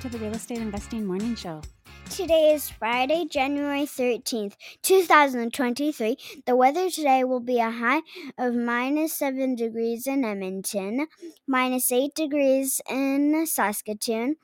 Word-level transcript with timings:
To 0.00 0.08
the 0.08 0.18
Real 0.18 0.34
Estate 0.34 0.58
Investing 0.58 1.04
Morning 1.04 1.34
Show. 1.34 1.60
Today 2.08 2.54
is 2.54 2.70
Friday, 2.70 3.26
January 3.30 3.82
13th, 3.82 4.54
2023. 4.80 6.16
The 6.46 6.56
weather 6.56 6.88
today 6.88 7.22
will 7.24 7.40
be 7.40 7.58
a 7.58 7.70
high 7.70 8.00
of 8.38 8.54
minus 8.54 9.12
7 9.18 9.56
degrees 9.56 10.06
in 10.06 10.24
Edmonton, 10.24 11.06
minus 11.46 11.92
8 11.92 12.14
degrees 12.14 12.80
in 12.88 13.44
Saskatoon, 13.46 14.36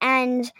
and 0.00 0.52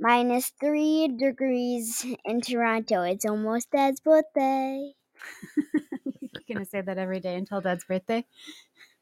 minus 0.00 0.50
3 0.58 1.14
degrees 1.16 2.04
in 2.24 2.40
Toronto. 2.40 3.02
It's 3.02 3.24
almost 3.24 3.70
Dad's 3.70 4.00
birthday. 4.00 4.90
You're 6.20 6.42
going 6.48 6.64
to 6.64 6.68
say 6.68 6.80
that 6.80 6.98
every 6.98 7.20
day 7.20 7.36
until 7.36 7.60
Dad's 7.60 7.84
birthday? 7.84 8.24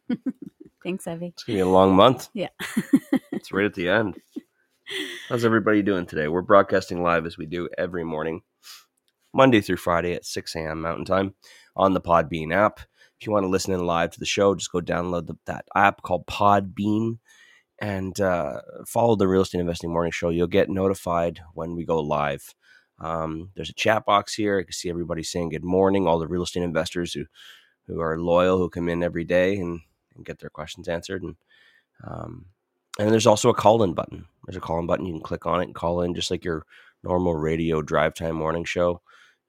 Thanks, 0.84 1.06
Evie. 1.06 1.28
It's 1.28 1.44
gonna 1.44 1.56
be 1.56 1.60
a 1.60 1.66
long 1.66 1.96
month. 1.96 2.28
Yeah. 2.34 2.48
It's 3.44 3.52
right 3.52 3.66
at 3.66 3.74
the 3.74 3.90
end. 3.90 4.16
How's 5.28 5.44
everybody 5.44 5.82
doing 5.82 6.06
today? 6.06 6.28
We're 6.28 6.40
broadcasting 6.40 7.02
live 7.02 7.26
as 7.26 7.36
we 7.36 7.44
do 7.44 7.68
every 7.76 8.02
morning, 8.02 8.40
Monday 9.34 9.60
through 9.60 9.76
Friday 9.76 10.14
at 10.14 10.24
6 10.24 10.56
a.m. 10.56 10.80
Mountain 10.80 11.04
Time 11.04 11.34
on 11.76 11.92
the 11.92 12.00
Podbean 12.00 12.54
app. 12.54 12.80
If 13.20 13.26
you 13.26 13.34
want 13.34 13.44
to 13.44 13.50
listen 13.50 13.74
in 13.74 13.84
live 13.84 14.12
to 14.12 14.18
the 14.18 14.24
show, 14.24 14.54
just 14.54 14.72
go 14.72 14.80
download 14.80 15.26
the, 15.26 15.34
that 15.44 15.66
app 15.76 16.00
called 16.00 16.26
Podbean 16.26 17.18
and 17.78 18.18
uh, 18.18 18.62
follow 18.86 19.14
the 19.14 19.28
Real 19.28 19.42
Estate 19.42 19.60
Investing 19.60 19.92
Morning 19.92 20.10
Show. 20.10 20.30
You'll 20.30 20.46
get 20.46 20.70
notified 20.70 21.40
when 21.52 21.76
we 21.76 21.84
go 21.84 22.00
live. 22.00 22.54
Um, 22.98 23.50
there's 23.56 23.68
a 23.68 23.74
chat 23.74 24.06
box 24.06 24.32
here. 24.32 24.58
I 24.58 24.62
can 24.62 24.72
see 24.72 24.88
everybody 24.88 25.22
saying 25.22 25.50
good 25.50 25.64
morning. 25.64 26.06
All 26.06 26.18
the 26.18 26.26
real 26.28 26.44
estate 26.44 26.62
investors 26.62 27.12
who 27.12 27.26
who 27.88 28.00
are 28.00 28.18
loyal, 28.18 28.56
who 28.56 28.70
come 28.70 28.88
in 28.88 29.02
every 29.02 29.24
day 29.24 29.56
and, 29.58 29.82
and 30.16 30.24
get 30.24 30.38
their 30.38 30.48
questions 30.48 30.88
answered. 30.88 31.22
And 31.22 31.36
um, 32.02 32.46
and 32.98 33.10
there's 33.10 33.26
also 33.26 33.48
a 33.48 33.54
call 33.54 33.82
in 33.82 33.94
button. 33.94 34.26
There's 34.46 34.56
a 34.56 34.60
call 34.60 34.78
in 34.78 34.86
button. 34.86 35.06
You 35.06 35.14
can 35.14 35.22
click 35.22 35.46
on 35.46 35.60
it 35.60 35.64
and 35.64 35.74
call 35.74 36.02
in 36.02 36.14
just 36.14 36.30
like 36.30 36.44
your 36.44 36.64
normal 37.02 37.34
radio 37.34 37.82
drive 37.82 38.14
time 38.14 38.36
morning 38.36 38.64
show. 38.64 39.00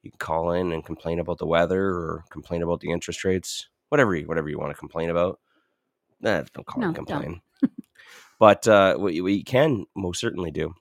You 0.04 0.12
can 0.12 0.18
call 0.20 0.52
in 0.52 0.72
and 0.72 0.86
complain 0.86 1.20
about 1.20 1.38
the 1.38 1.46
weather 1.46 1.84
or 1.90 2.24
complain 2.30 2.64
about 2.64 2.80
the 2.80 2.92
interest 2.92 3.24
rates, 3.24 3.70
whatever 3.90 4.16
you, 4.16 4.28
whatever 4.28 4.50
you 4.50 4.60
want 4.60 4.72
to 4.72 4.78
complain 4.80 5.10
about. 5.10 5.40
Nah, 6.22 6.44
don't 6.54 6.66
call 6.66 6.82
No, 6.82 6.88
and 6.88 6.96
complain. 6.96 7.42
but 8.40 8.68
uh, 8.68 8.96
what, 8.98 9.14
you, 9.14 9.24
what 9.24 9.34
you 9.34 9.44
can 9.44 9.86
most 9.96 10.20
certainly 10.20 10.52
do 10.52 10.74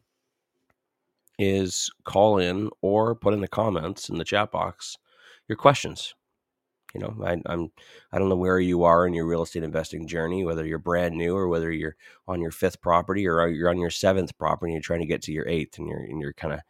is 1.39 1.91
call 2.05 2.39
in 2.39 2.70
or 2.81 3.15
put 3.15 3.35
in 3.35 3.41
the 3.41 3.48
comments 3.48 4.09
in 4.09 4.19
the 4.19 4.25
chat 4.25 4.53
box 4.53 4.97
your 5.48 5.57
questions. 5.57 6.15
You 6.95 7.00
know, 7.00 7.17
I, 7.25 7.37
I'm 7.47 7.70
I 8.12 8.19
don't 8.19 8.28
know 8.28 8.37
where 8.37 8.61
you 8.61 8.84
are 8.84 9.06
in 9.06 9.14
your 9.14 9.27
real 9.27 9.42
estate 9.42 9.64
investing 9.64 10.06
journey, 10.06 10.45
whether 10.45 10.64
you're 10.64 10.78
brand 10.78 11.17
new 11.17 11.36
or 11.36 11.48
whether 11.48 11.73
you're 11.73 11.97
on 12.28 12.41
your 12.41 12.53
fifth 12.53 12.81
property 12.81 13.27
or 13.27 13.47
you're 13.48 13.69
on 13.69 13.78
your 13.78 13.91
seventh 13.91 14.36
property 14.39 14.70
and 14.70 14.75
you're 14.75 14.86
trying 14.86 15.01
to 15.01 15.06
get 15.06 15.23
to 15.23 15.33
your 15.33 15.48
eighth 15.48 15.79
and 15.79 15.89
you're 15.89 16.01
and 16.01 16.20
you're 16.20 16.33
kind 16.33 16.55
of 16.55 16.61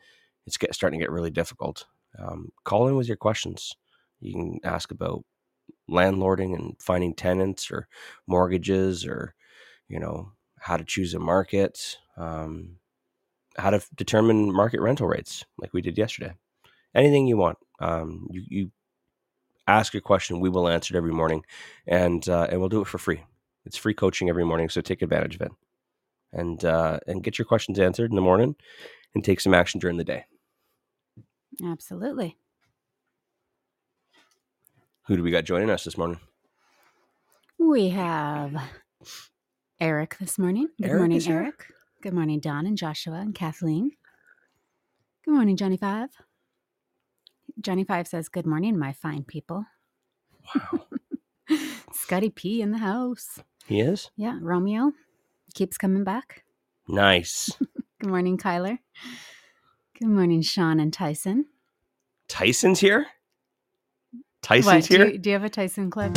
it's 0.46 0.56
get, 0.56 0.74
starting 0.74 0.98
to 0.98 1.04
get 1.04 1.12
really 1.12 1.30
difficult. 1.30 1.86
Um, 2.18 2.50
call 2.64 2.88
in 2.88 2.96
with 2.96 3.08
your 3.08 3.16
questions. 3.16 3.74
You 4.20 4.32
can 4.32 4.60
ask 4.64 4.90
about 4.90 5.24
landlording 5.90 6.54
and 6.54 6.76
finding 6.80 7.14
tenants 7.14 7.70
or 7.70 7.88
mortgages 8.26 9.06
or 9.06 9.34
you 9.88 10.00
know 10.00 10.32
how 10.58 10.78
to 10.78 10.84
choose 10.84 11.12
a 11.12 11.18
market, 11.18 11.98
um, 12.16 12.76
how 13.58 13.68
to 13.70 13.84
determine 13.94 14.52
market 14.52 14.80
rental 14.80 15.06
rates 15.06 15.44
like 15.58 15.74
we 15.74 15.82
did 15.82 15.98
yesterday. 15.98 16.34
Anything 16.94 17.26
you 17.26 17.36
want, 17.36 17.58
um, 17.80 18.26
you, 18.30 18.42
you 18.48 18.70
ask 19.66 19.94
your 19.94 20.00
question. 20.00 20.40
We 20.40 20.48
will 20.48 20.68
answer 20.68 20.94
it 20.94 20.98
every 20.98 21.12
morning, 21.12 21.44
and 21.86 22.28
uh, 22.28 22.48
and 22.50 22.60
we'll 22.60 22.68
do 22.68 22.80
it 22.80 22.86
for 22.88 22.98
free. 22.98 23.22
It's 23.64 23.76
free 23.76 23.94
coaching 23.94 24.28
every 24.28 24.44
morning, 24.44 24.68
so 24.68 24.80
take 24.80 25.02
advantage 25.02 25.36
of 25.36 25.42
it, 25.42 25.52
and 26.32 26.64
uh, 26.64 27.00
and 27.06 27.22
get 27.22 27.38
your 27.38 27.46
questions 27.46 27.78
answered 27.78 28.10
in 28.10 28.16
the 28.16 28.22
morning, 28.22 28.56
and 29.14 29.24
take 29.24 29.40
some 29.40 29.54
action 29.54 29.80
during 29.80 29.96
the 29.96 30.04
day. 30.04 30.24
Absolutely. 31.64 32.36
Who 35.06 35.16
do 35.16 35.22
we 35.22 35.30
got 35.30 35.44
joining 35.44 35.70
us 35.70 35.84
this 35.84 35.98
morning? 35.98 36.18
We 37.58 37.90
have 37.90 38.54
Eric 39.80 40.16
this 40.18 40.38
morning. 40.38 40.68
Good 40.80 40.90
Eric 40.90 40.98
morning? 41.00 41.28
Eric. 41.28 41.66
Good 42.02 42.14
morning, 42.14 42.40
Don 42.40 42.66
and 42.66 42.76
Joshua 42.76 43.14
and 43.14 43.34
Kathleen. 43.34 43.92
Good 45.24 45.34
morning, 45.34 45.56
Johnny 45.56 45.76
Five. 45.76 46.10
Johnny 47.60 47.84
Five 47.84 48.06
says, 48.08 48.28
Good 48.28 48.46
morning, 48.46 48.78
my 48.78 48.92
fine 48.92 49.24
people. 49.24 49.64
Wow, 50.54 50.86
Scotty 51.92 52.30
P 52.30 52.60
in 52.60 52.70
the 52.72 52.78
house. 52.78 53.38
he 53.66 53.80
is 53.80 54.10
Yeah, 54.16 54.38
Romeo 54.40 54.92
keeps 55.54 55.78
coming 55.78 56.04
back. 56.04 56.44
nice. 56.88 57.50
Good 58.00 58.10
morning, 58.10 58.36
Kyler. 58.36 58.78
Good 59.98 60.08
morning, 60.08 60.42
Sean 60.42 60.78
and 60.80 60.92
Tyson. 60.92 61.46
Tyson's 62.28 62.80
here. 62.80 63.06
What, 64.10 64.22
Tyson's 64.42 64.88
do 64.88 64.96
here. 64.96 65.06
you, 65.06 65.18
do 65.18 65.30
you 65.30 65.34
have 65.34 65.44
a 65.44 65.48
Tyson 65.48 65.90
clip? 65.90 66.12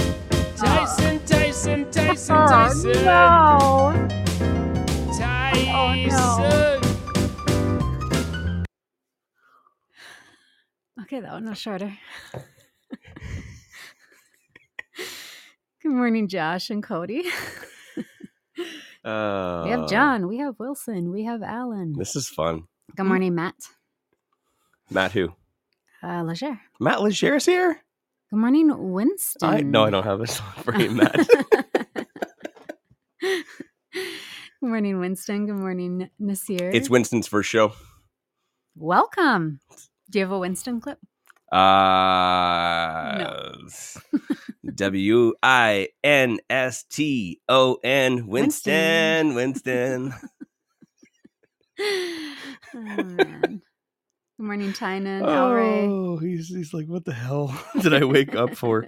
Tyson, 0.57 1.19
Tyson, 1.25 1.89
Tyson, 1.91 2.35
oh, 2.35 2.47
Tyson. 2.47 2.91
Oh, 3.07 3.91
no. 3.93 4.07
Tyson. 5.17 6.09
no. 6.09 6.66
Okay, 11.07 11.21
that 11.21 11.31
one 11.31 11.47
was 11.47 11.57
shorter. 11.57 11.97
Good 15.81 15.91
morning, 15.91 16.27
Josh 16.27 16.69
and 16.69 16.83
Cody. 16.83 17.23
Uh, 19.05 19.61
We 19.65 19.69
have 19.71 19.87
John. 19.87 20.27
We 20.27 20.39
have 20.39 20.55
Wilson. 20.59 21.13
We 21.13 21.23
have 21.23 21.41
Alan. 21.41 21.93
This 21.97 22.17
is 22.17 22.27
fun. 22.27 22.63
Good 22.93 23.05
morning, 23.05 23.35
Matt. 23.35 23.55
Matt, 24.89 25.13
who? 25.13 25.29
Uh, 26.03 26.23
Leger. 26.23 26.59
Matt 26.81 27.01
Leger's 27.01 27.45
here. 27.45 27.81
Good 28.29 28.39
morning, 28.39 28.91
Winston. 28.91 29.49
I 29.49 29.61
no, 29.61 29.85
I 29.85 29.89
don't 29.89 30.03
have 30.03 30.19
this 30.19 30.41
for 30.57 30.77
you, 30.77 30.91
Matt. 30.91 31.15
Good 33.21 33.35
morning, 34.61 34.99
Winston. 34.99 35.45
Good 35.45 35.55
morning, 35.55 36.09
Nasir. 36.19 36.69
it's 36.73 36.89
Winston's 36.89 37.27
first 37.27 37.49
show. 37.49 37.71
Welcome. 38.75 39.61
Do 40.09 40.19
you 40.19 40.25
have 40.25 40.31
a 40.31 40.39
Winston 40.39 40.79
clip? 40.79 40.99
Uh, 41.51 43.29
W 44.75 45.33
I 45.41 45.89
N 46.03 46.39
S 46.49 46.83
T 46.83 47.41
O 47.49 47.77
N 47.83 48.27
Winston. 48.27 49.33
Winston. 49.35 50.13
oh, 51.79 52.33
man. 52.73 53.61
Good 54.37 54.43
morning, 54.45 54.73
Tynan. 54.73 55.23
Oh, 55.25 56.17
he's 56.17 56.47
he's 56.47 56.73
like, 56.73 56.87
what 56.87 57.05
the 57.05 57.13
hell 57.13 57.59
did 57.81 57.93
I 57.93 58.03
wake 58.03 58.35
up 58.35 58.55
for? 58.55 58.87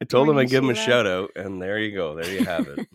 I 0.00 0.04
told 0.04 0.28
him 0.28 0.38
I'd 0.38 0.48
give 0.48 0.64
him 0.64 0.70
a 0.70 0.74
shout 0.74 1.06
out, 1.06 1.30
and 1.36 1.60
there 1.60 1.78
you 1.78 1.94
go. 1.94 2.14
There 2.14 2.32
you 2.32 2.44
have 2.44 2.66
it. 2.68 2.86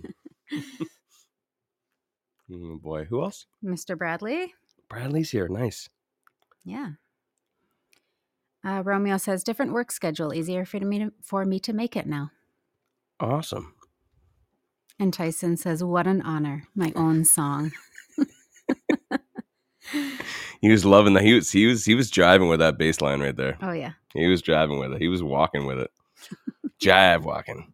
oh 2.51 2.77
boy, 2.81 3.05
who 3.05 3.23
else? 3.23 3.45
Mr. 3.63 3.97
Bradley. 3.97 4.53
Bradley's 4.89 5.31
here. 5.31 5.47
Nice. 5.47 5.89
Yeah. 6.63 6.91
Uh, 8.65 8.81
Romeo 8.83 9.17
says 9.17 9.43
different 9.43 9.71
work 9.71 9.91
schedule, 9.91 10.33
easier 10.33 10.65
for 10.65 10.79
me 10.79 10.99
to, 10.99 11.13
for 11.21 11.45
me 11.45 11.59
to 11.59 11.73
make 11.73 11.95
it 11.95 12.07
now. 12.07 12.31
Awesome. 13.19 13.73
And 14.99 15.13
Tyson 15.13 15.55
says, 15.55 15.83
"What 15.83 16.07
an 16.07 16.21
honor, 16.21 16.63
my 16.75 16.91
own 16.95 17.23
song." 17.23 17.71
He 20.61 20.69
was 20.69 20.83
loving 20.83 21.13
that. 21.13 21.23
He 21.23 21.33
was 21.33 21.51
he 21.51 21.65
was 21.67 21.85
he 21.85 21.95
was 21.95 22.11
driving 22.11 22.49
with 22.49 22.59
that 22.59 22.77
bass 22.77 22.99
line 22.99 23.21
right 23.21 23.35
there. 23.35 23.57
Oh 23.61 23.71
yeah, 23.71 23.93
He 24.13 24.27
was 24.27 24.41
driving 24.41 24.79
with 24.79 24.91
it. 24.91 25.01
He 25.01 25.07
was 25.07 25.23
walking 25.23 25.65
with 25.65 25.79
it. 25.79 25.91
Jive 26.81 27.23
walking. 27.23 27.73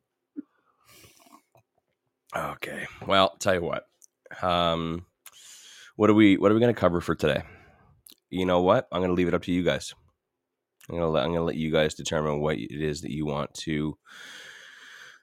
Okay. 2.35 2.85
Well, 3.07 3.35
tell 3.39 3.55
you 3.55 3.61
what. 3.61 3.87
Um, 4.41 5.05
what 5.95 6.09
are 6.09 6.13
we 6.13 6.37
What 6.37 6.51
are 6.51 6.53
we 6.53 6.59
going 6.59 6.73
to 6.73 6.79
cover 6.79 7.01
for 7.01 7.15
today? 7.15 7.41
You 8.29 8.45
know 8.45 8.61
what? 8.61 8.87
I'm 8.91 8.99
going 8.99 9.09
to 9.09 9.15
leave 9.15 9.27
it 9.27 9.33
up 9.33 9.43
to 9.43 9.51
you 9.51 9.63
guys. 9.63 9.95
I'm 10.89 10.97
to 10.97 11.07
let 11.07 11.23
I'm 11.23 11.33
to 11.33 11.41
let 11.41 11.55
you 11.55 11.71
guys 11.71 11.95
determine 11.95 12.39
what 12.39 12.57
it 12.57 12.71
is 12.81 13.01
that 13.01 13.11
you 13.11 13.25
want 13.25 13.53
to 13.55 13.97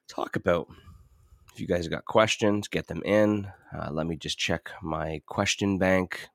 talk 0.08 0.36
about. 0.36 0.68
if 1.54 1.60
you 1.60 1.66
guys 1.66 1.84
have 1.84 1.92
got 1.92 2.04
questions, 2.04 2.68
get 2.68 2.86
them 2.88 3.02
in. 3.04 3.46
Uh, 3.76 3.90
let 3.92 4.06
me 4.06 4.16
just 4.16 4.38
check 4.38 4.70
my 4.82 5.20
question 5.26 5.78
bank. 5.78 6.28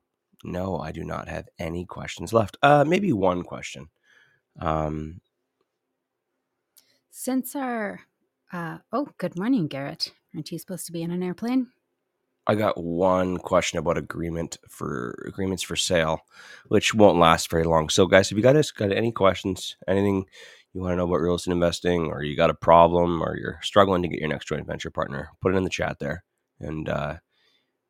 No, 0.43 0.77
I 0.79 0.91
do 0.91 1.03
not 1.03 1.27
have 1.27 1.47
any 1.59 1.85
questions 1.85 2.31
left. 2.33 2.57
Uh, 2.61 2.85
maybe 2.87 3.11
one 3.13 3.43
question. 3.43 3.89
Um, 4.59 5.21
Since 7.11 7.55
our, 7.55 8.01
uh, 8.53 8.77
oh, 8.93 9.09
good 9.17 9.37
morning, 9.37 9.67
Garrett. 9.67 10.13
Aren't 10.35 10.51
you 10.51 10.59
supposed 10.59 10.85
to 10.85 10.91
be 10.91 11.01
in 11.01 11.11
an 11.11 11.23
airplane? 11.23 11.67
I 12.47 12.55
got 12.55 12.81
one 12.81 13.37
question 13.37 13.77
about 13.77 13.97
agreement 13.97 14.57
for 14.69 15.21
agreements 15.27 15.63
for 15.63 15.75
sale, 15.75 16.21
which 16.69 16.93
won't 16.93 17.19
last 17.19 17.49
very 17.49 17.65
long. 17.65 17.89
So, 17.89 18.05
guys, 18.07 18.31
if 18.31 18.37
you 18.37 18.43
guys 18.43 18.71
got 18.71 18.93
any 18.93 19.11
questions, 19.11 19.75
anything 19.87 20.25
you 20.73 20.81
want 20.81 20.93
to 20.93 20.95
know 20.95 21.03
about 21.05 21.19
real 21.19 21.35
estate 21.35 21.51
investing, 21.51 22.05
or 22.05 22.23
you 22.23 22.37
got 22.37 22.49
a 22.49 22.55
problem, 22.55 23.21
or 23.21 23.37
you're 23.37 23.59
struggling 23.63 24.01
to 24.01 24.07
get 24.07 24.19
your 24.19 24.29
next 24.29 24.47
joint 24.47 24.65
venture 24.65 24.89
partner, 24.89 25.29
put 25.41 25.53
it 25.53 25.57
in 25.57 25.65
the 25.65 25.69
chat 25.69 25.99
there, 25.99 26.23
and 26.59 26.87
uh, 26.87 27.17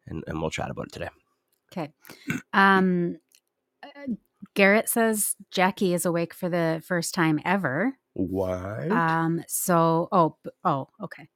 and 0.07 0.23
and 0.25 0.41
we'll 0.41 0.49
chat 0.49 0.71
about 0.71 0.87
it 0.87 0.91
today. 0.91 1.09
Okay. 1.71 1.91
Um, 2.53 3.19
uh, 3.83 4.13
Garrett 4.55 4.89
says 4.89 5.35
Jackie 5.51 5.93
is 5.93 6.05
awake 6.05 6.33
for 6.33 6.49
the 6.49 6.81
first 6.85 7.13
time 7.13 7.39
ever. 7.45 7.93
Why? 8.13 8.87
Um, 8.89 9.43
so, 9.47 10.07
oh, 10.11 10.37
oh, 10.63 10.87
okay. 11.03 11.27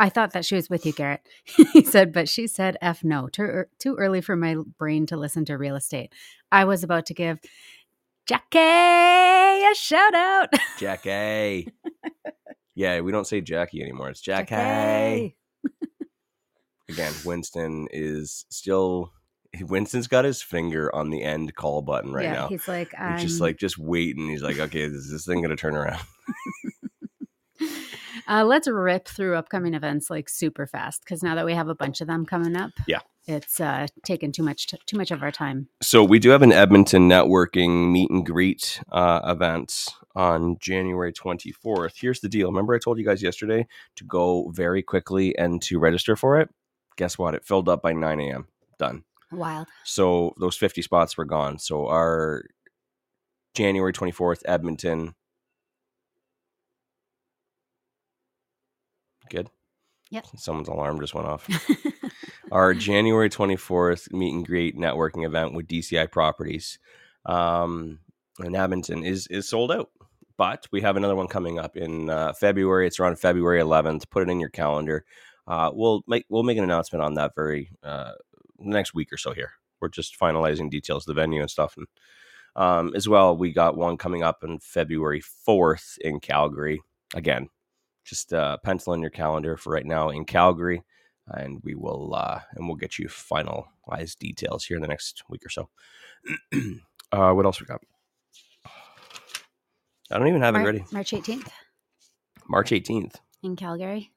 I 0.00 0.08
thought 0.08 0.32
that 0.32 0.46
she 0.46 0.54
was 0.54 0.70
with 0.70 0.86
you, 0.86 0.92
Garrett. 0.92 1.20
he 1.72 1.84
said, 1.84 2.10
but 2.10 2.26
she 2.26 2.46
said, 2.46 2.78
F 2.80 3.04
no, 3.04 3.28
too, 3.28 3.64
too 3.78 3.96
early 3.96 4.22
for 4.22 4.34
my 4.34 4.56
brain 4.78 5.04
to 5.06 5.16
listen 5.16 5.44
to 5.44 5.58
real 5.58 5.76
estate. 5.76 6.14
I 6.50 6.64
was 6.64 6.82
about 6.82 7.04
to 7.06 7.14
give 7.14 7.38
Jackie 8.26 8.58
a 8.58 9.74
shout 9.74 10.14
out. 10.14 10.48
Jackie. 10.78 11.70
yeah, 12.74 13.00
we 13.00 13.12
don't 13.12 13.26
say 13.26 13.42
Jackie 13.42 13.82
anymore. 13.82 14.08
It's 14.08 14.22
Jackie. 14.22 15.36
Again, 16.88 17.12
Winston 17.26 17.86
is 17.90 18.46
still. 18.48 19.12
Winston's 19.60 20.06
got 20.06 20.24
his 20.24 20.40
finger 20.40 20.94
on 20.94 21.10
the 21.10 21.22
end 21.22 21.54
call 21.56 21.82
button 21.82 22.12
right 22.12 22.24
yeah, 22.24 22.32
now. 22.32 22.48
he's 22.48 22.68
like, 22.68 22.94
I'm 22.96 23.18
He's 23.18 23.30
just 23.30 23.40
like 23.40 23.58
just 23.58 23.78
waiting. 23.78 24.28
He's 24.28 24.42
like, 24.42 24.58
okay, 24.58 24.82
is 24.82 25.10
this 25.10 25.26
thing 25.26 25.42
gonna 25.42 25.56
turn 25.56 25.76
around? 25.76 26.00
Uh, 28.30 28.44
let's 28.44 28.68
rip 28.68 29.08
through 29.08 29.34
upcoming 29.36 29.74
events 29.74 30.08
like 30.08 30.28
super 30.28 30.66
fast 30.66 31.02
because 31.04 31.22
now 31.22 31.34
that 31.34 31.44
we 31.44 31.52
have 31.52 31.68
a 31.68 31.74
bunch 31.74 32.00
of 32.00 32.06
them 32.06 32.24
coming 32.24 32.56
up, 32.56 32.70
Yeah. 32.86 33.00
it's 33.26 33.60
uh, 33.60 33.88
taken 34.04 34.30
too 34.30 34.44
much 34.44 34.68
too 34.86 34.96
much 34.96 35.10
of 35.10 35.22
our 35.22 35.32
time. 35.32 35.68
So 35.82 36.04
we 36.04 36.20
do 36.20 36.30
have 36.30 36.42
an 36.42 36.52
Edmonton 36.52 37.08
networking 37.08 37.90
meet 37.90 38.08
and 38.10 38.24
greet 38.24 38.80
uh, 38.92 39.20
event 39.24 39.86
on 40.14 40.56
January 40.60 41.12
24th. 41.12 41.94
Here's 42.00 42.20
the 42.20 42.28
deal. 42.28 42.48
Remember 42.48 42.72
I 42.74 42.78
told 42.78 42.98
you 42.98 43.04
guys 43.04 43.20
yesterday 43.22 43.66
to 43.96 44.04
go 44.04 44.50
very 44.54 44.82
quickly 44.82 45.36
and 45.36 45.60
to 45.62 45.80
register 45.80 46.14
for 46.14 46.38
it? 46.40 46.50
Guess 46.96 47.18
what? 47.18 47.34
It 47.34 47.44
filled 47.44 47.68
up 47.68 47.82
by 47.82 47.92
9 47.92 48.20
a.m. 48.20 48.46
Done. 48.78 49.02
Wild. 49.32 49.66
So 49.84 50.34
those 50.38 50.56
50 50.56 50.82
spots 50.82 51.16
were 51.16 51.24
gone. 51.24 51.58
So 51.58 51.88
our 51.88 52.44
January 53.54 53.92
24th 53.92 54.42
Edmonton. 54.44 55.14
Good. 59.30 59.48
Yep. 60.10 60.26
Someone's 60.36 60.68
alarm 60.68 61.00
just 61.00 61.14
went 61.14 61.28
off. 61.28 61.48
our 62.52 62.74
January 62.74 63.30
24th 63.30 64.12
meet 64.12 64.34
and 64.34 64.46
greet 64.46 64.76
networking 64.76 65.24
event 65.24 65.54
with 65.54 65.68
DCI 65.68 66.10
Properties 66.10 66.78
um, 67.24 68.00
in 68.44 68.54
Edmonton 68.54 69.04
is 69.04 69.26
is 69.28 69.48
sold 69.48 69.72
out. 69.72 69.90
But 70.36 70.66
we 70.72 70.80
have 70.80 70.96
another 70.96 71.14
one 71.14 71.28
coming 71.28 71.58
up 71.58 71.76
in 71.76 72.10
uh, 72.10 72.32
February. 72.32 72.86
It's 72.86 72.98
around 72.98 73.18
February 73.18 73.60
11th. 73.60 74.10
Put 74.10 74.22
it 74.22 74.30
in 74.30 74.40
your 74.40 74.48
calendar. 74.48 75.04
Uh, 75.46 75.70
we'll 75.72 76.02
make 76.08 76.24
we'll 76.28 76.42
make 76.42 76.58
an 76.58 76.64
announcement 76.64 77.04
on 77.04 77.14
that 77.14 77.34
very 77.36 77.70
uh, 77.82 78.12
next 78.58 78.94
week 78.94 79.12
or 79.12 79.16
so. 79.16 79.32
Here, 79.32 79.52
we're 79.80 79.88
just 79.88 80.18
finalizing 80.18 80.70
details, 80.70 81.06
of 81.06 81.14
the 81.14 81.20
venue 81.20 81.40
and 81.40 81.50
stuff, 81.50 81.76
and 81.76 81.86
um, 82.56 82.92
as 82.96 83.08
well. 83.08 83.36
We 83.36 83.52
got 83.52 83.76
one 83.76 83.96
coming 83.96 84.22
up 84.22 84.38
on 84.42 84.58
February 84.58 85.22
4th 85.46 85.98
in 85.98 86.20
Calgary. 86.20 86.80
Again, 87.14 87.48
just 88.04 88.32
uh, 88.32 88.56
pencil 88.64 88.92
in 88.92 89.00
your 89.00 89.10
calendar 89.10 89.56
for 89.56 89.72
right 89.72 89.86
now 89.86 90.08
in 90.08 90.24
Calgary 90.24 90.82
and 91.32 91.60
we 91.62 91.74
will 91.74 92.14
uh, 92.14 92.40
and 92.54 92.66
we'll 92.66 92.76
get 92.76 92.98
you 92.98 93.08
finalized 93.08 94.18
details 94.18 94.64
here 94.64 94.76
in 94.76 94.82
the 94.82 94.88
next 94.88 95.22
week 95.28 95.44
or 95.44 95.48
so. 95.48 95.68
uh, 97.12 97.32
what 97.32 97.46
else 97.46 97.60
we 97.60 97.66
got? 97.66 97.80
I 100.10 100.18
don't 100.18 100.28
even 100.28 100.42
have 100.42 100.56
it 100.56 100.60
ready. 100.60 100.84
March 100.92 101.12
18th 101.12 101.48
March 102.48 102.70
18th. 102.70 103.14
in 103.42 103.54
Calgary. 103.54 104.10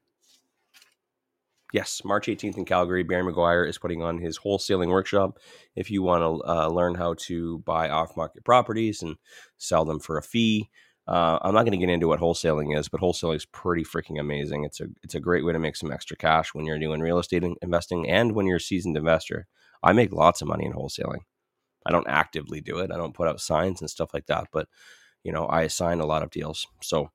Yes, 1.71 2.01
March 2.05 2.27
18th 2.27 2.57
in 2.57 2.65
Calgary. 2.65 3.03
Barry 3.03 3.23
McGuire 3.23 3.67
is 3.67 3.79
putting 3.79 4.03
on 4.03 4.19
his 4.19 4.39
wholesaling 4.39 4.89
workshop. 4.89 5.39
If 5.75 5.89
you 5.89 6.03
want 6.03 6.21
to 6.21 6.47
uh, 6.47 6.67
learn 6.67 6.95
how 6.95 7.15
to 7.25 7.59
buy 7.59 7.89
off 7.89 8.15
market 8.15 8.43
properties 8.43 9.01
and 9.01 9.15
sell 9.57 9.83
them 9.83 9.99
for 9.99 10.17
a 10.17 10.23
fee, 10.23 10.69
uh, 11.07 11.39
I'm 11.41 11.53
not 11.53 11.63
going 11.63 11.71
to 11.77 11.85
get 11.85 11.89
into 11.93 12.07
what 12.07 12.19
wholesaling 12.19 12.77
is, 12.77 12.87
but 12.87 13.01
wholesaling 13.01 13.35
is 13.35 13.45
pretty 13.45 13.83
freaking 13.83 14.19
amazing. 14.19 14.63
It's 14.63 14.79
a 14.79 14.87
it's 15.03 15.15
a 15.15 15.19
great 15.19 15.43
way 15.45 15.53
to 15.53 15.59
make 15.59 15.75
some 15.75 15.91
extra 15.91 16.15
cash 16.17 16.53
when 16.53 16.65
you're 16.65 16.79
doing 16.79 17.01
real 17.01 17.19
estate 17.19 17.43
investing 17.61 18.09
and 18.09 18.33
when 18.33 18.45
you're 18.47 18.57
a 18.57 18.61
seasoned 18.61 18.97
investor. 18.97 19.47
I 19.83 19.91
make 19.93 20.13
lots 20.13 20.41
of 20.41 20.47
money 20.47 20.65
in 20.65 20.73
wholesaling. 20.73 21.21
I 21.85 21.91
don't 21.91 22.07
actively 22.07 22.61
do 22.61 22.79
it. 22.79 22.91
I 22.91 22.97
don't 22.97 23.13
put 23.15 23.27
up 23.27 23.39
signs 23.39 23.81
and 23.81 23.89
stuff 23.89 24.13
like 24.13 24.27
that, 24.27 24.47
but 24.51 24.67
you 25.23 25.31
know, 25.31 25.45
I 25.47 25.63
assign 25.63 25.99
a 25.99 26.05
lot 26.05 26.23
of 26.23 26.31
deals. 26.31 26.67
So 26.81 27.11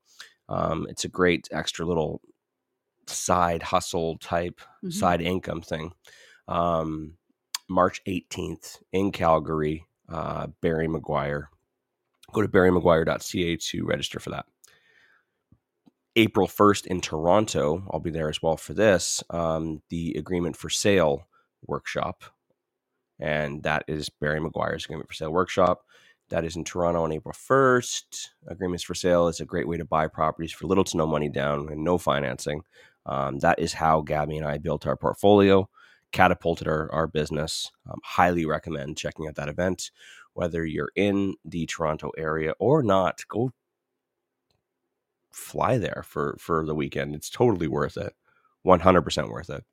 um, 0.49 0.87
it's 0.89 1.05
a 1.05 1.09
great 1.09 1.47
extra 1.51 1.85
little 1.85 2.21
side 3.07 3.63
hustle 3.63 4.17
type 4.17 4.61
Mhm. 4.83 4.93
side 4.93 5.21
income 5.21 5.61
thing. 5.61 5.93
Um, 6.47 7.17
March 7.67 8.01
18th 8.05 8.81
in 8.91 9.11
Calgary, 9.11 9.87
uh, 10.09 10.47
Barry 10.61 10.87
McGuire. 10.87 11.47
Go 12.33 12.41
to 12.41 12.47
barrymcguire.ca 12.47 13.57
to 13.57 13.85
register 13.85 14.19
for 14.19 14.31
that. 14.31 14.45
April 16.15 16.47
1st 16.47 16.87
in 16.87 17.01
Toronto, 17.01 17.83
I'll 17.91 17.99
be 17.99 18.11
there 18.11 18.29
as 18.29 18.41
well 18.41 18.57
for 18.57 18.73
this, 18.73 19.23
um, 19.29 19.81
the 19.89 20.15
agreement 20.17 20.57
for 20.57 20.69
sale 20.69 21.27
workshop. 21.65 22.23
And 23.19 23.63
that 23.63 23.83
is 23.87 24.09
Barry 24.09 24.39
McGuire's 24.39 24.85
agreement 24.85 25.07
for 25.07 25.13
sale 25.13 25.31
workshop. 25.31 25.83
That 26.29 26.45
is 26.45 26.55
in 26.55 26.63
Toronto 26.63 27.03
on 27.03 27.11
April 27.11 27.33
1st. 27.33 28.29
Agreements 28.47 28.83
for 28.83 28.95
sale 28.95 29.27
is 29.27 29.39
a 29.39 29.45
great 29.45 29.67
way 29.67 29.77
to 29.77 29.85
buy 29.85 30.07
properties 30.07 30.51
for 30.51 30.67
little 30.67 30.83
to 30.85 30.97
no 30.97 31.07
money 31.07 31.29
down 31.29 31.69
and 31.71 31.83
no 31.83 31.97
financing. 31.97 32.61
Um, 33.05 33.39
that 33.39 33.59
is 33.59 33.73
how 33.73 34.01
Gabby 34.01 34.37
and 34.37 34.45
I 34.45 34.57
built 34.57 34.85
our 34.85 34.95
portfolio, 34.95 35.69
catapulted 36.11 36.67
our, 36.67 36.91
our 36.91 37.07
business. 37.07 37.71
Um, 37.89 37.99
highly 38.03 38.45
recommend 38.45 38.97
checking 38.97 39.27
out 39.27 39.35
that 39.35 39.49
event. 39.49 39.91
Whether 40.39 40.65
you're 40.65 40.93
in 40.95 41.35
the 41.43 41.65
Toronto 41.65 42.11
area 42.17 42.53
or 42.59 42.81
not, 42.81 43.23
go 43.27 43.51
fly 45.33 45.77
there 45.77 46.01
for, 46.07 46.37
for 46.39 46.65
the 46.65 46.73
weekend. 46.73 47.13
It's 47.13 47.29
totally 47.29 47.67
worth 47.67 47.97
it. 47.97 48.13
100% 48.65 49.29
worth 49.29 49.49
it. 49.49 49.65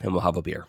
And 0.00 0.12
we'll 0.12 0.20
have 0.20 0.36
a 0.36 0.42
beer. 0.42 0.68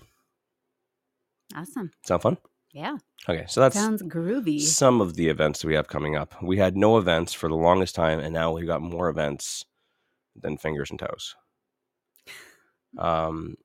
Awesome. 1.55 1.91
Sound 2.07 2.24
fun? 2.24 2.38
Yeah. 2.74 2.98
Okay, 3.29 3.45
so 3.48 3.62
that's 3.62 3.75
Sounds 3.75 4.01
groovy. 4.01 4.60
some 4.60 5.00
of 5.00 5.13
the 5.15 5.29
events 5.29 5.62
that 5.62 5.67
we 5.67 5.75
have 5.75 5.88
coming 5.88 6.15
up. 6.15 6.41
We 6.41 6.57
had 6.57 6.75
no 6.75 6.98
events 6.98 7.34
for 7.34 7.48
the 7.48 7.53
longest 7.55 7.93
time, 7.93 8.17
and 8.17 8.34
now 8.34 8.51
we've 8.51 8.65
got 8.65 8.81
more 8.81 9.10
events 9.10 9.63
than 10.36 10.57
fingers 10.57 10.89
and 10.89 11.00
toes. 11.00 11.36
Um, 12.98 13.57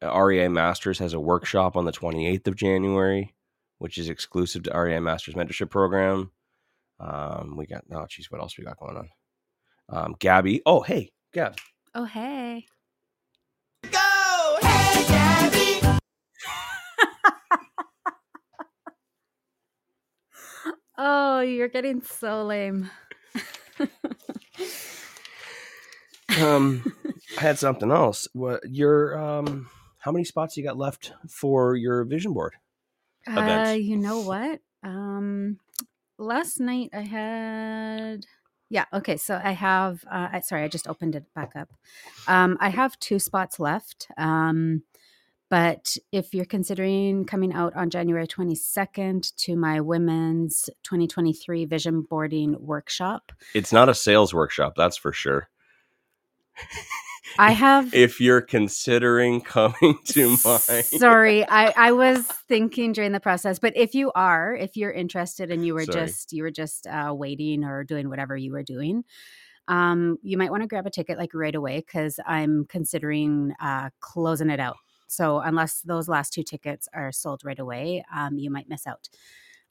REI 0.00 0.46
Masters 0.48 1.00
has 1.00 1.12
a 1.12 1.18
workshop 1.18 1.76
on 1.76 1.84
the 1.86 1.92
28th 1.92 2.46
of 2.46 2.54
January, 2.54 3.34
which 3.80 3.98
is 3.98 4.08
exclusive 4.08 4.62
to 4.62 4.78
REI 4.78 5.00
Masters 5.00 5.34
mentorship 5.34 5.70
program. 5.70 6.30
Um, 7.00 7.56
we 7.56 7.66
got 7.66 7.82
oh 7.92 8.06
geez, 8.08 8.30
what 8.30 8.40
else 8.40 8.56
we 8.56 8.64
got 8.64 8.78
going 8.78 8.96
on? 8.96 9.08
Um, 9.88 10.14
Gabby. 10.18 10.60
Oh 10.66 10.82
hey, 10.82 11.12
Gab. 11.32 11.56
Oh, 11.94 12.04
hey. 12.04 12.66
Go 13.90 14.58
hey 14.62 15.04
Gabby. 15.08 15.80
oh, 20.98 21.40
you're 21.40 21.68
getting 21.68 22.02
so 22.02 22.44
lame. 22.44 22.90
Um, 26.40 26.94
I 27.36 27.40
had 27.40 27.58
something 27.58 27.90
else. 27.90 28.28
What 28.34 28.62
your 28.64 29.18
um? 29.18 29.68
How 29.98 30.12
many 30.12 30.24
spots 30.24 30.56
you 30.56 30.62
got 30.62 30.78
left 30.78 31.12
for 31.28 31.74
your 31.76 32.04
vision 32.04 32.32
board? 32.32 32.54
Uh, 33.26 33.76
you 33.78 33.96
know 33.96 34.20
what? 34.20 34.60
Um, 34.82 35.58
last 36.18 36.60
night 36.60 36.90
I 36.92 37.02
had. 37.02 38.26
Yeah. 38.68 38.84
Okay. 38.92 39.16
So 39.16 39.40
I 39.42 39.52
have. 39.52 40.04
Uh, 40.10 40.28
I, 40.32 40.40
sorry, 40.40 40.62
I 40.62 40.68
just 40.68 40.88
opened 40.88 41.16
it 41.16 41.24
back 41.34 41.52
up. 41.56 41.70
Um, 42.28 42.56
I 42.60 42.68
have 42.68 42.98
two 42.98 43.18
spots 43.18 43.58
left. 43.58 44.08
Um, 44.16 44.82
but 45.50 45.96
if 46.12 46.32
you're 46.32 46.44
considering 46.44 47.24
coming 47.24 47.52
out 47.52 47.74
on 47.74 47.90
January 47.90 48.28
22nd 48.28 49.34
to 49.34 49.56
my 49.56 49.80
women's 49.80 50.70
2023 50.84 51.64
vision 51.64 52.02
boarding 52.08 52.56
workshop, 52.60 53.32
It's 53.52 53.72
not 53.72 53.88
a 53.88 53.94
sales 53.94 54.32
workshop, 54.32 54.74
that's 54.76 54.96
for 54.96 55.12
sure. 55.12 55.48
I 57.38 57.52
have. 57.52 57.94
if 57.94 58.20
you're 58.20 58.40
considering 58.40 59.40
coming 59.42 59.98
to 60.06 60.36
mine. 60.44 60.82
Sorry, 60.84 61.48
I, 61.48 61.72
I 61.76 61.92
was 61.92 62.26
thinking 62.48 62.92
during 62.92 63.12
the 63.12 63.20
process, 63.20 63.58
but 63.58 63.76
if 63.76 63.94
you 63.94 64.12
are, 64.14 64.54
if 64.54 64.76
you're 64.76 64.92
interested 64.92 65.50
and 65.50 65.64
you 65.64 65.74
were 65.74 65.84
Sorry. 65.84 66.06
just 66.06 66.32
you 66.32 66.42
were 66.42 66.50
just 66.50 66.86
uh, 66.86 67.12
waiting 67.16 67.64
or 67.64 67.84
doing 67.84 68.08
whatever 68.08 68.36
you 68.36 68.52
were 68.52 68.62
doing, 68.62 69.04
um, 69.68 70.18
you 70.22 70.36
might 70.36 70.50
want 70.50 70.62
to 70.62 70.66
grab 70.68 70.86
a 70.86 70.90
ticket 70.90 71.18
like 71.18 71.34
right 71.34 71.54
away 71.54 71.78
because 71.78 72.18
I'm 72.26 72.66
considering 72.68 73.54
uh, 73.60 73.90
closing 74.00 74.50
it 74.50 74.60
out. 74.60 74.76
So 75.06 75.40
unless 75.40 75.80
those 75.80 76.08
last 76.08 76.32
two 76.32 76.42
tickets 76.42 76.88
are 76.92 77.12
sold 77.12 77.44
right 77.44 77.58
away, 77.58 78.04
um, 78.14 78.38
you 78.38 78.50
might 78.50 78.68
miss 78.68 78.86
out. 78.86 79.08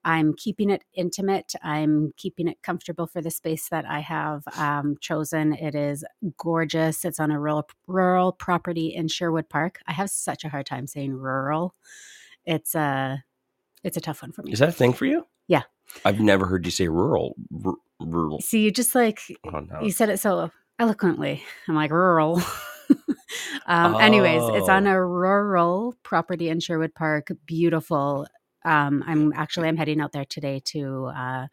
I'm 0.06 0.34
keeping 0.34 0.70
it 0.70 0.84
intimate. 0.94 1.54
I'm 1.62 2.14
keeping 2.18 2.48
it 2.48 2.62
comfortable 2.62 3.06
for 3.08 3.22
the 3.22 3.30
space 3.32 3.68
that 3.70 3.86
I 3.86 4.00
have 4.00 4.44
um, 4.58 4.96
chosen. 5.02 5.54
It 5.54 5.76
is 5.76 6.06
gorgeous. 6.38 7.04
It's 7.04 7.20
on 7.20 7.32
a 7.32 7.40
rural 7.40 7.68
rural 7.88 8.32
property 8.32 8.88
in 8.96 9.08
Sherwood 9.10 9.50
Park. 9.50 9.80
I 9.88 9.92
have 9.94 10.10
such 10.10 10.46
a 10.46 10.50
hard 10.50 10.66
time 10.66 10.88
saying 10.88 11.14
rural. 11.14 11.76
It's 12.46 12.76
a 12.76 13.24
it's 13.84 13.98
a 13.98 14.02
tough 14.02 14.22
one 14.22 14.32
for 14.32 14.42
me. 14.44 14.52
Is 14.54 14.60
that 14.60 14.70
a 14.70 14.74
thing 14.74 14.94
for 14.94 15.06
you? 15.06 15.26
Yeah. 15.48 15.64
I've 16.06 16.20
never 16.20 16.46
heard 16.46 16.66
you 16.66 16.72
say 16.72 16.88
rural. 16.88 17.36
R- 17.66 17.74
rural. 18.00 18.40
See, 18.42 18.62
you 18.62 18.72
just 18.72 18.96
like 18.96 19.20
Oh, 19.46 19.60
no. 19.60 19.82
you 19.82 19.92
said 19.92 20.10
it 20.10 20.20
so 20.20 20.50
eloquently. 20.80 21.44
I'm 21.68 21.76
like 21.76 21.92
rural. 21.92 22.42
um, 23.68 23.96
Anyways, 23.96 24.42
it's 24.56 24.70
on 24.70 24.88
Oh. 24.88 24.92
a 24.92 25.06
rural 25.06 25.96
property 26.04 26.50
in 26.50 26.60
Sherwood 26.60 26.94
Park. 26.96 27.32
Beautiful. 27.46 28.28
Um, 28.66 29.04
I'm 29.08 29.34
actually 29.34 29.68
I'm 29.70 29.78
heading 29.78 30.02
out 30.02 30.12
there 30.12 30.26
today 30.26 30.62
to 30.66 31.06
uh, 31.16 31.48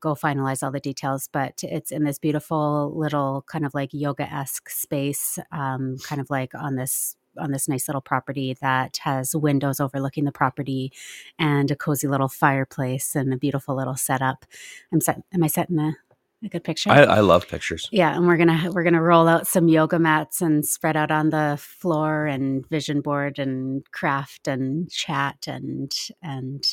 go 0.00 0.14
finalize 0.14 0.62
all 0.62 0.70
the 0.72 0.80
details, 0.80 1.28
but 1.32 1.54
it's 1.62 1.92
in 1.92 2.04
this 2.04 2.18
beautiful 2.18 2.92
little 2.96 3.44
kind 3.50 3.66
of 3.66 3.74
like 3.74 3.90
yoga 3.92 4.32
esque 4.32 4.70
space, 4.70 5.38
um, 5.52 5.96
kind 6.06 6.20
of 6.20 6.30
like 6.30 6.54
on 6.54 6.76
this 6.76 7.16
on 7.38 7.52
this 7.52 7.68
nice 7.68 7.88
little 7.88 8.00
property 8.00 8.56
that 8.60 8.98
has 9.02 9.36
windows 9.36 9.80
overlooking 9.80 10.24
the 10.24 10.32
property 10.32 10.92
and 11.38 11.70
a 11.70 11.76
cozy 11.76 12.08
little 12.08 12.28
fireplace 12.28 13.14
and 13.14 13.32
a 13.32 13.36
beautiful 13.36 13.76
little 13.76 13.96
setup. 13.96 14.44
I'm 14.92 15.00
set. 15.00 15.22
Am 15.32 15.44
I 15.44 15.46
setting 15.48 15.78
a, 15.78 15.96
a 16.42 16.48
good 16.48 16.64
picture? 16.64 16.90
I, 16.90 17.02
I 17.02 17.20
love 17.20 17.48
pictures. 17.48 17.88
Yeah, 17.92 18.14
and 18.14 18.26
we're 18.26 18.36
gonna 18.36 18.70
we're 18.72 18.84
gonna 18.84 19.02
roll 19.02 19.28
out 19.28 19.46
some 19.46 19.68
yoga 19.68 19.98
mats 19.98 20.40
and 20.40 20.64
spread 20.64 20.96
out 20.96 21.10
on 21.10 21.30
the 21.30 21.58
floor 21.60 22.26
and 22.26 22.66
vision 22.68 23.00
board 23.00 23.38
and 23.38 23.84
craft 23.90 24.48
and 24.48 24.90
chat 24.90 25.46
and 25.46 25.92
and 26.22 26.64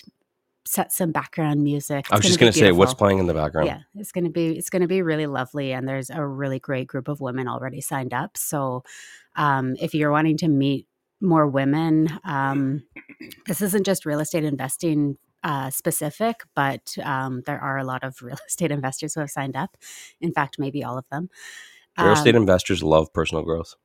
set 0.68 0.92
some 0.92 1.12
background 1.12 1.64
music. 1.64 2.08
I 2.12 2.16
was 2.16 2.22
It's 2.22 2.30
just 2.30 2.40
going 2.40 2.52
to 2.52 2.58
say, 2.58 2.72
what's 2.72 2.94
playing 2.94 3.20
in 3.20 3.28
the 3.28 3.36
background? 3.36 3.68
Yeah, 3.68 3.82
it's 3.96 4.12
gonna 4.12 4.30
be 4.30 4.58
it's 4.58 4.70
gonna 4.70 4.88
be 4.88 5.02
really 5.02 5.28
lovely, 5.28 5.72
and 5.72 5.88
there's 5.88 6.10
a 6.10 6.26
really 6.26 6.60
great 6.60 6.88
group 6.88 7.08
of 7.08 7.22
women 7.22 7.48
already 7.48 7.82
signed 7.82 8.14
up. 8.14 8.38
So, 8.38 8.84
um, 9.36 9.76
if 9.80 9.94
you're 9.94 10.12
wanting 10.12 10.38
to 10.38 10.48
meet 10.48 10.88
more 11.22 11.48
women, 11.48 12.20
um, 12.24 12.84
this 13.48 13.62
isn't 13.62 13.86
just 13.86 14.06
real 14.06 14.20
estate 14.20 14.44
investing 14.44 15.18
uh, 15.46 15.70
specific, 15.72 16.38
but 16.56 16.98
um, 17.06 17.44
there 17.48 17.62
are 17.62 17.78
a 17.80 17.86
lot 17.86 18.04
of 18.04 18.22
real 18.28 18.40
estate 18.50 18.72
investors 18.74 19.14
who 19.16 19.22
have 19.22 19.32
signed 19.32 19.56
up. 19.56 19.78
In 20.22 20.34
fact, 20.34 20.60
maybe 20.60 20.84
all 20.84 20.98
of 20.98 21.06
them. 21.12 21.30
Real 22.00 22.14
estate 22.14 22.36
Um, 22.36 22.42
investors 22.44 22.84
love 22.84 23.14
personal 23.14 23.44
growth. 23.46 23.76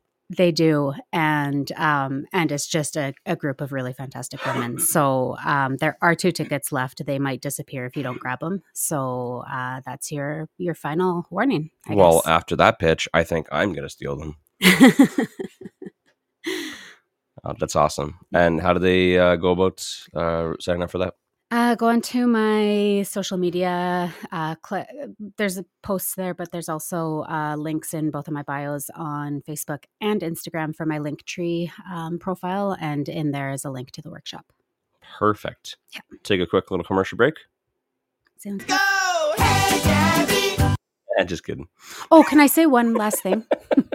they 0.40 0.52
do, 0.52 0.94
and 1.12 1.72
um, 1.72 2.24
and 2.32 2.52
it's 2.52 2.66
just 2.68 2.96
a, 2.96 3.14
a 3.26 3.36
group 3.36 3.60
of 3.60 3.72
really 3.72 3.92
fantastic 3.92 4.40
women. 4.46 4.78
So 4.94 5.36
um, 5.44 5.76
there 5.78 5.96
are 6.02 6.14
two 6.16 6.32
tickets 6.32 6.72
left. 6.72 7.04
They 7.06 7.18
might 7.18 7.42
disappear 7.42 7.86
if 7.86 7.96
you 7.96 8.04
don't 8.04 8.20
grab 8.20 8.40
them. 8.40 8.62
So 8.74 9.44
uh, 9.52 9.80
that's 9.86 10.12
your 10.12 10.48
your 10.58 10.74
final 10.74 11.26
warning. 11.30 11.70
I 11.88 11.94
well, 11.96 12.22
guess. 12.22 12.26
after 12.38 12.56
that 12.56 12.78
pitch, 12.80 13.08
I 13.14 13.24
think 13.24 13.48
I'm 13.52 13.72
going 13.74 13.84
to 13.88 13.90
steal 13.98 14.16
them. 14.16 14.36
Uh, 17.44 17.54
that's 17.58 17.76
awesome. 17.76 18.18
And 18.34 18.60
how 18.60 18.74
do 18.74 18.80
they 18.80 19.18
uh, 19.18 19.36
go 19.36 19.52
about 19.52 19.86
uh, 20.14 20.52
signing 20.60 20.82
up 20.82 20.90
for 20.90 20.98
that? 20.98 21.14
Uh, 21.52 21.74
go 21.74 21.88
onto 21.88 22.28
my 22.28 23.02
social 23.02 23.36
media. 23.36 24.14
Uh, 24.30 24.54
cl- 24.64 24.86
there's 25.36 25.58
a 25.58 25.64
posts 25.82 26.14
there, 26.14 26.32
but 26.32 26.52
there's 26.52 26.68
also 26.68 27.24
uh, 27.28 27.56
links 27.56 27.92
in 27.92 28.12
both 28.12 28.28
of 28.28 28.34
my 28.34 28.42
bios 28.42 28.88
on 28.94 29.42
Facebook 29.42 29.84
and 30.00 30.20
Instagram 30.20 30.76
for 30.76 30.86
my 30.86 31.00
Linktree 31.00 31.72
um, 31.92 32.20
profile, 32.20 32.76
and 32.80 33.08
in 33.08 33.32
there 33.32 33.50
is 33.50 33.64
a 33.64 33.70
link 33.70 33.90
to 33.92 34.02
the 34.02 34.10
workshop. 34.10 34.46
Perfect. 35.18 35.76
Yeah. 35.92 36.02
Take 36.22 36.40
a 36.40 36.46
quick 36.46 36.70
little 36.70 36.84
commercial 36.84 37.16
break. 37.16 37.34
Sounds 38.36 38.64
good. 38.64 38.78
And 41.16 41.28
just 41.28 41.44
kidding. 41.44 41.68
Oh, 42.12 42.22
can 42.22 42.38
I 42.38 42.46
say 42.46 42.66
one 42.66 42.94
last 42.94 43.22
thing? 43.22 43.44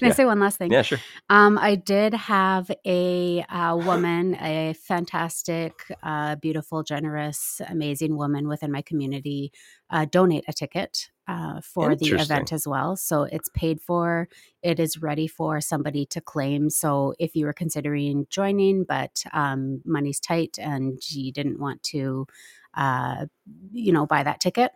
can 0.00 0.10
I 0.10 0.14
say 0.14 0.24
one 0.24 0.40
last 0.40 0.58
thing? 0.58 0.72
Yeah, 0.72 0.82
sure. 0.82 0.98
Um, 1.28 1.58
I 1.58 1.76
did 1.76 2.14
have 2.14 2.70
a 2.84 3.42
uh, 3.48 3.76
woman, 3.76 4.34
a 4.36 4.74
fantastic, 4.74 5.72
uh, 6.02 6.36
beautiful, 6.36 6.82
generous, 6.82 7.60
amazing 7.68 8.16
woman 8.16 8.48
within 8.48 8.72
my 8.72 8.82
community, 8.82 9.52
uh, 9.90 10.06
donate 10.06 10.44
a 10.48 10.52
ticket 10.52 11.10
uh, 11.28 11.60
for 11.60 11.94
the 11.94 12.08
event 12.08 12.52
as 12.52 12.66
well. 12.66 12.96
So 12.96 13.22
it's 13.22 13.48
paid 13.54 13.80
for. 13.80 14.28
It 14.62 14.80
is 14.80 15.00
ready 15.00 15.28
for 15.28 15.60
somebody 15.60 16.04
to 16.06 16.20
claim. 16.20 16.70
So 16.70 17.14
if 17.18 17.36
you 17.36 17.46
were 17.46 17.52
considering 17.52 18.26
joining, 18.30 18.84
but 18.84 19.22
um, 19.32 19.80
money's 19.84 20.18
tight 20.18 20.58
and 20.58 20.98
you 21.08 21.32
didn't 21.32 21.60
want 21.60 21.82
to, 21.84 22.26
uh, 22.74 23.26
you 23.72 23.92
know, 23.92 24.06
buy 24.06 24.22
that 24.24 24.40
ticket. 24.40 24.72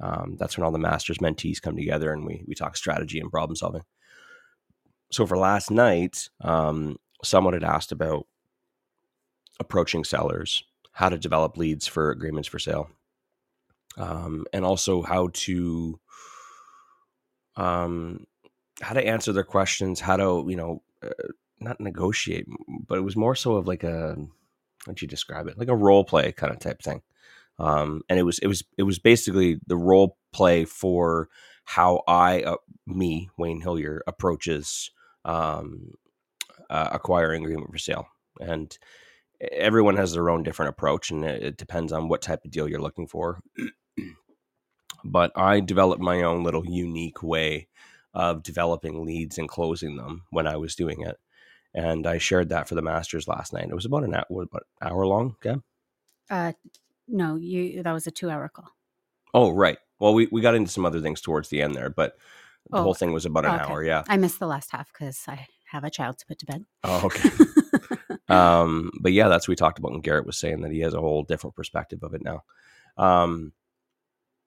Um, 0.00 0.36
that's 0.38 0.56
when 0.56 0.64
all 0.64 0.72
the 0.72 0.78
masters 0.78 1.18
mentees 1.18 1.62
come 1.62 1.76
together 1.76 2.12
and 2.12 2.26
we 2.26 2.42
we 2.48 2.54
talk 2.54 2.76
strategy 2.76 3.20
and 3.20 3.30
problem 3.30 3.54
solving. 3.54 3.82
So 5.12 5.26
for 5.26 5.36
last 5.36 5.70
night, 5.70 6.30
um, 6.40 6.96
someone 7.22 7.52
had 7.52 7.64
asked 7.64 7.92
about 7.92 8.26
approaching 9.60 10.04
sellers, 10.04 10.64
how 10.92 11.10
to 11.10 11.18
develop 11.18 11.56
leads 11.58 11.86
for 11.86 12.10
agreements 12.10 12.48
for 12.48 12.58
sale, 12.58 12.90
um, 13.98 14.46
and 14.54 14.64
also 14.64 15.02
how 15.02 15.28
to 15.34 16.00
um, 17.56 18.26
how 18.80 18.94
to 18.94 19.06
answer 19.06 19.32
their 19.32 19.44
questions, 19.44 20.00
how 20.00 20.16
to 20.16 20.46
you 20.48 20.56
know 20.56 20.82
uh, 21.04 21.10
not 21.60 21.78
negotiate, 21.78 22.46
but 22.86 22.96
it 22.96 23.02
was 23.02 23.14
more 23.14 23.34
so 23.34 23.56
of 23.56 23.68
like 23.68 23.84
a 23.84 24.16
how'd 24.86 25.02
you 25.02 25.08
describe 25.08 25.46
it? 25.46 25.58
Like 25.58 25.68
a 25.68 25.76
role 25.76 26.04
play 26.04 26.32
kind 26.32 26.52
of 26.52 26.58
type 26.58 26.82
thing. 26.82 27.02
Um, 27.58 28.00
and 28.08 28.18
it 28.18 28.22
was 28.22 28.38
it 28.38 28.46
was 28.46 28.64
it 28.78 28.84
was 28.84 28.98
basically 28.98 29.60
the 29.66 29.76
role 29.76 30.16
play 30.32 30.64
for 30.64 31.28
how 31.64 32.02
I 32.08 32.42
uh, 32.42 32.56
me 32.86 33.28
Wayne 33.36 33.60
Hillier 33.60 34.02
approaches 34.06 34.90
um, 35.24 35.94
uh, 36.70 36.90
acquiring 36.92 37.44
agreement 37.44 37.70
for 37.70 37.78
sale, 37.78 38.06
and 38.40 38.76
everyone 39.50 39.96
has 39.96 40.12
their 40.12 40.30
own 40.30 40.42
different 40.42 40.70
approach, 40.70 41.10
and 41.10 41.24
it, 41.24 41.42
it 41.42 41.56
depends 41.56 41.92
on 41.92 42.08
what 42.08 42.22
type 42.22 42.44
of 42.44 42.50
deal 42.50 42.68
you're 42.68 42.80
looking 42.80 43.06
for. 43.06 43.40
but 45.04 45.32
I 45.36 45.60
developed 45.60 46.02
my 46.02 46.22
own 46.22 46.44
little 46.44 46.64
unique 46.64 47.22
way 47.22 47.68
of 48.14 48.42
developing 48.42 49.04
leads 49.04 49.38
and 49.38 49.48
closing 49.48 49.96
them 49.96 50.22
when 50.30 50.46
I 50.46 50.56
was 50.56 50.74
doing 50.74 51.00
it. 51.00 51.18
And 51.74 52.06
I 52.06 52.18
shared 52.18 52.50
that 52.50 52.68
for 52.68 52.74
the 52.74 52.82
masters 52.82 53.26
last 53.26 53.52
night. 53.52 53.68
It 53.68 53.74
was 53.74 53.86
about 53.86 54.04
an 54.04 54.14
hour, 54.14 54.26
what, 54.28 54.48
about 54.50 54.66
an 54.80 54.88
hour 54.88 55.06
long. 55.06 55.36
Okay. 55.44 55.58
Uh, 56.28 56.52
no, 57.08 57.36
you. 57.36 57.82
That 57.82 57.92
was 57.92 58.06
a 58.06 58.10
two-hour 58.10 58.50
call. 58.50 58.68
Oh, 59.32 59.50
right. 59.50 59.78
Well, 59.98 60.12
we, 60.12 60.28
we 60.30 60.42
got 60.42 60.54
into 60.54 60.70
some 60.70 60.84
other 60.84 61.00
things 61.00 61.20
towards 61.20 61.48
the 61.48 61.62
end 61.62 61.74
there, 61.74 61.88
but 61.88 62.18
the 62.70 62.78
Oh, 62.78 62.82
whole 62.82 62.94
thing 62.94 63.12
was 63.12 63.26
about 63.26 63.44
an 63.44 63.54
okay. 63.60 63.64
hour. 63.72 63.84
Yeah. 63.84 64.04
I 64.08 64.16
missed 64.16 64.38
the 64.38 64.46
last 64.46 64.70
half 64.72 64.92
because 64.92 65.20
I 65.28 65.46
have 65.66 65.84
a 65.84 65.90
child 65.90 66.18
to 66.18 66.26
put 66.26 66.38
to 66.40 66.46
bed. 66.46 66.64
Oh, 66.84 67.02
okay. 67.06 67.28
um, 68.28 68.90
but 69.00 69.12
yeah, 69.12 69.28
that's 69.28 69.46
what 69.46 69.52
we 69.52 69.56
talked 69.56 69.78
about. 69.78 69.92
And 69.92 70.02
Garrett 70.02 70.26
was 70.26 70.38
saying 70.38 70.60
that 70.62 70.72
he 70.72 70.80
has 70.80 70.94
a 70.94 71.00
whole 71.00 71.22
different 71.22 71.56
perspective 71.56 72.02
of 72.02 72.14
it 72.14 72.22
now. 72.22 72.44
Um, 72.96 73.52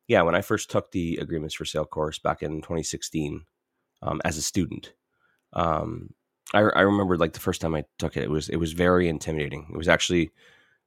yeah, 0.08 0.22
when 0.22 0.36
I 0.36 0.42
first 0.42 0.70
took 0.70 0.92
the 0.92 1.18
agreements 1.18 1.56
for 1.56 1.66
sale 1.66 1.86
course 1.86 2.20
back 2.20 2.44
in 2.44 2.62
2016 2.62 3.44
um, 4.04 4.22
as 4.24 4.38
a 4.38 4.42
student, 4.42 4.94
um, 5.54 6.14
I, 6.54 6.60
I 6.60 6.82
remember 6.82 7.18
like 7.18 7.34
the 7.34 7.40
first 7.40 7.60
time 7.62 7.74
I 7.74 7.86
took 7.98 8.16
it, 8.16 8.24
it 8.24 8.30
was 8.30 8.50
it 8.50 8.58
was 8.58 8.74
very 8.74 9.08
intimidating. 9.10 9.68
It 9.74 9.78
was 9.78 9.88
actually 9.88 10.32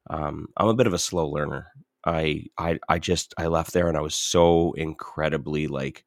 um, 0.08 0.48
I'm 0.56 0.68
a 0.68 0.74
bit 0.74 0.86
of 0.86 0.92
a 0.94 0.98
slow 0.98 1.28
learner. 1.28 1.66
I 2.06 2.44
I 2.56 2.78
I 2.88 3.00
just 3.00 3.34
I 3.36 3.48
left 3.48 3.72
there 3.72 3.88
and 3.88 3.96
I 3.96 4.02
was 4.02 4.14
so 4.14 4.72
incredibly 4.74 5.66
like 5.66 6.04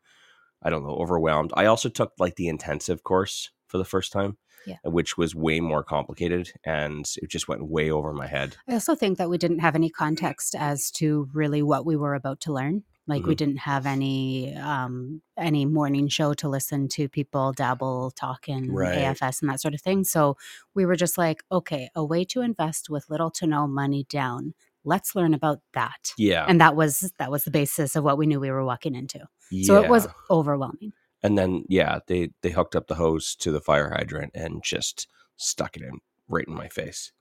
I 0.64 0.70
don't 0.70 0.84
know 0.84 0.96
overwhelmed. 0.96 1.52
I 1.56 1.66
also 1.66 1.90
took 1.90 2.14
like 2.20 2.36
the 2.36 2.48
intensive 2.48 3.04
course 3.04 3.50
for 3.68 3.78
the 3.78 3.86
first 3.86 4.12
time, 4.12 4.38
Yeah. 4.68 4.78
which 4.84 5.18
was 5.18 5.34
way 5.34 5.60
more 5.60 5.84
complicated 5.84 6.52
and 6.64 7.06
it 7.22 7.30
just 7.30 7.48
went 7.48 7.66
way 7.68 7.90
over 7.90 8.14
my 8.14 8.28
head. 8.28 8.58
I 8.68 8.74
also 8.74 8.96
think 8.96 9.18
that 9.18 9.30
we 9.30 9.38
didn't 9.38 9.60
have 9.60 9.76
any 9.76 9.90
context 9.90 10.56
as 10.56 10.92
to 10.92 11.30
really 11.34 11.62
what 11.62 11.86
we 11.86 11.96
were 11.96 12.14
about 12.16 12.42
to 12.42 12.54
learn. 12.54 12.84
Like 13.08 13.26
we 13.26 13.36
didn't 13.36 13.58
have 13.58 13.86
any 13.88 14.56
um, 14.56 15.22
any 15.36 15.66
morning 15.66 16.08
show 16.08 16.34
to 16.36 16.48
listen 16.48 16.88
to 16.90 17.10
people 17.10 17.52
dabble, 17.52 18.12
talk 18.12 18.48
in 18.48 18.72
Right. 18.72 19.00
AFS 19.00 19.42
and 19.42 19.50
that 19.50 19.60
sort 19.60 19.74
of 19.74 19.82
thing. 19.82 20.04
So 20.06 20.38
we 20.76 20.86
were 20.86 20.96
just 20.96 21.18
like, 21.18 21.44
okay, 21.52 21.90
a 21.96 22.06
way 22.06 22.24
to 22.26 22.42
invest 22.42 22.90
with 22.90 23.10
little 23.10 23.32
to 23.32 23.48
no 23.48 23.68
money 23.68 24.06
down. 24.08 24.54
Let's 24.84 25.16
learn 25.16 25.34
about 25.34 25.60
that. 25.74 26.14
Yeah, 26.18 26.46
And 26.48 26.60
that 26.62 26.76
was 26.76 27.12
that 27.20 27.30
was 27.32 27.44
the 27.44 27.52
basis 27.52 27.96
of 27.96 28.04
what 28.04 28.18
we 28.18 28.26
knew 28.26 28.40
we 28.40 28.52
were 28.52 28.66
walking 28.66 28.96
into. 28.96 29.20
So 29.64 29.76
it 29.84 29.90
was 29.90 30.08
overwhelming. 30.30 30.94
and 31.24 31.38
then 31.38 31.66
yeah, 31.70 32.00
they 32.08 32.30
they 32.42 32.52
hooked 32.52 32.76
up 32.76 32.88
the 32.88 32.96
hose 32.96 33.36
to 33.38 33.52
the 33.52 33.62
fire 33.62 33.90
hydrant 33.90 34.32
and 34.34 34.64
just 34.64 35.08
stuck 35.38 35.76
it 35.78 35.84
in 35.84 36.00
right 36.28 36.48
in 36.48 36.54
my 36.54 36.68
face. 36.70 37.12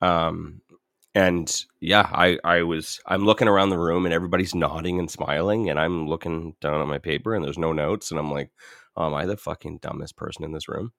Um, 0.00 0.60
and 1.14 1.64
yeah, 1.80 2.08
I 2.12 2.38
I 2.44 2.62
was 2.62 3.00
I'm 3.06 3.24
looking 3.24 3.48
around 3.48 3.70
the 3.70 3.78
room 3.78 4.04
and 4.04 4.12
everybody's 4.14 4.54
nodding 4.54 4.98
and 4.98 5.10
smiling, 5.10 5.70
and 5.70 5.80
I'm 5.80 6.06
looking 6.06 6.54
down 6.60 6.80
at 6.80 6.86
my 6.86 6.98
paper 6.98 7.34
and 7.34 7.44
there's 7.44 7.58
no 7.58 7.72
notes, 7.72 8.10
and 8.10 8.20
I'm 8.20 8.30
like, 8.30 8.50
oh, 8.96 9.06
am 9.06 9.14
I 9.14 9.24
the 9.26 9.36
fucking 9.36 9.78
dumbest 9.80 10.16
person 10.16 10.44
in 10.44 10.52
this 10.52 10.68
room? 10.68 10.92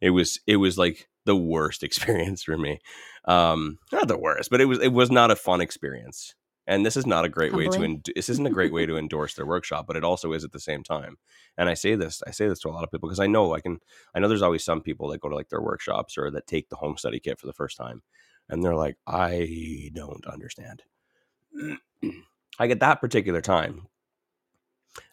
It 0.00 0.10
was 0.10 0.40
it 0.46 0.56
was 0.56 0.78
like 0.78 1.08
the 1.26 1.36
worst 1.36 1.82
experience 1.84 2.42
for 2.42 2.56
me. 2.56 2.80
Um, 3.26 3.78
not 3.92 4.08
the 4.08 4.18
worst, 4.18 4.50
but 4.50 4.60
it 4.60 4.66
was 4.66 4.80
it 4.80 4.92
was 4.92 5.10
not 5.10 5.30
a 5.30 5.36
fun 5.36 5.60
experience. 5.60 6.34
And 6.66 6.86
this 6.86 6.96
is 6.96 7.06
not 7.06 7.24
a 7.24 7.28
great 7.28 7.52
way 7.52 7.66
to 7.68 7.82
end- 7.82 8.10
this 8.14 8.28
isn't 8.28 8.46
a 8.46 8.50
great 8.50 8.72
way 8.72 8.86
to 8.86 8.96
endorse 8.98 9.34
their 9.34 9.46
workshop, 9.46 9.86
but 9.88 9.96
it 9.96 10.04
also 10.04 10.32
is 10.32 10.44
at 10.44 10.52
the 10.52 10.60
same 10.60 10.84
time. 10.84 11.16
And 11.58 11.68
I 11.68 11.74
say 11.74 11.96
this 11.96 12.22
I 12.26 12.30
say 12.30 12.48
this 12.48 12.60
to 12.60 12.68
a 12.68 12.70
lot 12.70 12.84
of 12.84 12.90
people 12.90 13.08
because 13.08 13.18
I 13.20 13.26
know 13.26 13.54
I 13.54 13.60
can 13.60 13.78
I 14.14 14.20
know 14.20 14.28
there's 14.28 14.42
always 14.42 14.64
some 14.64 14.80
people 14.80 15.08
that 15.08 15.20
go 15.20 15.28
to 15.28 15.34
like 15.34 15.48
their 15.48 15.62
workshops 15.62 16.16
or 16.16 16.30
that 16.30 16.46
take 16.46 16.68
the 16.68 16.76
home 16.76 16.96
study 16.96 17.18
kit 17.18 17.40
for 17.40 17.46
the 17.46 17.52
first 17.52 17.76
time 17.76 18.02
and 18.50 18.62
they're 18.62 18.76
like, 18.76 18.96
I 19.06 19.90
don't 19.94 20.26
understand. 20.26 20.82
like 22.58 22.70
at 22.70 22.80
that 22.80 23.00
particular 23.00 23.40
time, 23.40 23.86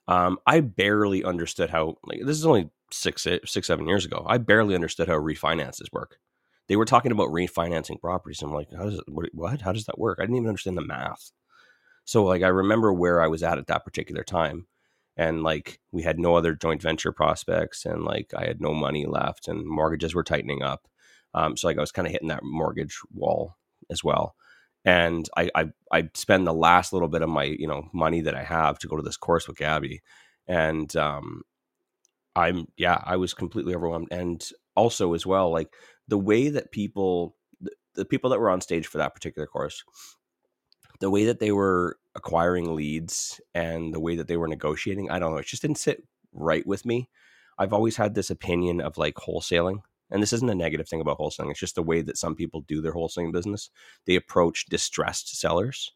um, 0.08 0.40
I 0.46 0.62
barely 0.62 1.24
understood 1.24 1.70
how 1.70 1.98
like 2.04 2.22
this 2.24 2.38
is 2.38 2.46
only 2.46 2.70
six 2.92 3.28
six 3.46 3.68
seven 3.68 3.88
years 3.88 4.06
ago. 4.06 4.26
I 4.28 4.38
barely 4.38 4.76
understood 4.76 5.08
how 5.08 5.16
refinances 5.16 5.92
work. 5.92 6.18
They 6.68 6.76
were 6.76 6.86
talking 6.86 7.12
about 7.12 7.30
refinancing 7.30 8.02
properties. 8.02 8.42
I'm 8.42 8.54
like, 8.54 8.72
how 8.76 8.84
does 8.86 8.96
it, 9.00 9.06
what, 9.08 9.30
what? 9.34 9.62
How 9.62 9.72
does 9.72 9.86
that 9.86 10.00
work? 10.00 10.18
I 10.20 10.24
didn't 10.24 10.36
even 10.38 10.50
understand 10.50 10.78
the 10.78 10.86
math. 10.86 11.32
So 12.06 12.24
like, 12.24 12.44
I 12.44 12.48
remember 12.48 12.94
where 12.94 13.22
I 13.22 13.28
was 13.28 13.44
at 13.44 13.58
at 13.58 13.68
that 13.68 13.86
particular 13.86 14.24
time, 14.24 14.68
and 15.18 15.44
like 15.44 15.80
we 15.92 16.04
had 16.04 16.20
no 16.20 16.36
other 16.36 16.54
joint 16.56 16.82
venture 16.82 17.12
prospects, 17.12 17.86
and 17.86 18.04
like 18.04 18.34
I 18.36 18.46
had 18.46 18.62
no 18.62 18.74
money 18.74 19.06
left, 19.06 19.48
and 19.48 19.66
mortgages 19.66 20.16
were 20.16 20.24
tightening 20.24 20.64
up. 20.64 20.88
Um, 21.34 21.58
so 21.58 21.68
like 21.68 21.78
I 21.78 21.82
was 21.82 21.92
kind 21.92 22.08
of 22.08 22.12
hitting 22.12 22.30
that 22.30 22.44
mortgage 22.44 22.98
wall 23.14 23.56
as 23.90 24.04
well. 24.04 24.36
And 24.86 25.28
I, 25.36 25.50
I 25.56 25.66
I 25.92 26.10
spend 26.14 26.48
the 26.48 26.54
last 26.54 26.94
little 26.94 27.10
bit 27.10 27.22
of 27.22 27.30
my 27.30 27.44
you 27.44 27.68
know 27.68 27.90
money 27.94 28.22
that 28.22 28.36
I 28.36 28.44
have 28.44 28.80
to 28.80 28.88
go 28.88 28.96
to 28.96 29.04
this 29.04 29.18
course 29.18 29.48
with 29.48 29.58
Gabby, 29.58 30.02
and 30.48 30.96
um, 30.96 31.44
I'm 32.38 32.68
yeah 32.78 33.02
I 33.04 33.18
was 33.18 33.34
completely 33.34 33.76
overwhelmed. 33.76 34.10
And 34.12 34.48
also 34.76 35.14
as 35.14 35.26
well 35.26 35.52
like 35.52 35.74
the 36.08 36.18
way 36.18 36.50
that 36.50 36.72
people 36.72 37.36
the, 37.60 37.72
the 37.96 38.06
people 38.06 38.30
that 38.30 38.40
were 38.40 38.50
on 38.50 38.62
stage 38.62 38.88
for 38.88 39.00
that 39.00 39.16
particular 39.16 39.48
course, 39.48 39.84
the 41.00 41.10
way 41.10 41.26
that 41.26 41.40
they 41.40 41.52
were 41.52 41.98
acquiring 42.16 42.76
leads 42.76 43.42
and 43.54 43.94
the 43.94 44.00
way 44.00 44.16
that 44.16 44.28
they 44.28 44.38
were 44.38 44.48
negotiating, 44.48 45.10
I 45.10 45.20
don't 45.20 45.32
know, 45.32 45.38
it 45.38 45.48
just 45.48 45.62
didn't 45.62 45.80
sit 45.80 46.04
right 46.32 46.66
with 46.66 46.86
me. 46.86 47.10
I've 47.58 47.74
always 47.74 47.98
had 47.98 48.14
this 48.14 48.30
opinion 48.30 48.82
of 48.82 48.98
like 48.98 49.16
wholesaling 49.16 49.80
and 50.12 50.22
this 50.22 50.34
isn't 50.34 50.50
a 50.50 50.56
negative 50.56 50.88
thing 50.88 51.02
about 51.02 51.18
wholesaling 51.18 51.52
it's 51.52 51.60
just 51.60 51.76
the 51.76 51.84
way 51.84 52.02
that 52.02 52.18
some 52.18 52.36
people 52.36 52.62
do 52.62 52.82
their 52.82 52.94
wholesaling 52.94 53.34
business 53.34 53.70
they 54.06 54.16
approach 54.16 54.66
distressed 54.68 55.40
sellers 55.40 55.92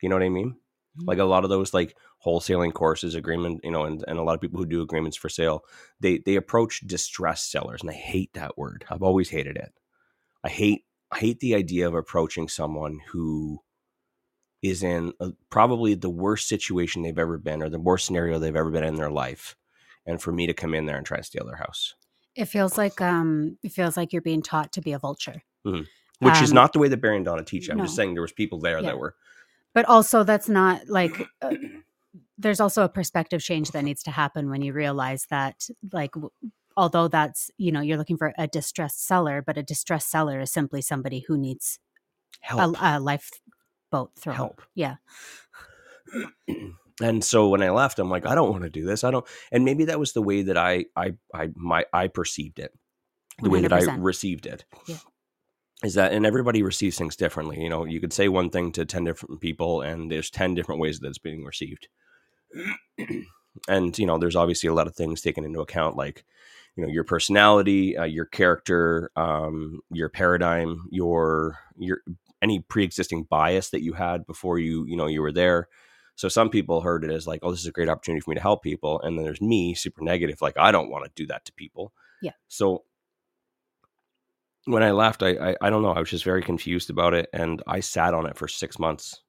you 0.00 0.08
know 0.08 0.16
what 0.16 0.22
i 0.22 0.28
mean 0.28 0.56
like 1.04 1.18
a 1.18 1.22
mm. 1.22 1.28
lot 1.28 1.44
of 1.44 1.50
those 1.50 1.74
like 1.74 1.96
wholesaling 2.24 2.72
courses 2.72 3.14
agreement 3.14 3.60
you 3.64 3.70
know 3.70 3.84
and, 3.84 4.04
and 4.08 4.18
a 4.18 4.22
lot 4.22 4.34
of 4.34 4.40
people 4.40 4.58
who 4.58 4.66
do 4.66 4.82
agreements 4.82 5.16
for 5.16 5.28
sale 5.28 5.64
they 6.00 6.18
they 6.18 6.36
approach 6.36 6.80
distressed 6.86 7.50
sellers 7.50 7.80
and 7.80 7.90
i 7.90 7.94
hate 7.94 8.32
that 8.34 8.56
word 8.58 8.84
i've 8.90 9.02
always 9.02 9.30
hated 9.30 9.56
it 9.56 9.72
i 10.44 10.48
hate 10.48 10.84
i 11.10 11.18
hate 11.18 11.40
the 11.40 11.54
idea 11.54 11.86
of 11.86 11.94
approaching 11.94 12.48
someone 12.48 12.98
who 13.10 13.60
is 14.62 14.82
in 14.82 15.12
a, 15.20 15.30
probably 15.48 15.94
the 15.94 16.10
worst 16.10 16.46
situation 16.48 17.02
they've 17.02 17.18
ever 17.18 17.38
been 17.38 17.62
or 17.62 17.68
the 17.70 17.78
worst 17.80 18.04
scenario 18.06 18.38
they've 18.38 18.56
ever 18.56 18.70
been 18.70 18.84
in 18.84 18.96
their 18.96 19.10
life 19.10 19.56
and 20.06 20.20
for 20.20 20.32
me 20.32 20.46
to 20.46 20.52
come 20.52 20.74
in 20.74 20.84
there 20.86 20.96
and 20.98 21.06
try 21.06 21.16
and 21.16 21.26
steal 21.26 21.46
their 21.46 21.56
house 21.56 21.94
It 22.36 22.44
feels 22.46 22.76
like 22.76 23.00
um 23.00 23.56
it 23.62 23.72
feels 23.72 23.96
like 23.96 24.12
you're 24.12 24.22
being 24.22 24.42
taught 24.42 24.72
to 24.72 24.80
be 24.82 24.92
a 24.92 24.98
vulture. 24.98 25.42
which 25.64 26.42
is 26.42 26.50
Um, 26.50 26.54
not 26.56 26.72
the 26.74 26.78
way 26.78 26.88
that 26.88 27.00
Barry 27.00 27.16
and 27.16 27.24
Donna 27.24 27.42
teach. 27.44 27.70
I'm 27.70 27.78
just 27.80 27.96
saying 27.96 28.12
there 28.12 28.22
was 28.22 28.32
people 28.32 28.60
there 28.60 28.80
Yeah. 28.80 28.88
that 28.88 28.98
were 28.98 29.14
But 29.72 29.86
also 29.86 30.22
that's 30.24 30.48
not 30.48 30.88
like 30.88 31.14
uh, 31.40 31.54
there's 32.40 32.60
also 32.60 32.82
a 32.84 32.88
perspective 32.88 33.42
change 33.42 33.70
that 33.70 33.84
needs 33.84 34.02
to 34.02 34.10
happen 34.10 34.50
when 34.50 34.62
you 34.62 34.72
realize 34.72 35.26
that 35.30 35.68
like 35.92 36.12
w- 36.12 36.30
although 36.76 37.08
that's 37.08 37.50
you 37.58 37.70
know 37.70 37.80
you're 37.80 37.98
looking 37.98 38.16
for 38.16 38.32
a 38.38 38.46
distressed 38.46 39.06
seller 39.06 39.42
but 39.44 39.58
a 39.58 39.62
distressed 39.62 40.10
seller 40.10 40.40
is 40.40 40.50
simply 40.50 40.80
somebody 40.80 41.24
who 41.26 41.36
needs 41.36 41.78
help. 42.40 42.76
a, 42.80 42.96
a 42.96 43.00
lifeboat 43.00 44.10
thrown 44.16 44.36
Help. 44.36 44.62
yeah 44.74 44.96
and 47.02 47.24
so 47.24 47.48
when 47.48 47.62
I 47.62 47.70
left, 47.70 47.98
I'm 47.98 48.10
like, 48.10 48.26
I 48.26 48.34
don't 48.34 48.50
want 48.50 48.64
to 48.64 48.70
do 48.70 48.84
this. 48.84 49.04
I 49.04 49.10
don't. 49.10 49.26
And 49.52 49.64
maybe 49.64 49.86
that 49.86 49.98
was 49.98 50.12
the 50.12 50.22
way 50.22 50.42
that 50.42 50.56
I 50.56 50.86
I 50.96 51.14
I 51.34 51.50
my 51.54 51.84
I 51.92 52.08
perceived 52.08 52.58
it, 52.58 52.72
the 53.40 53.50
way 53.50 53.62
that 53.62 53.72
I 53.72 53.94
received 53.96 54.46
it. 54.46 54.64
Yeah. 54.86 54.96
Is 55.82 55.94
that 55.94 56.12
and 56.12 56.26
everybody 56.26 56.62
receives 56.62 56.98
things 56.98 57.16
differently. 57.16 57.60
You 57.62 57.70
know, 57.70 57.84
you 57.86 58.00
could 58.00 58.12
say 58.12 58.28
one 58.28 58.50
thing 58.50 58.72
to 58.72 58.84
ten 58.84 59.04
different 59.04 59.40
people, 59.40 59.80
and 59.80 60.10
there's 60.10 60.30
ten 60.30 60.54
different 60.54 60.80
ways 60.80 61.00
that 61.00 61.08
it's 61.08 61.18
being 61.18 61.44
received. 61.44 61.88
And 63.68 63.98
you 63.98 64.06
know, 64.06 64.18
there's 64.18 64.36
obviously 64.36 64.68
a 64.68 64.74
lot 64.74 64.86
of 64.86 64.94
things 64.94 65.20
taken 65.20 65.44
into 65.44 65.60
account, 65.60 65.96
like 65.96 66.24
you 66.76 66.84
know 66.84 66.92
your 66.92 67.04
personality, 67.04 67.96
uh, 67.96 68.04
your 68.04 68.26
character, 68.26 69.10
um, 69.16 69.80
your 69.90 70.08
paradigm, 70.08 70.86
your 70.90 71.58
your 71.78 72.02
any 72.42 72.60
pre-existing 72.60 73.24
bias 73.24 73.70
that 73.70 73.82
you 73.82 73.92
had 73.92 74.26
before 74.26 74.58
you 74.58 74.84
you 74.86 74.96
know 74.96 75.06
you 75.06 75.20
were 75.20 75.32
there. 75.32 75.68
So 76.16 76.28
some 76.28 76.50
people 76.50 76.82
heard 76.82 77.04
it 77.04 77.10
as 77.10 77.26
like, 77.26 77.40
oh, 77.42 77.50
this 77.50 77.60
is 77.60 77.66
a 77.66 77.72
great 77.72 77.88
opportunity 77.88 78.20
for 78.20 78.30
me 78.30 78.36
to 78.36 78.42
help 78.42 78.62
people, 78.62 79.00
and 79.00 79.16
then 79.16 79.24
there's 79.24 79.40
me, 79.40 79.74
super 79.74 80.02
negative, 80.02 80.42
like 80.42 80.58
I 80.58 80.70
don't 80.70 80.90
want 80.90 81.04
to 81.04 81.10
do 81.14 81.26
that 81.28 81.44
to 81.46 81.52
people. 81.52 81.92
Yeah. 82.22 82.32
So 82.48 82.84
when 84.66 84.82
I 84.82 84.90
left, 84.90 85.22
I, 85.22 85.30
I 85.30 85.56
I 85.62 85.70
don't 85.70 85.82
know, 85.82 85.92
I 85.92 86.00
was 86.00 86.10
just 86.10 86.24
very 86.24 86.42
confused 86.42 86.90
about 86.90 87.14
it, 87.14 87.28
and 87.32 87.62
I 87.66 87.80
sat 87.80 88.14
on 88.14 88.26
it 88.26 88.36
for 88.36 88.48
six 88.48 88.78
months, 88.78 89.22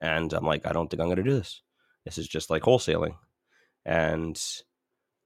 and 0.00 0.32
I'm 0.32 0.44
like, 0.44 0.66
I 0.66 0.72
don't 0.72 0.90
think 0.90 1.00
I'm 1.00 1.08
going 1.08 1.16
to 1.16 1.22
do 1.22 1.34
this. 1.34 1.62
This 2.04 2.18
is 2.18 2.28
just 2.28 2.50
like 2.50 2.62
wholesaling, 2.62 3.16
and 3.84 4.40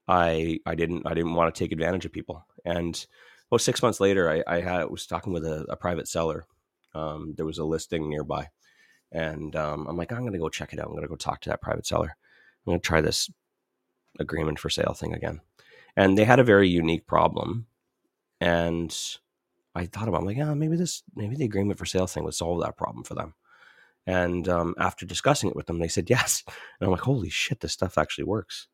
I 0.07 0.59
I 0.65 0.75
didn't 0.75 1.05
I 1.05 1.13
didn't 1.13 1.35
want 1.35 1.53
to 1.53 1.59
take 1.59 1.71
advantage 1.71 2.05
of 2.05 2.11
people. 2.11 2.45
And 2.65 3.05
well, 3.49 3.59
six 3.59 3.81
months 3.81 3.99
later, 3.99 4.29
I, 4.29 4.43
I 4.47 4.61
had 4.61 4.89
was 4.89 5.05
talking 5.07 5.33
with 5.33 5.45
a, 5.45 5.65
a 5.69 5.75
private 5.75 6.07
seller. 6.07 6.45
Um, 6.93 7.33
there 7.37 7.45
was 7.45 7.57
a 7.57 7.63
listing 7.63 8.09
nearby, 8.09 8.49
and 9.11 9.55
um, 9.55 9.87
I'm 9.87 9.97
like, 9.97 10.11
I'm 10.11 10.25
gonna 10.25 10.39
go 10.39 10.49
check 10.49 10.73
it 10.73 10.79
out. 10.79 10.87
I'm 10.87 10.95
gonna 10.95 11.07
go 11.07 11.15
talk 11.15 11.41
to 11.41 11.49
that 11.49 11.61
private 11.61 11.85
seller. 11.85 12.15
I'm 12.65 12.71
gonna 12.71 12.79
try 12.79 13.01
this 13.01 13.29
agreement 14.19 14.59
for 14.59 14.69
sale 14.69 14.93
thing 14.93 15.13
again. 15.13 15.41
And 15.95 16.17
they 16.17 16.23
had 16.23 16.39
a 16.39 16.43
very 16.43 16.69
unique 16.69 17.07
problem, 17.07 17.67
and 18.39 18.95
I 19.75 19.85
thought 19.85 20.07
about, 20.07 20.21
I'm 20.21 20.25
like, 20.25 20.37
yeah, 20.37 20.53
maybe 20.53 20.75
this, 20.75 21.03
maybe 21.15 21.35
the 21.35 21.45
agreement 21.45 21.79
for 21.79 21.85
sale 21.85 22.07
thing 22.07 22.23
would 22.23 22.33
solve 22.33 22.61
that 22.61 22.77
problem 22.77 23.03
for 23.03 23.15
them. 23.15 23.33
And 24.09 24.49
um, 24.49 24.73
after 24.79 25.05
discussing 25.05 25.51
it 25.51 25.55
with 25.55 25.67
them, 25.67 25.77
they 25.77 25.87
said 25.87 26.09
yes. 26.09 26.43
And 26.47 26.87
I'm 26.87 26.89
like, 26.89 27.01
holy 27.01 27.29
shit, 27.29 27.59
this 27.59 27.73
stuff 27.73 27.95
actually 27.95 28.23
works. 28.23 28.67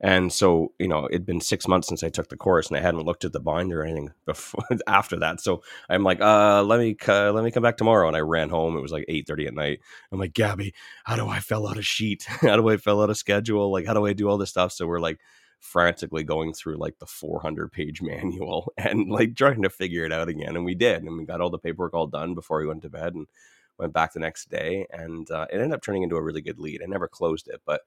And 0.00 0.32
so, 0.32 0.72
you 0.80 0.88
know, 0.88 1.06
it'd 1.08 1.26
been 1.26 1.40
six 1.40 1.68
months 1.68 1.86
since 1.86 2.02
I 2.02 2.08
took 2.08 2.28
the 2.28 2.36
course, 2.36 2.66
and 2.68 2.76
I 2.76 2.80
hadn't 2.80 3.04
looked 3.04 3.24
at 3.24 3.32
the 3.32 3.38
binder 3.38 3.82
or 3.82 3.84
anything 3.84 4.10
before 4.26 4.64
after 4.88 5.16
that. 5.20 5.40
So 5.40 5.62
I'm 5.88 6.02
like, 6.02 6.20
uh, 6.20 6.64
let 6.64 6.80
me 6.80 6.96
uh, 7.06 7.30
let 7.32 7.44
me 7.44 7.52
come 7.52 7.62
back 7.62 7.76
tomorrow. 7.76 8.08
And 8.08 8.16
I 8.16 8.20
ran 8.20 8.48
home. 8.48 8.76
It 8.76 8.80
was 8.80 8.90
like 8.90 9.04
eight 9.06 9.28
thirty 9.28 9.46
at 9.46 9.54
night. 9.54 9.78
I'm 10.10 10.18
like, 10.18 10.32
Gabby, 10.32 10.74
how 11.04 11.14
do 11.14 11.28
I 11.28 11.38
fill 11.38 11.68
out 11.68 11.78
a 11.78 11.82
sheet? 11.82 12.24
how 12.40 12.56
do 12.56 12.68
I 12.68 12.78
fill 12.78 13.00
out 13.00 13.10
a 13.10 13.14
schedule? 13.14 13.70
Like, 13.70 13.86
how 13.86 13.94
do 13.94 14.06
I 14.06 14.12
do 14.12 14.28
all 14.28 14.38
this 14.38 14.50
stuff? 14.50 14.72
So 14.72 14.86
we're 14.88 14.98
like 15.00 15.20
frantically 15.60 16.24
going 16.24 16.54
through 16.54 16.78
like 16.78 16.98
the 16.98 17.06
400 17.06 17.70
page 17.70 18.02
manual 18.02 18.72
and 18.76 19.08
like 19.08 19.36
trying 19.36 19.62
to 19.62 19.70
figure 19.70 20.04
it 20.04 20.12
out 20.12 20.28
again. 20.28 20.56
And 20.56 20.64
we 20.64 20.74
did, 20.74 21.04
and 21.04 21.16
we 21.16 21.26
got 21.26 21.42
all 21.42 21.50
the 21.50 21.58
paperwork 21.58 21.94
all 21.94 22.08
done 22.08 22.34
before 22.34 22.58
we 22.58 22.66
went 22.66 22.82
to 22.82 22.90
bed, 22.90 23.14
and 23.14 23.26
went 23.80 23.92
back 23.92 24.12
the 24.12 24.20
next 24.20 24.50
day, 24.50 24.86
and 24.90 25.30
uh, 25.30 25.46
it 25.50 25.56
ended 25.56 25.72
up 25.72 25.82
turning 25.82 26.02
into 26.02 26.16
a 26.16 26.22
really 26.22 26.42
good 26.42 26.58
lead. 26.58 26.82
I 26.82 26.86
never 26.86 27.08
closed 27.08 27.48
it, 27.48 27.60
but 27.64 27.82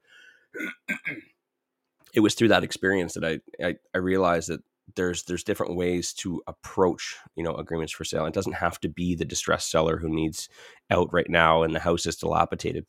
it 2.14 2.20
was 2.20 2.34
through 2.36 2.50
that 2.50 2.64
experience 2.64 3.14
that 3.14 3.24
I, 3.24 3.40
I 3.64 3.76
I 3.94 3.98
realized 4.00 4.50
that 4.50 4.62
there's 4.96 5.24
there's 5.24 5.44
different 5.44 5.76
ways 5.76 6.14
to 6.14 6.42
approach 6.48 7.16
you 7.36 7.44
know 7.44 7.56
agreements 7.56 7.94
for 7.94 8.04
sale. 8.04 8.26
It 8.26 8.34
doesn't 8.34 8.54
have 8.54 8.80
to 8.82 8.90
be 8.90 9.16
the 9.16 9.26
distressed 9.26 9.72
seller 9.72 9.98
who 9.98 10.10
needs 10.10 10.50
out 10.90 11.12
right 11.14 11.30
now 11.30 11.64
and 11.64 11.74
the 11.74 11.80
house 11.80 12.06
is 12.06 12.18
dilapidated. 12.18 12.86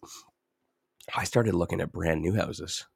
I 1.15 1.25
started 1.25 1.55
looking 1.55 1.81
at 1.81 1.93
brand 1.93 2.23
new 2.23 2.35
houses, 2.35 2.87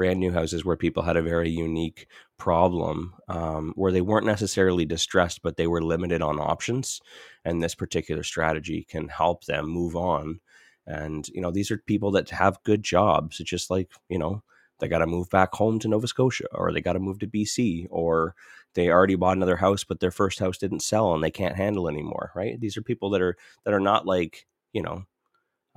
brand 0.00 0.18
new 0.18 0.32
houses 0.32 0.64
where 0.64 0.78
people 0.78 1.02
had 1.02 1.18
a 1.18 1.22
very 1.22 1.50
unique 1.50 2.06
problem 2.38 3.12
um, 3.28 3.74
where 3.76 3.92
they 3.92 4.00
weren't 4.00 4.24
necessarily 4.24 4.86
distressed, 4.86 5.42
but 5.42 5.58
they 5.58 5.66
were 5.66 5.82
limited 5.82 6.22
on 6.22 6.40
options, 6.40 7.02
and 7.44 7.62
this 7.62 7.74
particular 7.74 8.22
strategy 8.22 8.86
can 8.88 9.08
help 9.08 9.44
them 9.44 9.66
move 9.68 9.94
on. 9.94 10.40
And 10.86 11.28
you 11.28 11.42
know 11.42 11.50
these 11.50 11.70
are 11.70 11.76
people 11.76 12.12
that 12.12 12.30
have 12.30 12.62
good 12.62 12.82
jobs. 12.82 13.40
It's 13.40 13.50
just 13.50 13.68
like 13.68 13.90
you 14.08 14.18
know 14.18 14.42
they 14.78 14.88
got 14.88 15.00
to 15.00 15.06
move 15.06 15.28
back 15.28 15.52
home 15.52 15.78
to 15.80 15.88
Nova 15.88 16.06
Scotia 16.06 16.46
or 16.52 16.72
they 16.72 16.80
got 16.80 16.94
to 16.94 16.98
move 16.98 17.18
to 17.18 17.26
BC 17.26 17.86
or 17.90 18.34
they 18.74 18.88
already 18.88 19.16
bought 19.16 19.36
another 19.36 19.56
house 19.56 19.84
but 19.84 20.00
their 20.00 20.10
first 20.10 20.38
house 20.38 20.56
didn't 20.56 20.80
sell 20.80 21.12
and 21.12 21.22
they 21.22 21.30
can't 21.30 21.56
handle 21.56 21.90
anymore 21.90 22.30
right 22.34 22.58
these 22.58 22.78
are 22.78 22.82
people 22.82 23.10
that 23.10 23.20
are 23.20 23.36
that 23.66 23.74
are 23.74 23.80
not 23.80 24.06
like 24.06 24.46
you 24.72 24.80
know 24.80 25.04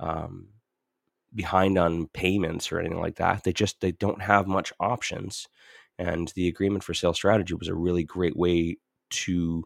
um, 0.00 0.48
behind 1.34 1.78
on 1.78 2.08
payments 2.08 2.70
or 2.70 2.78
anything 2.78 3.00
like 3.00 3.16
that 3.16 3.44
they 3.44 3.52
just 3.52 3.80
they 3.80 3.92
don't 3.92 4.22
have 4.22 4.46
much 4.46 4.72
options 4.80 5.46
and 5.98 6.32
the 6.34 6.48
agreement 6.48 6.84
for 6.84 6.94
sale 6.94 7.14
strategy 7.14 7.54
was 7.54 7.68
a 7.68 7.74
really 7.74 8.04
great 8.04 8.36
way 8.36 8.76
to 9.10 9.64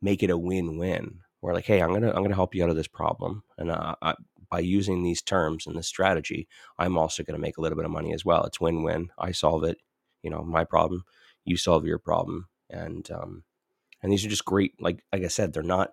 make 0.00 0.22
it 0.22 0.30
a 0.30 0.38
win-win 0.38 1.20
we're 1.40 1.54
like 1.54 1.66
hey 1.66 1.82
i'm 1.82 1.92
gonna 1.92 2.10
i'm 2.10 2.22
gonna 2.22 2.34
help 2.34 2.54
you 2.54 2.62
out 2.64 2.70
of 2.70 2.76
this 2.76 2.88
problem 2.88 3.42
and 3.58 3.70
uh, 3.70 3.94
I, 4.02 4.14
by 4.52 4.60
using 4.60 5.02
these 5.02 5.22
terms 5.22 5.66
and 5.66 5.74
this 5.74 5.88
strategy, 5.88 6.46
I'm 6.78 6.98
also 6.98 7.22
to 7.22 7.38
make 7.38 7.56
a 7.56 7.62
little 7.62 7.74
bit 7.74 7.86
of 7.86 7.90
money 7.90 8.12
as 8.12 8.22
well. 8.22 8.44
It's 8.44 8.60
win 8.60 8.82
win. 8.82 9.08
I 9.18 9.32
solve 9.32 9.64
it, 9.64 9.78
you 10.22 10.28
know, 10.28 10.44
my 10.44 10.62
problem, 10.64 11.04
you 11.46 11.56
solve 11.56 11.86
your 11.86 11.98
problem, 11.98 12.48
and 12.68 13.10
um, 13.10 13.44
and 14.02 14.12
these 14.12 14.26
are 14.26 14.28
just 14.28 14.44
great. 14.44 14.74
Like 14.78 15.02
like 15.10 15.24
I 15.24 15.28
said, 15.28 15.54
they're 15.54 15.62
not 15.62 15.92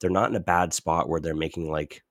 they're 0.00 0.10
not 0.10 0.28
in 0.28 0.36
a 0.36 0.40
bad 0.40 0.74
spot 0.74 1.08
where 1.08 1.18
they're 1.18 1.34
making 1.34 1.70
like 1.70 2.04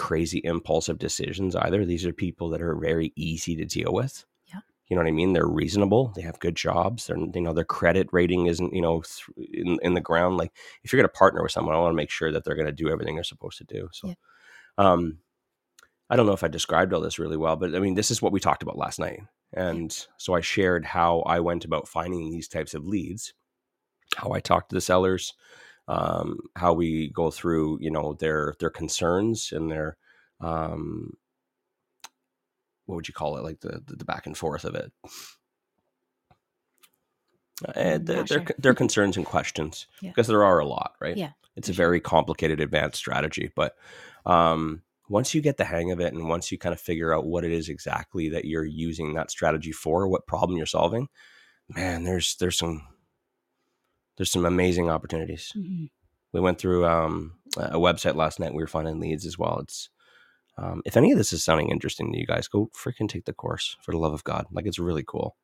crazy 0.00 0.40
impulsive 0.44 0.98
decisions 0.98 1.54
either. 1.54 1.84
These 1.84 2.06
are 2.06 2.12
people 2.14 2.48
that 2.48 2.62
are 2.62 2.74
very 2.74 3.12
easy 3.16 3.54
to 3.56 3.66
deal 3.66 3.92
with. 3.92 4.24
Yeah. 4.46 4.60
You 4.88 4.96
know 4.96 5.02
what 5.02 5.08
I 5.08 5.12
mean? 5.12 5.34
They're 5.34 5.46
reasonable. 5.46 6.14
They 6.16 6.22
have 6.22 6.40
good 6.40 6.56
jobs. 6.56 7.06
They're, 7.06 7.18
you 7.18 7.42
know, 7.42 7.52
their 7.52 7.64
credit 7.64 8.08
rating 8.10 8.46
isn't, 8.46 8.72
you 8.72 8.80
know, 8.80 9.02
in, 9.52 9.78
in 9.82 9.92
the 9.92 10.00
ground. 10.00 10.38
Like 10.38 10.52
if 10.82 10.90
you're 10.90 11.02
going 11.02 11.10
to 11.10 11.18
partner 11.18 11.42
with 11.42 11.52
someone, 11.52 11.74
I 11.74 11.78
want 11.78 11.92
to 11.92 11.96
make 11.96 12.08
sure 12.10 12.32
that 12.32 12.44
they're 12.44 12.54
going 12.54 12.64
to 12.64 12.72
do 12.72 12.88
everything 12.88 13.14
they're 13.14 13.24
supposed 13.24 13.58
to 13.58 13.64
do. 13.64 13.90
So, 13.92 14.08
Yeah. 14.08 14.14
um, 14.78 15.18
I 16.08 16.16
don't 16.16 16.24
know 16.26 16.32
if 16.32 16.42
I 16.42 16.48
described 16.48 16.94
all 16.94 17.02
this 17.02 17.18
really 17.18 17.36
well, 17.36 17.56
but 17.56 17.74
I 17.76 17.78
mean, 17.78 17.94
this 17.94 18.10
is 18.10 18.22
what 18.22 18.32
we 18.32 18.40
talked 18.40 18.62
about 18.62 18.78
last 18.78 18.98
night. 18.98 19.20
And 19.52 19.94
so 20.16 20.32
I 20.32 20.40
shared 20.40 20.86
how 20.86 21.20
I 21.20 21.40
went 21.40 21.66
about 21.66 21.88
finding 21.88 22.30
these 22.30 22.48
types 22.48 22.72
of 22.72 22.86
leads, 22.86 23.34
how 24.16 24.32
I 24.32 24.40
talked 24.40 24.70
to 24.70 24.74
the 24.74 24.80
sellers, 24.80 25.34
um, 25.90 26.38
how 26.54 26.72
we 26.72 27.08
go 27.08 27.30
through, 27.30 27.78
you 27.80 27.90
know, 27.90 28.14
their 28.14 28.54
their 28.60 28.70
concerns 28.70 29.52
and 29.52 29.70
their 29.70 29.96
um, 30.40 31.14
what 32.86 32.96
would 32.96 33.08
you 33.08 33.14
call 33.14 33.36
it, 33.36 33.42
like 33.42 33.60
the 33.60 33.82
the, 33.86 33.96
the 33.96 34.04
back 34.04 34.26
and 34.26 34.36
forth 34.36 34.64
of 34.64 34.74
it, 34.74 34.92
and 37.74 37.94
I'm 38.00 38.04
their 38.04 38.24
their, 38.24 38.26
sure. 38.26 38.46
their 38.58 38.74
concerns 38.74 39.16
and 39.16 39.26
questions 39.26 39.86
Yeah. 40.00 40.10
because 40.10 40.28
there 40.28 40.44
are 40.44 40.60
a 40.60 40.66
lot, 40.66 40.94
right? 41.00 41.16
Yeah, 41.16 41.32
it's 41.56 41.68
a 41.68 41.74
very 41.74 42.00
complicated 42.00 42.60
advanced 42.60 42.96
strategy 42.98 43.50
but 43.54 43.76
um, 44.26 44.82
once 45.08 45.34
you 45.34 45.40
get 45.40 45.56
the 45.56 45.64
hang 45.64 45.90
of 45.90 46.00
it 46.00 46.12
and 46.12 46.28
once 46.28 46.52
you 46.52 46.58
kind 46.58 46.72
of 46.72 46.80
figure 46.80 47.14
out 47.14 47.26
what 47.26 47.44
it 47.44 47.52
is 47.52 47.68
exactly 47.68 48.28
that 48.30 48.44
you're 48.44 48.64
using 48.64 49.14
that 49.14 49.30
strategy 49.30 49.72
for 49.72 50.08
what 50.08 50.26
problem 50.26 50.56
you're 50.56 50.66
solving 50.66 51.08
man 51.68 52.04
there's 52.04 52.36
there's 52.36 52.58
some 52.58 52.86
there's 54.16 54.30
some 54.30 54.44
amazing 54.46 54.90
opportunities 54.90 55.52
Mhm. 55.56 55.90
we 56.32 56.40
went 56.40 56.58
through 56.58 56.84
um, 56.86 57.34
a 57.56 57.78
website 57.78 58.14
last 58.14 58.38
night 58.40 58.54
we 58.54 58.62
were 58.62 58.66
finding 58.66 59.00
leads 59.00 59.26
as 59.26 59.38
well 59.38 59.58
it's 59.60 59.88
um, 60.58 60.82
if 60.84 60.96
any 60.96 61.10
of 61.12 61.18
this 61.18 61.32
is 61.32 61.42
sounding 61.42 61.70
interesting 61.70 62.12
to 62.12 62.18
you 62.18 62.26
guys 62.26 62.48
go 62.48 62.70
freaking 62.74 63.08
take 63.08 63.24
the 63.24 63.32
course 63.32 63.76
for 63.82 63.92
the 63.92 63.98
love 63.98 64.12
of 64.12 64.24
god 64.24 64.46
like 64.52 64.66
it's 64.66 64.78
really 64.78 65.04
cool 65.06 65.36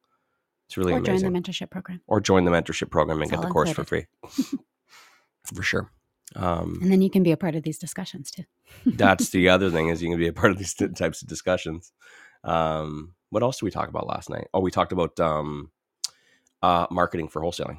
it's 0.68 0.76
really 0.76 0.92
or 0.92 1.00
join 1.00 1.08
amazing 1.10 1.32
the 1.32 1.40
mentorship 1.40 1.70
program, 1.70 2.00
or 2.06 2.20
join 2.20 2.44
the 2.44 2.50
mentorship 2.50 2.90
program 2.90 3.20
and 3.22 3.30
It's 3.30 3.40
get 3.40 3.46
the 3.46 3.52
course 3.52 3.70
for 3.72 3.84
free 3.84 4.06
for 5.54 5.62
sure 5.62 5.90
um, 6.34 6.78
and 6.82 6.90
then 6.90 7.00
you 7.02 7.08
can 7.08 7.22
be 7.22 7.30
a 7.30 7.36
part 7.36 7.54
of 7.54 7.62
these 7.62 7.78
discussions 7.78 8.32
too. 8.32 8.42
that's 8.84 9.28
the 9.36 9.48
other 9.48 9.70
thing 9.70 9.88
is 9.88 10.02
you 10.02 10.10
can 10.10 10.18
be 10.18 10.26
a 10.26 10.32
part 10.32 10.50
of 10.50 10.58
these 10.58 10.74
types 10.74 11.22
of 11.22 11.28
discussions. 11.28 11.92
Um, 12.42 13.14
what 13.30 13.44
else 13.44 13.58
did 13.60 13.64
we 13.66 13.70
talk 13.70 13.88
about 13.88 14.08
last 14.08 14.28
night? 14.28 14.48
Oh, 14.52 14.58
we 14.58 14.72
talked 14.72 14.90
about 14.90 15.18
um, 15.20 15.70
uh, 16.62 16.88
marketing 16.90 17.28
for 17.28 17.40
wholesaling. 17.40 17.78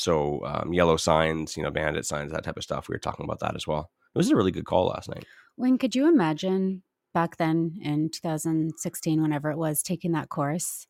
So 0.00 0.44
um, 0.46 0.72
yellow 0.72 0.96
signs, 0.96 1.56
you 1.56 1.62
know, 1.62 1.70
bandit 1.70 2.06
signs, 2.06 2.32
that 2.32 2.44
type 2.44 2.56
of 2.56 2.62
stuff. 2.62 2.88
We 2.88 2.94
were 2.94 2.98
talking 2.98 3.24
about 3.24 3.40
that 3.40 3.54
as 3.54 3.66
well. 3.66 3.90
It 4.14 4.18
was 4.18 4.30
a 4.30 4.36
really 4.36 4.50
good 4.50 4.64
call 4.64 4.86
last 4.86 5.08
night. 5.08 5.26
When 5.56 5.76
could 5.76 5.94
you 5.94 6.08
imagine 6.08 6.82
back 7.12 7.36
then 7.36 7.78
in 7.82 8.08
2016, 8.10 9.20
whenever 9.20 9.50
it 9.50 9.58
was, 9.58 9.82
taking 9.82 10.12
that 10.12 10.30
course 10.30 10.86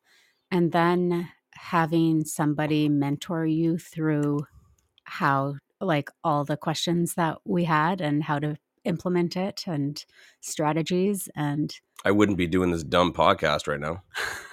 and 0.49 0.71
then 0.71 1.29
having 1.55 2.23
somebody 2.23 2.87
mentor 2.87 3.45
you 3.45 3.77
through 3.77 4.45
how, 5.03 5.55
like, 5.81 6.09
all 6.23 6.45
the 6.45 6.55
questions 6.55 7.15
that 7.15 7.39
we 7.43 7.65
had 7.65 7.99
and 7.99 8.23
how 8.23 8.39
to 8.39 8.55
implement 8.85 9.35
it 9.35 9.65
and 9.67 10.05
strategies 10.39 11.29
and 11.35 11.75
I 12.03 12.11
wouldn't 12.11 12.37
be 12.37 12.47
doing 12.47 12.71
this 12.71 12.83
dumb 12.83 13.13
podcast 13.13 13.67
right 13.67 13.79
now. 13.79 14.03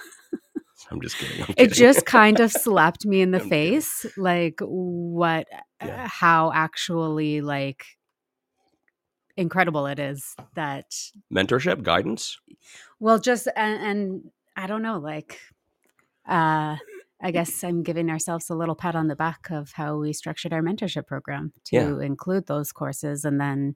I'm 0.91 1.01
just 1.01 1.17
kidding. 1.17 1.43
I'm 1.43 1.53
it 1.57 1.71
just 1.73 2.05
kind 2.05 2.39
of 2.39 2.51
slapped 2.51 3.05
me 3.05 3.21
in 3.21 3.31
the 3.35 3.39
I'm 3.41 3.49
kidding. 3.49 3.79
face 3.81 4.05
like 4.17 4.59
what 4.61 5.47
Yeah. 5.83 6.05
uh, 6.05 6.07
how 6.07 6.51
actually 6.53 7.41
like 7.41 7.85
incredible 9.37 9.87
it 9.87 9.99
is 9.99 10.35
that 10.55 10.85
mentorship 11.33 11.81
guidance. 11.83 12.37
well 12.99 13.19
just 13.19 13.47
and, 13.55 13.81
and 13.81 14.31
i 14.57 14.67
don't 14.67 14.81
know 14.81 14.97
like 14.99 15.39
uh 16.27 16.75
i 17.21 17.31
guess 17.31 17.63
i'm 17.63 17.81
giving 17.81 18.09
ourselves 18.09 18.49
a 18.49 18.55
little 18.55 18.75
pat 18.75 18.95
on 18.95 19.07
the 19.07 19.15
back 19.15 19.47
of 19.49 19.71
how 19.71 19.97
we 19.97 20.11
structured 20.11 20.51
our 20.51 20.61
mentorship 20.61 21.07
program 21.07 21.53
to 21.63 21.75
Yeah. 21.77 21.99
include 22.01 22.47
those 22.47 22.73
courses 22.73 23.23
and 23.23 23.39
then 23.39 23.75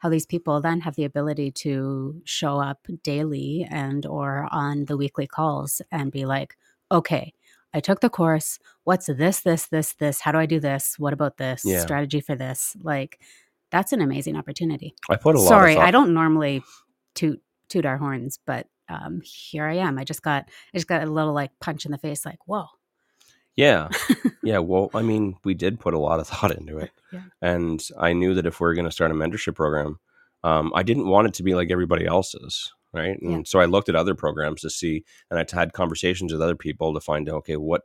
how 0.00 0.08
these 0.08 0.26
people 0.26 0.60
then 0.60 0.80
have 0.80 0.96
the 0.96 1.04
ability 1.04 1.50
to 1.50 2.20
show 2.24 2.58
up 2.58 2.86
daily 3.02 3.66
and 3.70 4.04
or 4.06 4.48
on 4.50 4.86
the 4.86 4.96
weekly 4.96 5.26
calls 5.26 5.80
and 5.92 6.10
be 6.10 6.24
like 6.26 6.56
okay 6.90 7.32
i 7.72 7.78
took 7.80 8.00
the 8.00 8.10
course. 8.10 8.58
What's 8.84 9.06
this 9.06 9.40
this 9.40 9.66
this 9.68 9.92
this? 9.94 10.20
How 10.20 10.32
do 10.32 10.38
i 10.38 10.46
do 10.46 10.58
this? 10.58 10.98
What 10.98 11.12
about 11.12 11.36
this? 11.36 11.62
Yeah. 11.64 11.82
strategy 11.82 12.20
for 12.20 12.34
this? 12.34 12.76
Like 12.82 13.20
that's 13.70 13.92
an 13.92 14.00
amazing 14.00 14.36
opportunity. 14.36 14.94
I 15.08 15.14
put 15.16 15.36
a 15.36 15.40
lot. 15.40 15.48
sorry 15.48 15.76
i 15.76 15.90
don't 15.92 16.12
normally 16.12 16.62
toot 17.14 17.40
toot 17.68 17.86
our 17.86 17.96
horns 17.98 18.38
but 18.44 18.66
um 18.88 19.20
here 19.22 19.66
i 19.66 19.74
am. 19.76 19.98
I 19.98 20.04
just 20.04 20.22
got 20.22 20.48
i 20.74 20.76
just 20.78 20.88
got 20.88 21.02
a 21.04 21.06
little 21.06 21.32
like 21.32 21.52
punch 21.60 21.84
in 21.86 21.92
the 21.92 21.98
face 21.98 22.26
like 22.26 22.40
whoa 22.46 22.66
Yeah. 23.56 23.88
yeah. 24.42 24.58
Well, 24.58 24.90
I 24.94 25.02
mean, 25.02 25.36
we 25.44 25.54
did 25.54 25.80
put 25.80 25.94
a 25.94 25.98
lot 25.98 26.20
of 26.20 26.26
thought 26.28 26.52
into 26.56 26.78
it. 26.78 26.90
Yeah. 27.12 27.22
And 27.42 27.82
I 27.98 28.12
knew 28.12 28.34
that 28.34 28.46
if 28.46 28.60
we 28.60 28.68
are 28.68 28.74
going 28.74 28.84
to 28.86 28.90
start 28.92 29.10
a 29.10 29.14
mentorship 29.14 29.54
program, 29.54 29.98
um, 30.44 30.72
I 30.74 30.82
didn't 30.82 31.08
want 31.08 31.28
it 31.28 31.34
to 31.34 31.42
be 31.42 31.54
like 31.54 31.70
everybody 31.70 32.06
else's. 32.06 32.72
Right. 32.92 33.20
And 33.22 33.30
Yeah. 33.30 33.42
so 33.46 33.60
I 33.60 33.66
looked 33.66 33.88
at 33.88 33.94
other 33.96 34.14
programs 34.14 34.62
to 34.62 34.70
see, 34.70 35.04
and 35.30 35.38
I 35.38 35.44
had 35.56 35.72
conversations 35.72 36.32
with 36.32 36.42
other 36.42 36.56
people 36.56 36.92
to 36.94 37.00
find 37.00 37.28
out, 37.28 37.36
okay, 37.36 37.56
what, 37.56 37.82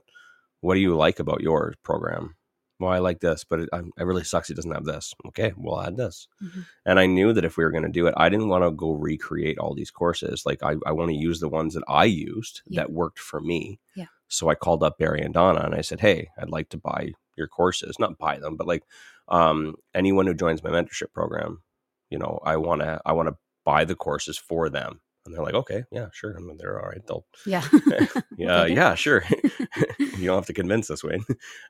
what 0.61 0.73
do 0.73 0.79
you 0.79 0.95
like 0.95 1.19
about 1.19 1.41
your 1.41 1.73
program? 1.83 2.35
Well, 2.79 2.91
I 2.91 2.97
like 2.99 3.19
this, 3.19 3.43
but 3.43 3.59
it, 3.61 3.69
I, 3.71 3.79
it 3.97 4.03
really 4.03 4.23
sucks. 4.23 4.49
It 4.49 4.55
doesn't 4.55 4.71
have 4.71 4.83
this. 4.83 5.13
Okay, 5.27 5.53
we'll 5.55 5.79
add 5.81 5.95
this. 5.95 6.27
Mhm. 6.43 6.65
And 6.85 6.99
I 6.99 7.05
knew 7.05 7.33
that 7.33 7.45
if 7.45 7.55
we 7.55 7.63
were 7.63 7.71
going 7.71 7.83
to 7.85 7.89
do 7.89 8.07
it, 8.07 8.13
I 8.17 8.29
didn't 8.29 8.49
want 8.49 8.63
to 8.65 8.71
go 8.71 8.91
recreate 8.91 9.59
all 9.59 9.75
these 9.75 9.91
courses. 9.91 10.43
Like 10.45 10.61
I, 10.63 10.75
I 10.85 10.91
want 10.91 11.09
to 11.09 11.15
use 11.15 11.39
the 11.39 11.47
ones 11.49 11.73
that 11.75 11.83
I 11.87 12.05
used 12.05 12.61
Yeah. 12.67 12.81
that 12.81 12.91
worked 12.91 13.19
for 13.19 13.39
me. 13.39 13.79
Yeah. 13.95 14.05
So 14.27 14.49
I 14.49 14.55
called 14.55 14.83
up 14.83 14.97
Barry 14.97 15.21
and 15.21 15.33
Donna 15.33 15.61
and 15.61 15.75
I 15.75 15.81
said, 15.81 16.01
Hey, 16.01 16.29
I'd 16.39 16.49
like 16.49 16.69
to 16.69 16.77
buy 16.77 17.11
your 17.37 17.47
courses. 17.47 17.99
Not 17.99 18.17
buy 18.17 18.39
them, 18.39 18.55
but 18.57 18.67
like 18.67 18.83
Um, 19.27 19.75
anyone 19.93 20.27
who 20.27 20.33
joins 20.35 20.63
my 20.63 20.69
mentorship 20.69 21.11
program, 21.13 21.63
you 22.11 22.19
know, 22.19 22.39
I 22.43 22.57
want 22.57 22.81
to 22.81 23.01
I 23.05 23.13
want 23.13 23.29
to 23.29 23.35
buy 23.65 23.85
the 23.85 23.95
courses 23.95 24.37
for 24.37 24.69
them, 24.69 25.01
and 25.25 25.33
they're 25.33 25.43
like, 25.43 25.55
okay, 25.55 25.83
yeah, 25.91 26.07
sure. 26.13 26.35
I 26.37 26.41
mean, 26.41 26.57
they're 26.57 26.79
all 26.79 26.89
right. 26.89 27.05
They'll 27.07 27.25
Yeah. 27.45 27.63
yeah, 28.37 28.65
yeah, 28.65 28.95
sure. 28.95 29.23
you 29.99 30.25
don't 30.27 30.37
have 30.37 30.45
to 30.47 30.53
convince 30.53 30.91
us, 30.91 31.03
Wayne. 31.03 31.25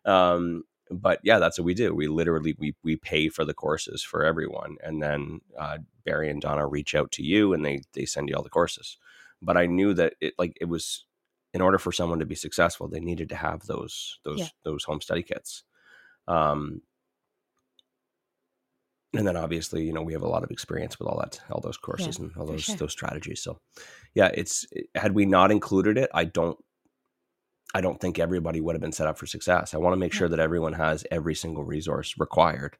Um, 0.05 0.63
but 0.91 1.19
yeah, 1.23 1.39
that's 1.39 1.57
what 1.57 1.65
we 1.65 1.73
do. 1.73 1.95
We 1.95 2.07
literally 2.07 2.55
we 2.59 2.75
we 2.83 2.97
pay 2.97 3.29
for 3.29 3.45
the 3.45 3.53
courses 3.53 4.03
for 4.03 4.23
everyone, 4.25 4.77
and 4.83 5.01
then 5.01 5.41
uh, 5.57 5.77
Barry 6.05 6.29
and 6.29 6.41
Donna 6.41 6.67
reach 6.67 6.93
out 6.93 7.11
to 7.13 7.23
you, 7.23 7.53
and 7.53 7.65
they 7.65 7.81
they 7.93 8.05
send 8.05 8.29
you 8.29 8.35
all 8.35 8.43
the 8.43 8.49
courses. 8.49 8.97
But 9.41 9.57
I 9.57 9.65
knew 9.67 9.93
that 9.95 10.15
it 10.21 10.33
like 10.37 10.57
it 10.61 10.65
was 10.65 11.05
in 11.55 11.61
order 11.61 11.79
for 11.79 11.91
someone 11.93 12.19
to 12.19 12.25
be 12.25 12.35
successful, 12.35 12.87
they 12.89 12.99
needed 12.99 13.29
to 13.29 13.35
have 13.35 13.65
those 13.65 14.19
those 14.25 14.39
Yeah. 14.41 14.49
those 14.63 14.83
home 14.83 15.01
study 15.01 15.23
kits. 15.23 15.63
Um, 16.27 16.81
and 19.13 19.25
then 19.25 19.37
obviously, 19.37 19.85
you 19.85 19.93
know, 19.93 20.01
we 20.03 20.11
have 20.11 20.21
a 20.23 20.27
lot 20.27 20.43
of 20.43 20.51
experience 20.51 20.99
with 20.99 21.07
all 21.07 21.17
that, 21.19 21.39
all 21.49 21.61
those 21.61 21.77
courses 21.77 22.19
and 22.19 22.35
all 22.35 22.45
those 22.45 22.63
sure. 22.63 22.75
those 22.75 22.91
strategies. 22.91 23.41
So, 23.41 23.57
yeah, 24.13 24.31
it's 24.33 24.65
had 24.95 25.13
we 25.15 25.25
not 25.25 25.49
included 25.51 25.97
it, 25.97 26.09
I 26.13 26.25
don't, 26.25 26.57
I 27.73 27.79
don't 27.79 28.01
think 28.01 28.19
everybody 28.19 28.59
would 28.59 28.75
have 28.75 28.81
been 28.81 28.91
set 28.91 29.07
up 29.07 29.17
for 29.17 29.25
success. 29.25 29.73
I 29.73 29.77
want 29.77 29.93
to 29.93 29.97
make 29.97 30.11
Yeah. 30.13 30.17
sure 30.19 30.29
that 30.29 30.39
everyone 30.41 30.73
has 30.73 31.05
every 31.09 31.35
single 31.35 31.63
resource 31.63 32.15
required, 32.17 32.77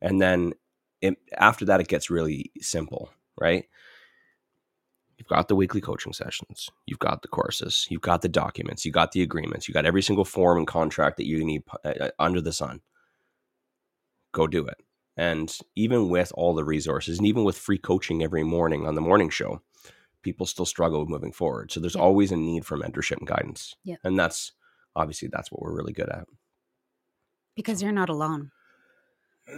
and 0.00 0.20
then 0.20 0.54
it, 1.00 1.16
after 1.38 1.64
that, 1.66 1.80
it 1.80 1.88
gets 1.88 2.10
really 2.10 2.50
simple, 2.60 3.10
right? 3.40 3.66
You've 5.18 5.28
got 5.28 5.48
the 5.48 5.56
weekly 5.56 5.80
coaching 5.80 6.12
sessions, 6.12 6.68
you've 6.86 6.98
got 6.98 7.22
the 7.22 7.28
courses, 7.28 7.86
you've 7.88 8.02
got 8.02 8.20
the 8.20 8.28
documents, 8.28 8.84
you 8.84 8.92
got 8.92 9.12
the 9.12 9.22
agreements, 9.22 9.66
you 9.66 9.72
got 9.72 9.86
every 9.86 10.02
single 10.02 10.26
form 10.26 10.58
and 10.58 10.66
contract 10.66 11.16
that 11.16 11.26
you 11.26 11.42
need 11.44 11.62
uh, 11.84 11.88
uh, 12.00 12.10
under 12.18 12.40
the 12.42 12.52
sun. 12.52 12.82
Go 14.32 14.46
do 14.46 14.66
it. 14.66 14.76
And 15.16 15.56
even 15.74 16.10
with 16.10 16.30
all 16.34 16.54
the 16.54 16.64
resources, 16.64 17.16
and 17.16 17.26
even 17.26 17.44
with 17.44 17.56
free 17.56 17.78
coaching 17.78 18.22
every 18.22 18.44
morning 18.44 18.86
on 18.86 18.94
the 18.94 19.00
morning 19.00 19.30
show, 19.30 19.62
people 20.22 20.44
still 20.44 20.66
struggle 20.66 21.00
with 21.00 21.08
moving 21.08 21.32
forward. 21.32 21.72
So 21.72 21.80
there's 21.80 21.94
Yeah. 21.94 22.02
always 22.02 22.30
a 22.32 22.36
need 22.36 22.66
for 22.66 22.76
mentorship 22.76 23.16
and 23.16 23.26
guidance. 23.26 23.74
Yeah. 23.84 23.96
And 24.04 24.18
that's 24.18 24.52
obviously 24.94 25.28
that's 25.32 25.50
what 25.50 25.62
we're 25.62 25.74
really 25.76 25.92
good 25.94 26.10
at. 26.10 26.26
because 27.54 27.80
you're 27.82 27.90
not 27.92 28.10
alone. 28.10 28.50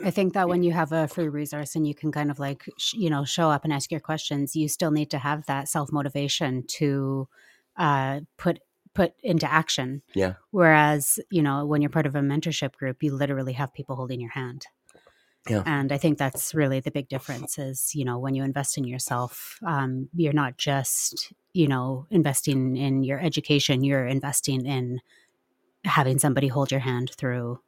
I 0.04 0.10
think 0.10 0.34
that 0.34 0.48
when 0.48 0.62
you 0.62 0.72
have 0.72 0.92
a 0.92 1.08
free 1.08 1.28
resource 1.28 1.74
and 1.74 1.86
you 1.86 1.94
can 1.94 2.12
kind 2.12 2.30
of 2.30 2.38
like, 2.38 2.64
sh- 2.76 2.94
you 2.94 3.08
know, 3.08 3.24
show 3.24 3.50
up 3.50 3.64
and 3.64 3.72
ask 3.72 3.90
your 3.90 4.00
questions, 4.00 4.54
you 4.54 4.68
still 4.68 4.90
need 4.90 5.10
to 5.10 5.18
have 5.18 5.46
that 5.46 5.68
self 5.68 5.90
motivation 5.90 6.64
to 6.78 7.28
uh, 7.76 8.20
put 8.36 8.60
put 8.94 9.14
into 9.22 9.50
action. 9.50 10.02
Yeah. 10.14 10.34
Whereas, 10.50 11.18
you 11.30 11.42
know, 11.42 11.64
when 11.64 11.80
you're 11.82 11.90
part 11.90 12.06
of 12.06 12.16
a 12.16 12.20
mentorship 12.20 12.74
group, 12.76 13.02
you 13.02 13.14
literally 13.14 13.52
have 13.52 13.72
people 13.72 13.96
holding 13.96 14.20
your 14.20 14.32
hand. 14.32 14.66
Yeah. 15.48 15.62
And 15.64 15.92
I 15.92 15.98
think 15.98 16.18
that's 16.18 16.54
really 16.54 16.80
the 16.80 16.90
big 16.90 17.08
difference 17.08 17.58
is, 17.58 17.94
you 17.94 18.04
know, 18.04 18.18
when 18.18 18.34
you 18.34 18.42
invest 18.42 18.76
in 18.76 18.84
yourself, 18.84 19.58
um, 19.66 20.08
you're 20.14 20.32
not 20.32 20.58
just, 20.58 21.32
you 21.54 21.68
know, 21.68 22.06
investing 22.10 22.76
in 22.76 23.04
your 23.04 23.20
education, 23.20 23.84
you're 23.84 24.06
investing 24.06 24.66
in 24.66 25.00
having 25.84 26.18
somebody 26.18 26.48
hold 26.48 26.70
your 26.70 26.80
hand 26.80 27.12
through 27.16 27.60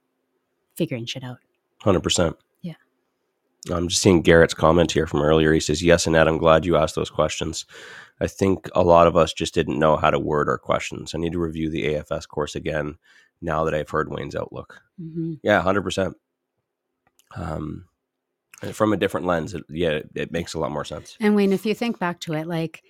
figuring 0.76 1.06
shit 1.06 1.24
out. 1.24 1.38
Hundred 1.82 2.02
percent. 2.02 2.36
Yeah. 2.62 2.74
I'm 3.70 3.88
just 3.88 4.02
seeing 4.02 4.22
Garrett's 4.22 4.54
comment 4.54 4.92
here 4.92 5.06
from 5.06 5.22
earlier. 5.22 5.52
He 5.52 5.60
says, 5.60 5.82
"Yes, 5.82 6.06
Annette, 6.06 6.28
I'm 6.28 6.38
glad 6.38 6.66
you 6.66 6.76
asked 6.76 6.94
those 6.94 7.10
questions. 7.10 7.66
I 8.20 8.26
think 8.26 8.68
a 8.74 8.82
lot 8.82 9.06
of 9.06 9.16
us 9.16 9.32
just 9.32 9.54
didn't 9.54 9.78
know 9.78 9.96
how 9.96 10.10
to 10.10 10.18
word 10.18 10.48
our 10.48 10.58
questions. 10.58 11.14
I 11.14 11.18
need 11.18 11.32
to 11.32 11.38
review 11.38 11.70
the 11.70 11.94
AFS 11.94 12.28
course 12.28 12.54
again 12.54 12.96
now 13.40 13.64
that 13.64 13.74
I've 13.74 13.88
heard 13.88 14.10
Wayne's 14.10 14.36
outlook. 14.36 14.82
Mm-hmm. 15.00 15.34
Yeah, 15.42 15.62
hundred 15.62 15.82
percent. 15.82 16.16
Um, 17.34 17.86
from 18.72 18.92
a 18.92 18.96
different 18.96 19.26
lens, 19.26 19.54
it, 19.54 19.64
yeah, 19.70 19.90
it, 19.90 20.10
it 20.14 20.32
makes 20.32 20.54
a 20.54 20.58
lot 20.58 20.70
more 20.70 20.84
sense. 20.84 21.16
And 21.20 21.34
Wayne, 21.34 21.52
if 21.52 21.64
you 21.64 21.74
think 21.74 21.98
back 21.98 22.20
to 22.20 22.34
it, 22.34 22.46
like, 22.46 22.82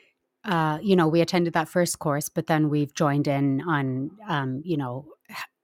uh, 0.45 0.79
you 0.83 0.97
know, 0.97 1.07
we 1.07 1.21
attended 1.21 1.53
that 1.53 1.69
first 1.69 1.99
course, 1.99 2.29
but 2.29 2.47
then 2.47 2.69
we've 2.69 2.93
joined 2.95 3.29
in 3.29 3.61
on, 3.61 4.11
um, 4.27 4.63
you 4.65 4.77
know, 4.77 5.07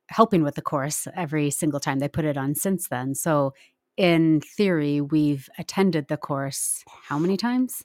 helping 0.09 0.42
with 0.42 0.55
the 0.55 0.62
course 0.62 1.07
every 1.14 1.51
single 1.51 1.81
time 1.81 1.99
they 1.99 2.09
put 2.09 2.25
it 2.25 2.37
on 2.37 2.55
since 2.55 2.88
then. 2.88 3.14
So, 3.14 3.55
in 3.97 4.40
theory, 4.40 5.01
we've 5.01 5.49
attended 5.59 6.09
the 6.09 6.16
course 6.16 6.85
how 7.05 7.19
many 7.19 7.37
times? 7.37 7.83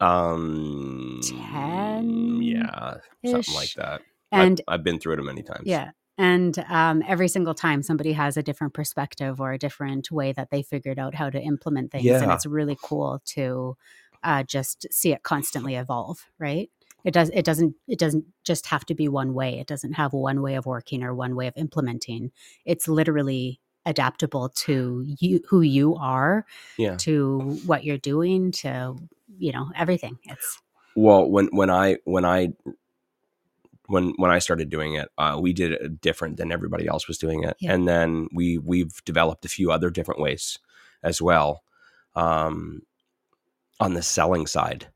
Um, 0.00 1.20
10 1.22 2.42
yeah, 2.42 2.96
something 3.24 3.54
like 3.54 3.74
that. 3.74 4.02
And 4.32 4.60
I've, 4.68 4.74
I've 4.80 4.84
been 4.84 4.98
through 4.98 5.14
it 5.14 5.22
many 5.22 5.42
times. 5.42 5.64
Yeah. 5.64 5.90
And 6.16 6.62
um, 6.68 7.02
every 7.06 7.28
single 7.28 7.54
time 7.54 7.82
somebody 7.82 8.12
has 8.12 8.36
a 8.36 8.42
different 8.42 8.74
perspective 8.74 9.40
or 9.40 9.52
a 9.52 9.58
different 9.58 10.10
way 10.10 10.32
that 10.32 10.50
they 10.50 10.62
figured 10.62 10.98
out 10.98 11.14
how 11.14 11.30
to 11.30 11.40
implement 11.40 11.92
things. 11.92 12.04
And 12.06 12.30
it's 12.30 12.44
really 12.44 12.76
cool 12.82 13.22
to 13.26 13.76
uh, 14.22 14.42
just 14.42 14.86
see 14.92 15.12
it 15.12 15.22
constantly 15.22 15.76
evolve, 15.76 16.26
right? 16.38 16.70
It 17.04 17.12
does 17.12 17.30
it 17.32 17.44
doesn't 17.44 17.74
it 17.88 17.98
doesn't 17.98 18.24
just 18.44 18.66
have 18.66 18.84
to 18.86 18.94
be 18.94 19.08
one 19.08 19.34
way. 19.34 19.58
It 19.58 19.66
doesn't 19.66 19.94
have 19.94 20.12
one 20.12 20.42
way 20.42 20.54
of 20.54 20.66
working 20.66 21.02
or 21.02 21.14
one 21.14 21.34
way 21.36 21.46
of 21.46 21.56
implementing. 21.56 22.32
It's 22.64 22.88
literally 22.88 23.60
adaptable 23.86 24.50
to 24.50 25.04
you 25.18 25.40
who 25.48 25.62
you 25.62 25.96
are, 25.96 26.44
yeah. 26.76 26.96
to 26.98 27.58
what 27.64 27.84
you're 27.84 27.98
doing, 27.98 28.52
to 28.52 28.96
you 29.38 29.52
know, 29.52 29.70
everything. 29.76 30.18
It's 30.24 30.60
Well, 30.94 31.28
when 31.28 31.46
when 31.52 31.70
I 31.70 31.96
when 32.04 32.24
I 32.24 32.48
when 33.86 34.12
when 34.16 34.30
I 34.30 34.38
started 34.38 34.70
doing 34.70 34.94
it, 34.94 35.08
uh, 35.18 35.38
we 35.40 35.52
did 35.52 35.72
it 35.72 36.00
different 36.00 36.36
than 36.36 36.52
everybody 36.52 36.86
else 36.86 37.08
was 37.08 37.18
doing 37.18 37.42
it, 37.44 37.56
Yeah. 37.60 37.72
and 37.72 37.88
then 37.88 38.28
we 38.32 38.58
we've 38.58 39.02
developed 39.04 39.44
a 39.44 39.48
few 39.48 39.72
other 39.72 39.90
different 39.90 40.20
ways 40.20 40.58
as 41.02 41.22
well 41.22 41.62
um, 42.14 42.82
on 43.80 43.94
the 43.94 44.02
selling 44.02 44.46
side 44.46 44.88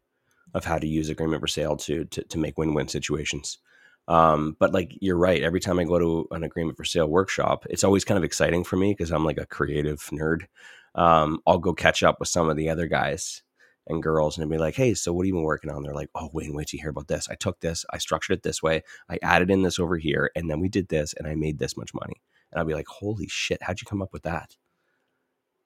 of 0.55 0.65
how 0.65 0.79
to 0.79 0.87
use 0.87 1.09
agreement 1.09 1.43
for 1.43 1.49
sale 1.49 1.77
to 1.77 2.05
to, 2.07 2.23
to 2.25 2.39
make 2.39 2.59
win 2.59 2.75
win 2.75 2.89
situations. 2.89 3.59
Um, 4.07 4.57
but 4.59 4.73
like 4.73 4.97
you're 5.01 5.17
right, 5.17 5.43
every 5.43 5.61
time 5.61 5.79
I 5.79 5.85
go 5.85 5.99
to 5.99 6.29
an 6.31 6.45
agreement 6.45 6.77
for 6.77 6.85
sale 6.85 7.09
workshop, 7.09 7.67
it's 7.71 7.85
always 7.85 8.05
kind 8.05 8.19
of 8.19 8.25
exciting 8.25 8.65
for 8.65 8.77
me 8.77 8.93
because 8.93 9.11
I'm 9.11 9.25
like 9.25 9.39
a 9.39 9.47
creative 9.47 10.01
nerd. 10.13 10.47
Um, 10.95 11.41
I'll 11.47 11.59
go 11.59 11.73
catch 11.75 12.03
up 12.03 12.21
with 12.21 12.29
some 12.29 12.49
of 12.49 12.57
the 12.57 12.69
other 12.69 12.87
guys 12.87 13.43
and 13.87 14.03
girls 14.03 14.39
and 14.39 14.51
be 14.51 14.59
like, 14.59 14.77
hey, 14.77 14.95
so 14.95 15.13
what 15.13 15.25
have 15.25 15.29
you 15.29 15.35
been 15.35 15.43
working 15.43 15.71
on? 15.71 15.83
They're 15.83 15.95
like, 15.95 16.11
oh, 16.15 16.31
wait 16.33 16.47
till 16.47 16.79
you 16.79 16.83
hear 16.83 16.91
about 16.91 17.09
this. 17.09 17.29
I 17.29 17.35
took 17.35 17.61
this, 17.61 17.85
I 17.91 17.99
structured 17.99 18.39
it 18.39 18.43
this 18.43 18.63
way, 18.63 18.83
I 19.09 19.19
added 19.23 19.51
in 19.51 19.63
this 19.63 19.79
over 19.79 19.97
here, 19.97 20.31
and 20.35 20.49
then 20.49 20.61
we 20.61 20.69
did 20.69 20.89
this, 20.89 21.13
and 21.15 21.27
I 21.27 21.35
made 21.35 21.59
this 21.59 21.77
much 21.77 21.93
money. 21.93 22.23
And 22.51 22.59
I'll 22.59 22.67
be 22.67 22.75
like, 22.75 22.89
holy 22.89 23.27
shit, 23.29 23.63
how'd 23.63 23.81
you 23.81 23.87
come 23.87 24.01
up 24.03 24.13
with 24.13 24.23
that? 24.23 24.57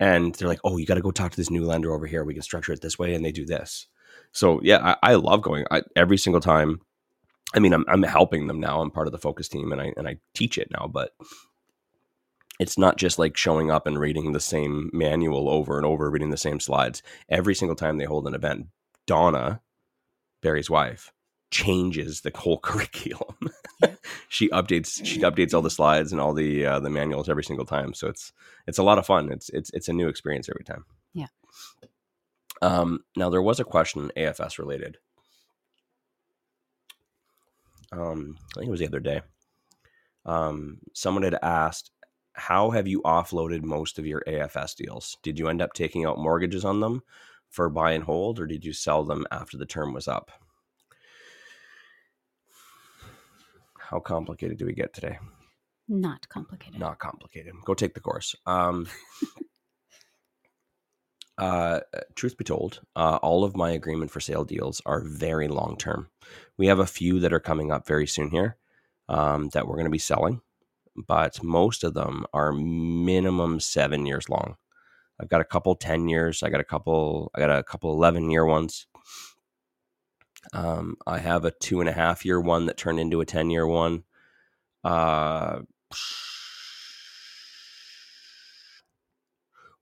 And 0.01 0.35
they're 0.35 0.49
like, 0.49 0.61
oh, 0.65 0.77
you 0.77 0.87
got 0.87 0.95
to 0.95 1.01
go 1.01 1.11
talk 1.11 1.33
to 1.33 1.37
this 1.37 1.51
new 1.51 1.65
lender 1.65 1.93
over 1.93 2.07
here. 2.07 2.25
We 2.25 2.35
can 2.35 2.43
structure 2.43 2.73
it 2.73 2.81
this 2.81 2.99
way, 2.99 3.15
and 3.15 3.25
they 3.25 3.33
do 3.33 3.45
this. 3.45 3.87
So 4.33 4.61
yeah, 4.63 4.97
I, 5.03 5.13
I 5.13 5.15
love 5.15 5.43
going 5.43 5.65
I, 5.71 5.83
every 5.97 6.19
single 6.19 6.41
time. 6.41 6.81
I 7.55 7.61
mean, 7.61 7.73
I'm 7.73 7.85
I'm 7.89 8.03
helping 8.03 8.47
them 8.47 8.61
now. 8.61 8.81
I'm 8.81 8.91
part 8.91 9.07
of 9.07 9.13
the 9.13 9.19
focus 9.19 9.49
team, 9.49 9.73
and 9.73 9.81
I 9.81 9.93
and 9.97 10.07
I 10.07 10.19
teach 10.35 10.59
it 10.59 10.69
now, 10.71 10.87
but 10.87 11.13
it's 12.61 12.77
not 12.77 12.97
just 12.97 13.19
like 13.19 13.37
showing 13.37 13.71
up 13.71 13.87
and 13.87 13.99
reading 13.99 14.33
the 14.33 14.41
same 14.41 14.91
manual 14.93 15.49
over 15.49 15.77
and 15.77 15.87
over, 15.87 16.11
reading 16.11 16.31
the 16.31 16.37
same 16.37 16.61
slides. 16.61 17.03
Every 17.29 17.55
single 17.55 17.77
time 17.77 17.99
they 17.99 18.05
hold 18.05 18.27
an 18.27 18.35
event, 18.35 18.67
Donna, 19.07 19.61
Barry's 20.43 20.69
wife, 20.69 21.13
changes 21.51 22.21
the 22.21 22.33
whole 22.35 22.59
curriculum. 22.63 23.37
she 24.29 24.49
updates 24.51 25.05
she 25.05 25.21
updates 25.21 25.55
all 25.55 25.63
the 25.63 25.71
slides 25.71 26.13
and 26.13 26.21
all 26.21 26.35
the 26.35 26.67
uh, 26.67 26.81
the 26.81 26.91
manuals 26.91 27.29
every 27.29 27.45
single 27.45 27.67
time. 27.67 27.95
So 27.95 28.09
it's 28.09 28.33
it's 28.67 28.79
a 28.79 28.83
lot 28.83 28.99
of 28.99 29.07
fun. 29.07 29.31
It's 29.33 29.49
it's 29.51 29.71
it's 29.73 29.89
a 29.89 29.93
new 29.93 30.09
experience 30.09 30.49
every 30.49 30.65
time. 30.65 30.85
Yeah. 31.15 31.29
Um, 32.63 33.05
now 33.17 33.31
there 33.31 33.43
was 33.43 33.61
a 33.61 33.65
question 33.65 34.11
AFS 34.17 34.59
related. 34.59 34.99
Um, 37.93 38.37
I 38.53 38.61
think 38.61 38.69
it 38.69 38.71
was 38.71 38.81
the 38.81 38.87
other 38.87 39.01
day. 39.01 39.23
Um, 40.27 40.79
someone 40.93 41.23
had 41.23 41.39
asked, 41.43 41.91
"How 42.33 42.71
have 42.71 42.87
you 42.87 43.01
offloaded 43.03 43.63
most 43.63 43.99
of 43.99 44.07
your 44.07 44.23
AFS 44.27 44.75
deals? 44.75 45.17
Did 45.23 45.39
you 45.39 45.49
end 45.49 45.63
up 45.63 45.73
taking 45.73 46.05
out 46.05 46.19
mortgages 46.19 46.65
on 46.65 46.81
them 46.81 47.03
for 47.49 47.71
buy 47.71 47.93
and 47.93 48.05
hold, 48.05 48.39
or 48.39 48.47
did 48.47 48.65
you 48.65 48.73
sell 48.73 49.05
them 49.05 49.27
after 49.31 49.57
the 49.57 49.67
term 49.67 49.95
was 49.95 50.07
up?" 50.09 50.31
How 53.79 54.01
complicated 54.01 54.59
do 54.59 54.67
we 54.67 54.75
get 54.75 54.93
today? 54.93 55.19
not 55.89 56.29
complicated. 56.29 56.79
Not 56.79 56.99
complicated. 56.99 57.55
Go 57.65 57.75
take 57.75 57.95
the 57.95 58.01
course. 58.01 58.37
Um, 58.47 58.87
uh, 61.39 61.81
truth 62.17 62.37
be 62.37 62.45
told, 62.45 62.81
uh, 62.97 63.19
all 63.23 63.45
of 63.45 63.57
my 63.57 63.71
agreement 63.71 64.11
for 64.11 64.21
sale 64.21 64.45
deals 64.45 64.83
are 64.85 65.01
very 65.01 65.49
long 65.49 65.77
term. 65.79 66.09
We 66.57 66.67
have 66.67 66.81
a 66.81 66.87
few 66.87 67.21
that 67.21 67.33
are 67.33 67.41
coming 67.41 67.71
up 67.71 67.87
very 67.87 68.07
soon 68.07 68.31
here 68.31 68.57
um, 69.09 69.49
that 69.51 69.67
we're 69.67 69.77
going 69.77 69.85
to 69.85 69.91
be 69.91 69.99
selling, 69.99 70.41
but 70.97 71.43
most 71.43 71.85
of 71.85 71.95
them 71.95 72.27
are 72.35 72.53
minimum 72.53 73.61
seven 73.61 74.05
years 74.05 74.29
long. 74.29 74.57
I've 75.21 75.29
got 75.29 75.41
a 75.41 75.45
couple 75.45 75.75
10 75.75 76.09
years. 76.09 76.43
I 76.43 76.51
got 76.51 76.61
a 76.61 76.65
couple, 76.65 77.31
I 77.35 77.41
got 77.41 77.57
a 77.57 77.63
couple 77.63 77.93
11 77.93 78.31
year 78.31 78.45
ones. 78.45 78.87
Um, 80.53 80.97
I 81.07 81.19
have 81.19 81.45
a 81.45 81.51
two 81.51 81.81
and 81.81 81.89
a 81.89 81.93
half 81.93 82.25
year 82.25 82.41
one 82.41 82.67
that 82.67 82.77
turned 82.77 83.01
into 83.01 83.21
a 83.21 83.27
10 83.27 83.51
year 83.51 83.67
one. 83.67 84.05
Uh, 84.85 85.61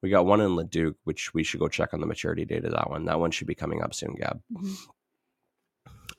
We 0.07 0.11
got 0.11 0.25
one 0.25 0.41
in 0.41 0.55
Leduc, 0.55 0.95
which 1.03 1.35
we 1.35 1.43
should 1.43 1.59
go 1.59 1.67
check 1.67 1.93
on 1.93 1.99
the 1.99 2.07
maturity 2.07 2.45
date 2.45 2.65
of 2.65 2.71
that 2.71 2.89
one. 2.89 3.07
That 3.07 3.19
one 3.19 3.33
should 3.33 3.49
be 3.49 3.57
coming 3.57 3.83
up 3.83 3.93
soon, 3.93 4.15
Gab. 4.15 4.41
Mhm. 4.53 4.77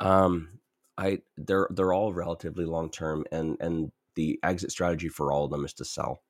Um, 0.01 0.59
I 0.97 1.21
they're 1.37 1.69
they're 1.71 1.93
all 1.93 2.11
relatively 2.11 2.65
long 2.65 2.91
term, 2.91 3.23
and 3.31 3.55
and 3.61 3.93
the 4.15 4.41
exit 4.43 4.71
strategy 4.71 5.07
for 5.07 5.31
all 5.31 5.45
of 5.45 5.51
them 5.51 5.63
is 5.63 5.71
to 5.75 5.85
sell. 5.85 6.21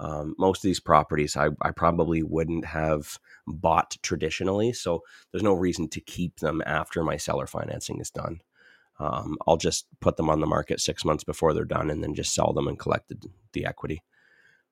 Um, 0.00 0.34
most 0.38 0.60
of 0.60 0.62
these 0.62 0.80
properties, 0.80 1.36
I 1.36 1.50
I 1.60 1.72
probably 1.72 2.22
wouldn't 2.22 2.64
have 2.64 3.18
bought 3.46 3.98
traditionally, 4.02 4.72
so 4.72 5.02
there's 5.30 5.42
no 5.42 5.52
reason 5.52 5.88
to 5.90 6.00
keep 6.00 6.40
them 6.40 6.62
after 6.64 7.04
my 7.04 7.18
seller 7.18 7.46
financing 7.46 8.00
is 8.00 8.10
done. 8.10 8.40
Um, 8.98 9.36
I'll 9.46 9.58
just 9.58 9.88
put 10.00 10.16
them 10.16 10.30
on 10.30 10.40
the 10.40 10.46
market 10.46 10.80
six 10.80 11.04
months 11.04 11.22
before 11.22 11.52
they're 11.52 11.66
done, 11.66 11.90
and 11.90 12.02
then 12.02 12.14
just 12.14 12.32
sell 12.32 12.54
them 12.54 12.66
and 12.66 12.78
collect 12.78 13.10
the, 13.10 13.18
the 13.52 13.66
equity. 13.66 14.02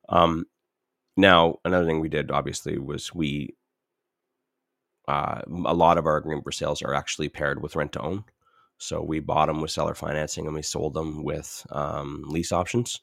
Um, 0.09 0.47
now, 1.17 1.59
another 1.65 1.87
thing 1.87 2.01
we 2.01 2.09
did 2.09 2.31
obviously 2.31 2.79
was 2.79 3.15
we 3.15 3.55
uh, 5.09 5.41
a 5.67 5.75
lot 5.75 5.99
of 5.99 6.07
our 6.07 6.17
agreement 6.17 6.45
for 6.45 6.53
sales 6.53 6.83
are 6.83 6.95
actually 6.95 7.29
paired 7.29 7.63
with 7.63 7.77
rent 7.77 7.93
to 7.93 8.01
own. 8.01 8.25
So 8.79 9.03
we 9.03 9.21
bought 9.21 9.47
them 9.47 9.61
with 9.61 9.71
seller 9.71 9.95
financing 9.95 10.47
and 10.47 10.55
we 10.55 10.63
sold 10.63 10.95
them 10.95 11.23
with 11.23 11.67
um, 11.71 12.25
lease 12.27 12.53
options, 12.53 13.01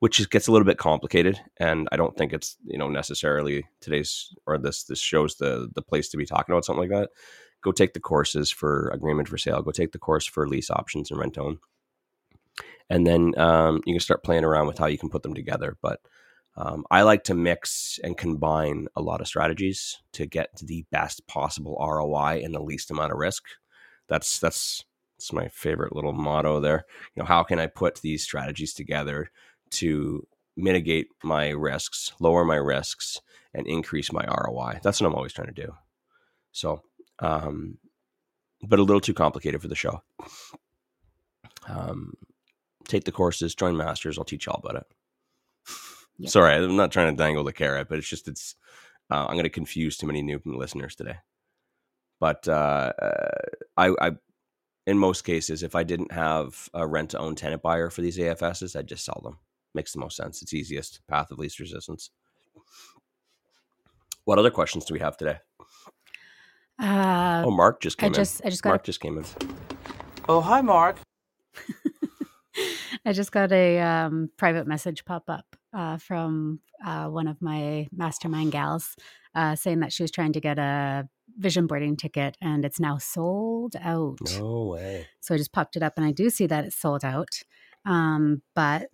which 0.00 0.28
gets 0.30 0.48
a 0.48 0.52
little 0.52 0.66
bit 0.66 0.78
complicated. 0.78 1.40
And 1.58 1.88
I 1.90 1.96
don't 1.96 2.16
think 2.16 2.32
it's 2.32 2.56
you 2.64 2.78
know 2.78 2.88
necessarily 2.88 3.64
today's 3.80 4.34
or 4.46 4.58
this 4.58 4.84
this 4.84 5.00
shows 5.00 5.36
the 5.36 5.68
the 5.74 5.82
place 5.82 6.08
to 6.10 6.16
be 6.16 6.26
talking 6.26 6.52
about 6.52 6.64
something 6.64 6.88
like 6.88 6.98
that. 6.98 7.10
Go 7.62 7.72
take 7.72 7.94
the 7.94 8.00
courses 8.00 8.50
for 8.50 8.90
agreement 8.90 9.28
for 9.28 9.38
sale. 9.38 9.62
Go 9.62 9.72
take 9.72 9.92
the 9.92 9.98
course 9.98 10.26
for 10.26 10.46
lease 10.46 10.70
options 10.70 11.10
and 11.10 11.18
rent 11.18 11.34
to 11.34 11.40
own, 11.40 11.58
and 12.88 13.06
then 13.06 13.36
um, 13.38 13.80
you 13.86 13.94
can 13.94 14.00
start 14.00 14.22
playing 14.22 14.44
around 14.44 14.66
with 14.68 14.78
how 14.78 14.86
you 14.86 14.98
can 14.98 15.10
put 15.10 15.22
them 15.22 15.34
together. 15.34 15.76
But 15.82 16.00
um, 16.56 16.84
I 16.90 17.02
like 17.02 17.24
to 17.24 17.34
mix 17.34 18.00
and 18.02 18.16
combine 18.16 18.86
a 18.96 19.02
lot 19.02 19.20
of 19.20 19.26
strategies 19.26 19.98
to 20.12 20.26
get 20.26 20.50
the 20.62 20.86
best 20.90 21.26
possible 21.26 21.76
ROI 21.78 22.42
and 22.42 22.54
the 22.54 22.62
least 22.62 22.90
amount 22.90 23.12
of 23.12 23.18
risk. 23.18 23.44
That's 24.08 24.38
that's 24.38 24.84
that's 25.18 25.32
my 25.32 25.48
favorite 25.48 25.94
little 25.94 26.12
motto 26.12 26.60
there. 26.60 26.84
You 27.14 27.22
know, 27.22 27.26
how 27.26 27.42
can 27.42 27.58
I 27.58 27.66
put 27.66 28.00
these 28.00 28.22
strategies 28.22 28.72
together 28.72 29.30
to 29.72 30.26
mitigate 30.56 31.08
my 31.22 31.50
risks, 31.50 32.12
lower 32.20 32.44
my 32.44 32.56
risks, 32.56 33.20
and 33.52 33.66
increase 33.66 34.12
my 34.12 34.24
ROI? 34.24 34.80
That's 34.82 35.00
what 35.00 35.08
I'm 35.08 35.14
always 35.14 35.32
trying 35.32 35.52
to 35.54 35.66
do. 35.66 35.74
So, 36.52 36.82
um, 37.18 37.78
but 38.62 38.78
a 38.78 38.82
little 38.82 39.00
too 39.00 39.14
complicated 39.14 39.60
for 39.60 39.68
the 39.68 39.74
show. 39.74 40.02
Um, 41.68 42.14
take 42.88 43.04
the 43.04 43.12
courses, 43.12 43.54
join 43.54 43.76
masters. 43.76 44.18
I'll 44.18 44.24
teach 44.24 44.46
you 44.46 44.52
all 44.52 44.60
about 44.62 44.80
it. 44.82 44.95
Yep. 46.18 46.30
Sorry, 46.30 46.54
I'm 46.54 46.76
not 46.76 46.92
trying 46.92 47.14
to 47.14 47.22
dangle 47.22 47.44
the 47.44 47.52
carrot, 47.52 47.88
but 47.88 47.98
it's 47.98 48.08
just 48.08 48.28
it's. 48.28 48.56
Uh, 49.10 49.26
I'm 49.26 49.34
going 49.34 49.44
to 49.44 49.50
confuse 49.50 49.96
too 49.96 50.06
many 50.06 50.20
new 50.22 50.40
listeners 50.44 50.96
today. 50.96 51.16
But 52.18 52.48
uh, 52.48 52.92
uh, 53.00 53.30
I, 53.76 53.94
I, 54.00 54.12
in 54.86 54.98
most 54.98 55.22
cases, 55.22 55.62
if 55.62 55.74
I 55.74 55.84
didn't 55.84 56.10
have 56.12 56.68
a 56.74 56.86
rent 56.86 57.10
to 57.10 57.18
own 57.18 57.34
tenant 57.34 57.62
buyer 57.62 57.90
for 57.90 58.02
these 58.02 58.18
AFSs, 58.18 58.74
I'd 58.74 58.88
just 58.88 59.04
sell 59.04 59.20
them. 59.22 59.38
Makes 59.74 59.92
the 59.92 60.00
most 60.00 60.16
sense. 60.16 60.42
It's 60.42 60.54
easiest 60.54 61.06
path 61.06 61.30
of 61.30 61.38
least 61.38 61.60
resistance. 61.60 62.10
What 64.24 64.38
other 64.38 64.50
questions 64.50 64.84
do 64.84 64.94
we 64.94 65.00
have 65.00 65.16
today? 65.16 65.38
Uh, 66.78 67.44
oh, 67.46 67.50
Mark 67.50 67.80
just 67.80 68.02
I 68.02 68.06
came 68.06 68.12
just 68.12 68.40
in. 68.40 68.46
I 68.46 68.50
just 68.50 68.62
got 68.62 68.70
Mark 68.70 68.84
just 68.84 69.00
came 69.00 69.18
in. 69.18 69.24
Oh, 70.28 70.40
hi, 70.40 70.60
Mark. 70.62 70.96
I 73.04 73.12
just 73.12 73.30
got 73.30 73.52
a 73.52 73.78
um, 73.80 74.30
private 74.36 74.66
message 74.66 75.04
pop 75.04 75.24
up 75.28 75.56
uh, 75.76 75.98
from 75.98 76.60
uh, 76.84 77.06
one 77.06 77.28
of 77.28 77.40
my 77.42 77.86
mastermind 77.94 78.50
gals 78.50 78.96
uh, 79.34 79.54
saying 79.54 79.80
that 79.80 79.92
she 79.92 80.02
was 80.02 80.10
trying 80.10 80.32
to 80.32 80.40
get 80.40 80.58
a 80.58 81.08
vision 81.38 81.66
boarding 81.66 81.96
ticket 81.96 82.36
and 82.40 82.64
it's 82.64 82.80
now 82.80 82.96
sold 82.96 83.76
out. 83.80 84.18
No 84.38 84.64
way. 84.64 85.06
So 85.20 85.34
I 85.34 85.38
just 85.38 85.52
popped 85.52 85.76
it 85.76 85.82
up 85.82 85.94
and 85.96 86.06
I 86.06 86.12
do 86.12 86.30
see 86.30 86.46
that 86.46 86.64
it's 86.64 86.76
sold 86.76 87.04
out. 87.04 87.42
Um, 87.84 88.42
but 88.54 88.88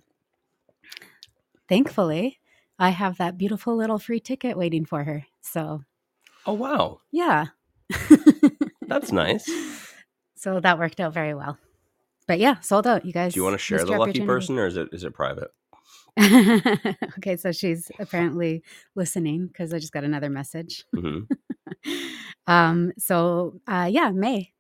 thankfully, 1.69 2.41
I 2.79 2.91
have 2.91 3.19
that 3.19 3.39
beautiful 3.39 3.77
little 3.77 3.99
free 3.99 4.21
ticket 4.21 4.59
waiting 4.59 4.85
for 4.85 5.05
her. 5.05 5.25
So 5.41 5.85
Oh 6.45 6.55
wow, 6.55 7.01
yeah. 7.13 7.47
that's 8.87 9.13
nice. 9.13 9.49
So 10.35 10.59
that 10.59 10.77
worked 10.77 10.99
out 10.99 11.15
very 11.15 11.35
well. 11.35 11.57
But 12.27 12.41
yeah, 12.41 12.59
sold 12.59 12.85
out. 12.85 13.05
You 13.05 13.13
guys. 13.13 13.33
Do 13.33 13.39
you 13.39 13.45
want 13.45 13.55
to 13.55 13.59
share 13.59 13.85
the 13.85 13.97
lucky 13.97 14.27
person, 14.27 14.59
or 14.59 14.67
is 14.67 14.77
it 14.77 14.89
is 14.91 15.05
it 15.05 15.15
private? 15.15 15.53
okay, 17.19 17.37
so 17.37 17.53
she's 17.53 17.91
apparently 17.99 18.63
listening 18.95 19.47
because 19.47 19.73
I 19.73 19.79
just 19.79 19.93
got 19.93 20.05
another 20.05 20.31
message. 20.31 20.85
hmm 20.95 21.21
um, 22.47 22.93
so 22.99 23.61
uh, 23.67 23.89
yeah, 23.91 24.11
May. 24.11 24.53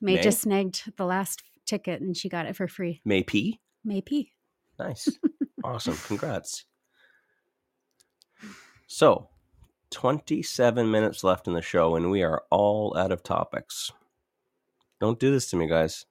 May, 0.00 0.14
May? 0.14 0.22
just 0.22 0.40
snagged 0.40 0.92
the 0.96 1.04
last 1.04 1.42
ticket 1.66 2.00
and 2.00 2.16
she 2.16 2.28
got 2.28 2.46
it 2.46 2.56
for 2.56 2.68
free. 2.68 3.00
May 3.04 3.22
P. 3.22 3.60
May 3.84 4.00
P. 4.00 4.32
Nice. 4.78 5.08
awesome. 5.64 5.96
Congrats. 6.06 6.64
So, 8.86 9.28
27 9.90 10.90
minutes 10.90 11.24
left 11.24 11.46
in 11.46 11.52
the 11.54 11.62
show, 11.62 11.96
and 11.96 12.10
we 12.10 12.22
are 12.22 12.42
all 12.50 12.96
out 12.96 13.12
of 13.12 13.22
topics. 13.22 13.92
Don't 15.00 15.18
do 15.18 15.30
this 15.30 15.50
to 15.50 15.56
me, 15.56 15.66
guys. 15.66 16.06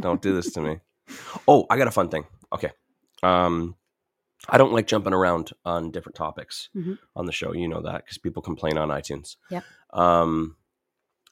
Don't 0.00 0.22
do 0.22 0.34
this 0.34 0.52
to 0.52 0.60
me. 0.60 0.78
Oh, 1.46 1.66
I 1.68 1.76
got 1.76 1.88
a 1.88 1.92
fun 1.92 2.08
thing. 2.08 2.24
Okay. 2.52 2.70
Um, 3.22 3.76
I 4.48 4.56
don't 4.58 4.72
like 4.72 4.86
jumping 4.86 5.12
around 5.12 5.52
on 5.64 5.90
different 5.90 6.16
topics 6.16 6.70
Mhm. 6.74 6.98
on 7.14 7.26
the 7.26 7.32
show. 7.32 7.52
You 7.52 7.68
know 7.68 7.82
that 7.82 8.04
because 8.04 8.18
people 8.18 8.42
complain 8.42 8.78
on 8.78 8.88
iTunes. 8.88 9.36
Yeah. 9.50 9.60
Um, 9.92 10.56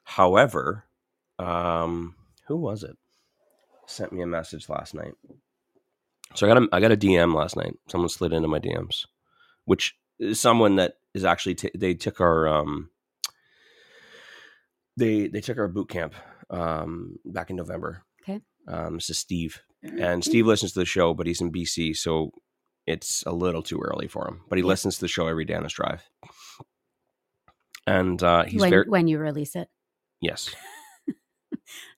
however, 0.05 0.85
um, 1.39 2.15
who 2.47 2.57
was 2.57 2.83
it? 2.83 2.97
Sent 3.87 4.13
me 4.13 4.23
a 4.23 4.27
message 4.27 4.69
last 4.69 4.95
night. 4.95 5.15
So 6.35 6.47
I 6.47 6.53
got 6.53 6.63
a 6.63 6.69
I 6.73 6.81
got 6.81 6.93
a 6.93 6.97
DM 6.97 7.35
last 7.35 7.57
night. 7.57 7.75
Someone 7.89 8.11
slid 8.11 8.33
into 8.35 8.49
my 8.49 8.59
DMs, 8.59 9.07
which 9.65 9.99
is 10.19 10.39
someone 10.39 10.77
that 10.77 10.99
is 11.15 11.25
actually 11.25 11.55
t- 11.55 11.71
they 11.75 11.95
took 11.95 12.21
our 12.21 12.47
um 12.47 12.91
they 14.97 15.29
they 15.29 15.41
took 15.41 15.59
our 15.59 15.69
boot 15.69 15.89
camp 15.89 16.15
um 16.51 17.19
back 17.25 17.51
in 17.51 17.57
November. 17.57 18.03
Okay. 18.23 18.41
Um, 18.67 18.95
this 18.97 19.09
is 19.11 19.19
Steve, 19.19 19.63
and 19.83 20.25
Steve 20.25 20.47
listens 20.47 20.73
to 20.73 20.81
the 20.81 20.85
show, 20.87 21.15
but 21.15 21.27
he's 21.27 21.41
in 21.41 21.53
BC, 21.53 21.97
so 21.97 22.33
it's 22.87 23.23
a 23.27 23.33
little 23.33 23.63
too 23.63 23.81
early 23.81 24.09
for 24.09 24.27
him. 24.27 24.41
But 24.49 24.59
he 24.59 24.63
Yeah. 24.65 24.69
listens 24.69 24.97
to 24.97 25.03
the 25.03 25.09
show 25.09 25.27
every 25.29 25.45
day 25.45 25.55
on 25.55 25.63
his 25.65 25.73
drive, 25.73 26.03
and 27.87 28.23
uh, 28.23 28.45
he's 28.45 28.61
when 28.61 28.71
very 28.71 28.89
when 28.89 29.09
you 29.09 29.19
release 29.19 29.55
it. 29.57 29.69
yes. 30.21 30.55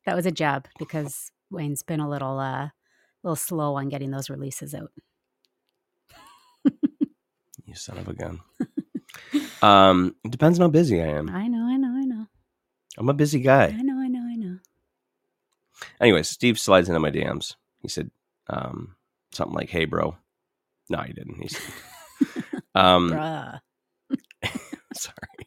That 0.07 0.17
was 0.17 0.27
a 0.27 0.31
jab 0.33 0.67
because 0.79 1.31
Wayne's 1.51 1.83
been 1.85 2.01
a 2.01 2.09
little 2.09 2.39
uh 2.39 2.71
little 3.23 3.37
slow 3.37 3.75
on 3.77 3.89
getting 3.89 4.11
those 4.11 4.29
releases 4.31 4.75
out. 4.75 4.91
You 7.65 7.75
son 7.77 7.99
of 7.99 8.09
a 8.09 8.15
gun. 8.15 8.41
um, 9.63 10.17
it 10.25 10.31
depends 10.33 10.59
on 10.59 10.65
how 10.65 10.71
busy 10.71 11.01
I 11.01 11.07
am. 11.07 11.29
I 11.31 11.47
know, 11.47 11.67
I 11.69 11.77
know, 11.77 11.93
I 11.95 12.05
know. 12.05 12.27
I'm 12.99 13.09
a 13.09 13.15
busy 13.15 13.39
guy. 13.41 13.67
I 13.67 13.83
know, 13.83 14.01
I 14.01 14.09
know, 14.09 14.23
I 14.29 14.35
know. 14.35 14.59
Anyways, 16.01 16.29
Steve 16.29 16.59
slides 16.59 16.89
into 16.89 16.99
my 16.99 17.11
DMs. 17.13 17.55
He 17.81 17.89
said 17.89 18.11
um, 18.49 18.97
something 19.33 19.55
like, 19.55 19.71
"Hey, 19.71 19.85
bro." 19.85 20.17
No, 20.89 20.99
he 20.99 21.13
didn't. 21.13 21.41
He 21.41 21.49
said, 21.49 21.73
um, 22.75 23.11
Bruh. 23.11 23.61
sorry. 24.95 25.47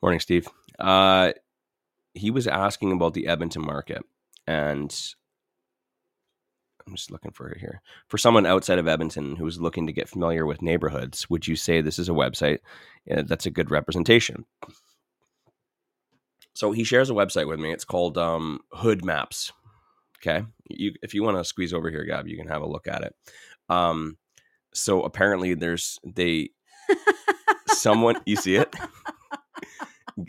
Morning, 0.00 0.20
Steve. 0.20 0.48
Uh, 0.78 1.32
he 2.14 2.30
was 2.30 2.46
asking 2.46 2.92
about 2.92 3.14
the 3.14 3.26
Edmonton 3.26 3.62
market, 3.62 4.02
and 4.46 4.94
I'm 6.86 6.94
just 6.94 7.10
looking 7.10 7.32
for 7.32 7.48
it 7.50 7.58
here. 7.58 7.82
For 8.08 8.18
someone 8.18 8.46
outside 8.46 8.78
of 8.78 8.88
Edmonton 8.88 9.36
who's 9.36 9.60
looking 9.60 9.86
to 9.86 9.92
get 9.92 10.08
familiar 10.08 10.46
with 10.46 10.62
neighborhoods, 10.62 11.28
would 11.28 11.46
you 11.46 11.56
say 11.56 11.80
this 11.80 11.98
is 11.98 12.08
a 12.08 12.12
website 12.12 12.58
uh, 13.10 13.22
that's 13.22 13.46
a 13.46 13.50
good 13.50 13.70
representation? 13.70 14.44
So 16.54 16.72
he 16.72 16.84
shares 16.84 17.10
a 17.10 17.14
website 17.14 17.48
with 17.48 17.60
me. 17.60 17.72
It's 17.72 17.84
called 17.84 18.16
um, 18.16 18.60
Hood 18.72 19.04
Maps. 19.04 19.52
Okay, 20.20 20.46
you 20.68 20.94
if 21.02 21.14
you 21.14 21.22
want 21.22 21.36
to 21.36 21.44
squeeze 21.44 21.72
over 21.72 21.90
here, 21.90 22.04
Gab, 22.04 22.26
you 22.26 22.36
can 22.36 22.48
have 22.48 22.62
a 22.62 22.68
look 22.68 22.86
at 22.86 23.02
it. 23.02 23.14
Um, 23.68 24.16
so 24.74 25.02
apparently, 25.02 25.54
there's 25.54 25.98
they 26.04 26.50
someone 27.68 28.20
you 28.26 28.36
see 28.36 28.56
it 28.56 28.74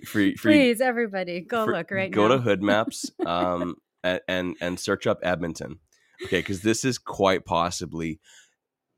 for, 0.05 0.31
for 0.37 0.49
Please, 0.49 0.81
everybody, 0.81 1.41
go 1.41 1.65
for- 1.65 1.73
look 1.73 1.91
right 1.91 2.11
go 2.11 2.23
now. 2.23 2.27
Go 2.29 2.35
to 2.37 2.41
hood 2.41 2.61
maps 2.61 3.09
um 3.25 3.75
and 4.03 4.19
and, 4.27 4.55
and 4.61 4.79
search 4.79 5.07
up 5.07 5.19
edmonton 5.23 5.79
okay 6.23 6.39
because 6.39 6.61
this 6.61 6.83
is 6.83 6.97
quite 6.97 7.45
possibly 7.45 8.19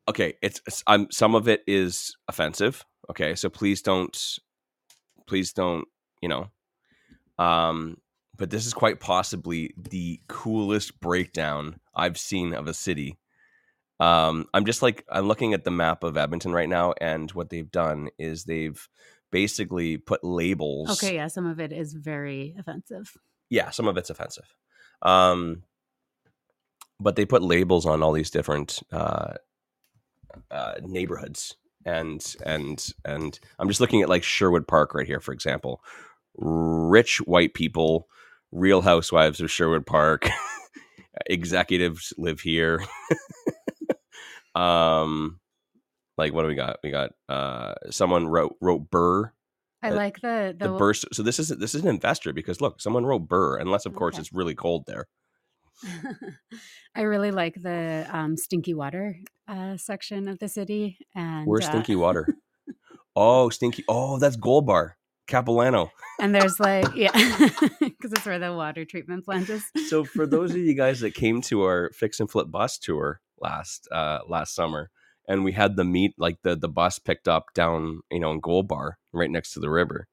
okay 0.08 0.34
it's, 0.42 0.62
it's 0.68 0.84
i'm 0.88 1.10
some 1.12 1.36
of 1.36 1.48
it 1.48 1.62
is 1.68 2.16
offensive 2.28 2.86
okay 3.10 3.36
so 3.36 3.50
please 3.50 3.82
don't 3.82 4.40
please 5.28 5.54
don't 5.54 5.88
you 6.22 6.30
know 6.30 6.48
um 7.38 7.98
but 8.40 8.50
this 8.50 8.66
is 8.66 8.74
quite 8.74 9.00
possibly 9.00 9.74
the 9.78 10.20
coolest 10.28 11.00
breakdown 11.00 11.80
i've 11.96 12.18
seen 12.18 12.54
of 12.54 12.68
a 12.68 12.74
city 12.74 13.20
Um, 14.00 14.46
I'm 14.54 14.64
just 14.66 14.82
like 14.82 15.04
I'm 15.12 15.28
looking 15.28 15.54
at 15.54 15.66
the 15.66 15.72
map 15.72 16.04
of 16.06 16.16
Edmonton 16.18 16.54
right 16.54 16.70
now, 16.70 16.94
and 17.02 17.30
what 17.34 17.50
they've 17.50 17.70
done 17.70 18.08
is 18.18 18.46
they've 18.46 18.80
basically 19.30 19.98
put 19.98 20.24
labels. 20.24 20.90
Okay, 20.92 21.16
yeah, 21.16 21.28
some 21.28 21.46
of 21.46 21.60
it 21.60 21.74
is 21.74 21.94
very 21.94 22.56
offensive. 22.58 23.18
yeah, 23.50 23.72
some 23.72 23.88
of 23.90 23.98
it's 23.98 24.10
offensive. 24.10 24.56
Um, 25.02 25.64
but 26.98 27.16
they 27.18 27.26
put 27.26 27.44
labels 27.44 27.86
on 27.86 28.02
all 28.02 28.14
these 28.14 28.32
different 28.32 28.80
uh, 28.92 29.34
uh, 30.50 30.76
neighborhoods, 30.82 31.58
and 31.86 32.24
and 32.46 32.94
and 33.04 33.38
I'm 33.60 33.68
just 33.68 33.82
looking 33.82 34.02
at 34.02 34.08
like 34.10 34.24
Sherwood 34.24 34.66
Park 34.66 34.94
right 34.94 35.08
here, 35.08 35.20
for 35.20 35.34
example. 35.34 35.82
Rich 36.38 37.18
white 37.26 37.54
people, 37.54 38.08
Real 38.52 38.82
Housewives 38.82 39.42
of 39.42 39.52
Sherwood 39.52 39.86
Park, 39.86 40.30
executives 41.28 42.14
live 42.18 42.42
here. 42.42 42.84
um, 44.56 45.40
like 46.18 46.34
what 46.34 46.44
do 46.44 46.48
we 46.48 46.56
got? 46.56 46.78
We 46.84 46.92
got 46.92 47.12
uh, 47.28 47.76
someone 47.90 48.28
wrote 48.28 48.56
wrote 48.62 48.90
Burr 48.90 49.32
I 49.82 49.92
Uh, 49.92 49.96
like 49.96 50.20
the 50.22 50.56
the, 50.58 50.68
the 50.68 50.74
burst 50.78 51.06
so 51.14 51.24
this 51.24 51.40
is 51.40 51.50
this 51.50 51.74
is 51.74 51.82
an 51.82 51.88
investor 51.88 52.34
because 52.34 52.60
look 52.60 52.82
someone 52.82 53.06
wrote 53.06 53.28
burr 53.28 53.58
unless 53.58 53.86
of 53.86 53.96
course 53.96 54.16
Okay. 54.16 54.22
it's 54.22 54.34
really 54.34 54.56
cold 54.56 54.84
there 54.88 55.08
I 56.96 57.04
really 57.04 57.32
like 57.32 57.56
the 57.62 58.06
um, 58.12 58.36
stinky 58.36 58.74
water 58.74 59.16
uh, 59.48 59.78
section 59.78 60.28
of 60.28 60.38
the 60.40 60.50
city. 60.50 60.98
And 61.16 61.48
where's 61.48 61.66
uh, 61.66 61.70
stinky 61.70 61.96
water 61.96 62.28
oh 63.16 63.50
stinky 63.50 63.86
oh 63.88 64.20
that's 64.20 64.36
gold 64.36 64.66
bar 64.68 64.98
capilano 65.30 65.92
and 66.20 66.36
there's 66.36 66.60
like 66.60 66.86
yeah, 66.96 67.12
because 67.80 68.12
it's 68.12 68.26
where 68.26 68.40
the 68.40 68.54
water 68.54 68.84
treatment 68.84 69.24
plant 69.24 69.50
is. 69.50 69.64
so 69.88 70.04
for 70.04 70.26
those 70.26 70.52
of 70.52 70.58
you 70.58 70.74
guys 70.84 71.00
that 71.00 71.14
came 71.14 71.42
to 71.42 71.64
our 71.64 71.92
fix 71.94 72.20
and 72.20 72.30
flip 72.30 72.52
bus 72.52 72.78
tour 72.78 73.22
last 73.40 73.88
uh 73.92 74.20
last 74.28 74.54
summer 74.54 74.90
and 75.28 75.44
we 75.44 75.52
had 75.54 75.76
the 75.76 75.86
meet 75.86 76.14
like 76.18 76.38
the 76.44 76.56
the 76.56 76.68
bus 76.68 77.00
picked 77.00 77.28
up 77.28 77.46
down 77.54 78.02
you 78.12 78.20
know 78.20 78.32
in 78.32 78.40
gold 78.40 78.68
bar 78.68 78.98
right 79.14 79.32
next 79.32 79.54
to 79.54 79.60
the 79.60 79.70
river 79.70 80.08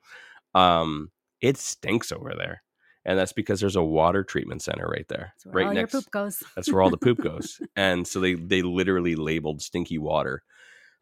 um 0.54 1.10
it 1.40 1.56
stinks 1.56 2.12
over 2.12 2.34
there 2.36 2.62
and 3.06 3.18
that's 3.18 3.32
because 3.32 3.60
there's 3.60 3.76
a 3.76 3.82
water 3.82 4.24
treatment 4.24 4.60
center 4.62 4.86
right 4.86 5.06
there 5.08 5.32
That's 5.36 5.46
where 5.46 5.54
right 5.54 5.66
all 5.68 5.74
next 5.74 5.92
your 5.92 6.02
poop 6.02 6.10
goes. 6.10 6.42
That's 6.56 6.72
where 6.72 6.82
all 6.82 6.90
the 6.90 6.98
poop 6.98 7.18
goes. 7.18 7.60
And 7.76 8.06
so 8.06 8.18
they 8.18 8.34
they 8.34 8.62
literally 8.62 9.14
labeled 9.14 9.62
stinky 9.62 9.96
water. 9.96 10.42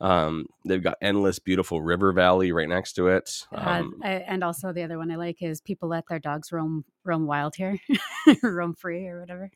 Um, 0.04 0.48
they've 0.66 0.82
got 0.82 0.98
endless 1.00 1.38
beautiful 1.38 1.80
river 1.80 2.12
valley 2.12 2.52
right 2.52 2.68
next 2.68 2.92
to 2.94 3.08
it. 3.08 3.46
Uh, 3.50 3.56
Um, 3.56 4.00
I, 4.02 4.10
and 4.10 4.44
also 4.44 4.70
the 4.70 4.82
other 4.82 4.98
one 4.98 5.10
I 5.10 5.16
like 5.16 5.40
is 5.40 5.62
people 5.62 5.88
let 5.88 6.04
their 6.08 6.18
dogs 6.18 6.52
roam 6.52 6.84
roam 7.04 7.26
wild 7.26 7.54
here, 7.56 7.78
roam 8.42 8.74
free 8.74 9.08
or 9.08 9.20
whatever. 9.20 9.50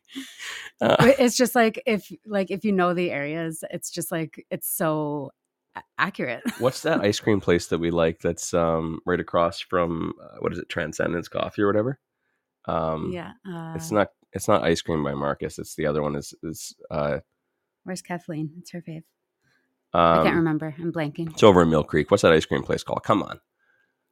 uh, 0.81 0.95
it's 1.19 1.37
just 1.37 1.53
like 1.53 1.83
if 1.85 2.11
like 2.25 2.49
if 2.49 2.65
you 2.65 2.71
know 2.71 2.95
the 2.95 3.11
areas, 3.11 3.63
it's 3.69 3.91
just 3.91 4.11
like 4.11 4.43
it's 4.49 4.67
so 4.67 5.29
accurate. 5.99 6.41
what's 6.57 6.81
that 6.81 7.01
ice 7.01 7.19
cream 7.19 7.39
place 7.39 7.67
that 7.67 7.77
we 7.77 7.91
like? 7.91 8.19
That's 8.19 8.51
um 8.51 9.01
right 9.05 9.19
across 9.19 9.59
from 9.59 10.13
uh, 10.19 10.37
what 10.39 10.51
is 10.51 10.57
it, 10.57 10.67
Transcendence 10.67 11.27
Coffee 11.27 11.61
or 11.61 11.67
whatever. 11.67 11.99
Um, 12.65 13.11
yeah, 13.13 13.33
uh, 13.47 13.73
it's 13.75 13.91
not 13.91 14.07
it's 14.33 14.47
not 14.47 14.63
ice 14.63 14.81
cream 14.81 15.03
by 15.03 15.13
Marcus. 15.13 15.59
It's 15.59 15.75
the 15.75 15.85
other 15.85 16.01
one. 16.01 16.15
Is 16.15 16.33
is 16.41 16.75
uh 16.89 17.19
Where's 17.83 18.01
Kathleen? 18.01 18.49
It's 18.57 18.71
her 18.71 18.81
fave. 18.81 19.03
Um, 19.93 20.19
I 20.19 20.23
can't 20.23 20.35
remember. 20.35 20.75
I'm 20.79 20.91
blanking. 20.91 21.31
It's 21.31 21.43
over 21.43 21.61
in 21.61 21.69
Mill 21.69 21.83
Creek. 21.83 22.11
What's 22.11 22.21
that 22.23 22.31
ice 22.31 22.45
cream 22.45 22.63
place 22.63 22.83
called? 22.83 23.03
Come 23.03 23.23
on, 23.23 23.39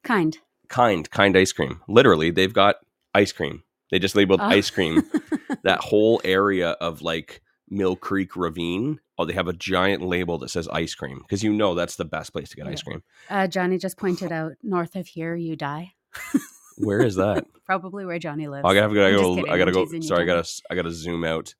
Kind. 0.04 0.38
kind 0.70 1.10
kind 1.12 1.38
ice 1.38 1.52
cream. 1.52 1.82
Literally, 1.88 2.32
they've 2.32 2.54
got 2.54 2.76
ice 3.14 3.32
cream. 3.32 3.64
They 3.92 4.00
just 4.00 4.16
labeled 4.16 4.42
Oh. 4.42 4.46
ice 4.46 4.70
cream 4.70 5.04
that 5.64 5.80
whole 5.80 6.20
area 6.26 6.72
of 6.72 7.02
like 7.02 7.42
Mill 7.70 7.96
Creek 7.96 8.36
Ravine, 8.36 9.00
oh, 9.18 9.26
they 9.26 9.34
have 9.34 9.48
a 9.48 9.54
giant 9.54 10.02
label 10.02 10.38
that 10.40 10.50
says 10.50 10.68
ice 10.70 10.96
cream 10.96 11.20
because 11.20 11.44
you 11.44 11.54
know 11.54 11.74
that's 11.76 11.96
the 11.96 12.06
best 12.06 12.32
place 12.34 12.50
to 12.50 12.56
get 12.56 12.68
ice 12.68 12.82
cream. 12.82 13.04
Uh, 13.30 13.48
Johnny 13.48 13.78
just 13.78 13.98
pointed 13.98 14.32
out 14.32 14.54
north 14.64 14.96
of 14.96 15.08
here, 15.08 15.36
you 15.36 15.56
die. 15.56 15.94
Where 16.78 17.02
is 17.02 17.16
that? 17.16 17.46
Probably 17.66 18.06
where 18.06 18.20
Johnny 18.20 18.48
lives. 18.48 18.64
Oh, 18.66 18.70
I 18.70 18.74
gotta, 18.76 18.92
I 18.92 19.12
gotta 19.12 19.16
go. 19.22 19.36
kidding, 19.36 19.52
I 19.52 19.58
gotta 19.58 19.72
go. 19.72 20.00
Sorry, 20.02 20.24
I 20.24 20.26
gotta. 20.26 20.48
I 20.70 20.76
gotta 20.76 20.92
zoom 20.92 21.24
out. 21.26 21.54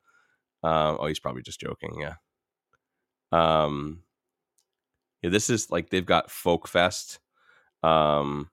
Um, 0.64 0.98
oh, 1.00 1.08
he's 1.08 1.20
probably 1.20 1.42
just 1.42 1.60
joking. 1.60 1.98
Yeah. 2.00 2.14
Um, 3.32 4.04
yeah. 5.22 5.30
This 5.30 5.50
is 5.50 5.72
like 5.72 5.90
they've 5.90 6.06
got 6.06 6.32
Folk 6.32 6.68
Fest, 6.68 7.20
um, 7.84 8.50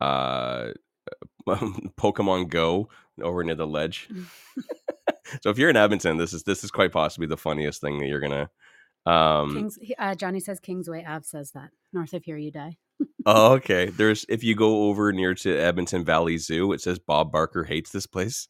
uh, 0.00 0.68
Pokemon 1.48 2.48
Go 2.48 2.88
over 3.22 3.44
near 3.44 3.54
the 3.54 3.66
ledge. 3.66 4.08
so 5.42 5.50
if 5.50 5.58
you're 5.58 5.70
in 5.70 5.76
Edmonton, 5.76 6.16
this 6.16 6.32
is 6.32 6.42
this 6.44 6.64
is 6.64 6.70
quite 6.70 6.92
possibly 6.92 7.26
the 7.26 7.36
funniest 7.36 7.80
thing 7.80 7.98
that 7.98 8.06
you're 8.06 8.20
gonna. 8.20 8.50
Um, 9.06 9.54
Kings, 9.54 9.78
uh, 9.98 10.14
Johnny 10.14 10.40
says 10.40 10.60
Kingsway 10.60 11.04
Ave 11.04 11.24
says 11.24 11.52
that. 11.52 11.70
North 11.92 12.12
of 12.12 12.24
here, 12.24 12.36
you 12.36 12.50
die. 12.50 12.76
oh, 13.26 13.54
okay. 13.54 13.86
There's 13.86 14.26
if 14.28 14.44
you 14.44 14.54
go 14.54 14.88
over 14.88 15.12
near 15.12 15.34
to 15.34 15.56
Edmonton 15.56 16.04
Valley 16.04 16.36
Zoo, 16.38 16.72
it 16.72 16.80
says 16.80 16.98
Bob 16.98 17.32
Barker 17.32 17.64
hates 17.64 17.90
this 17.90 18.06
place. 18.06 18.46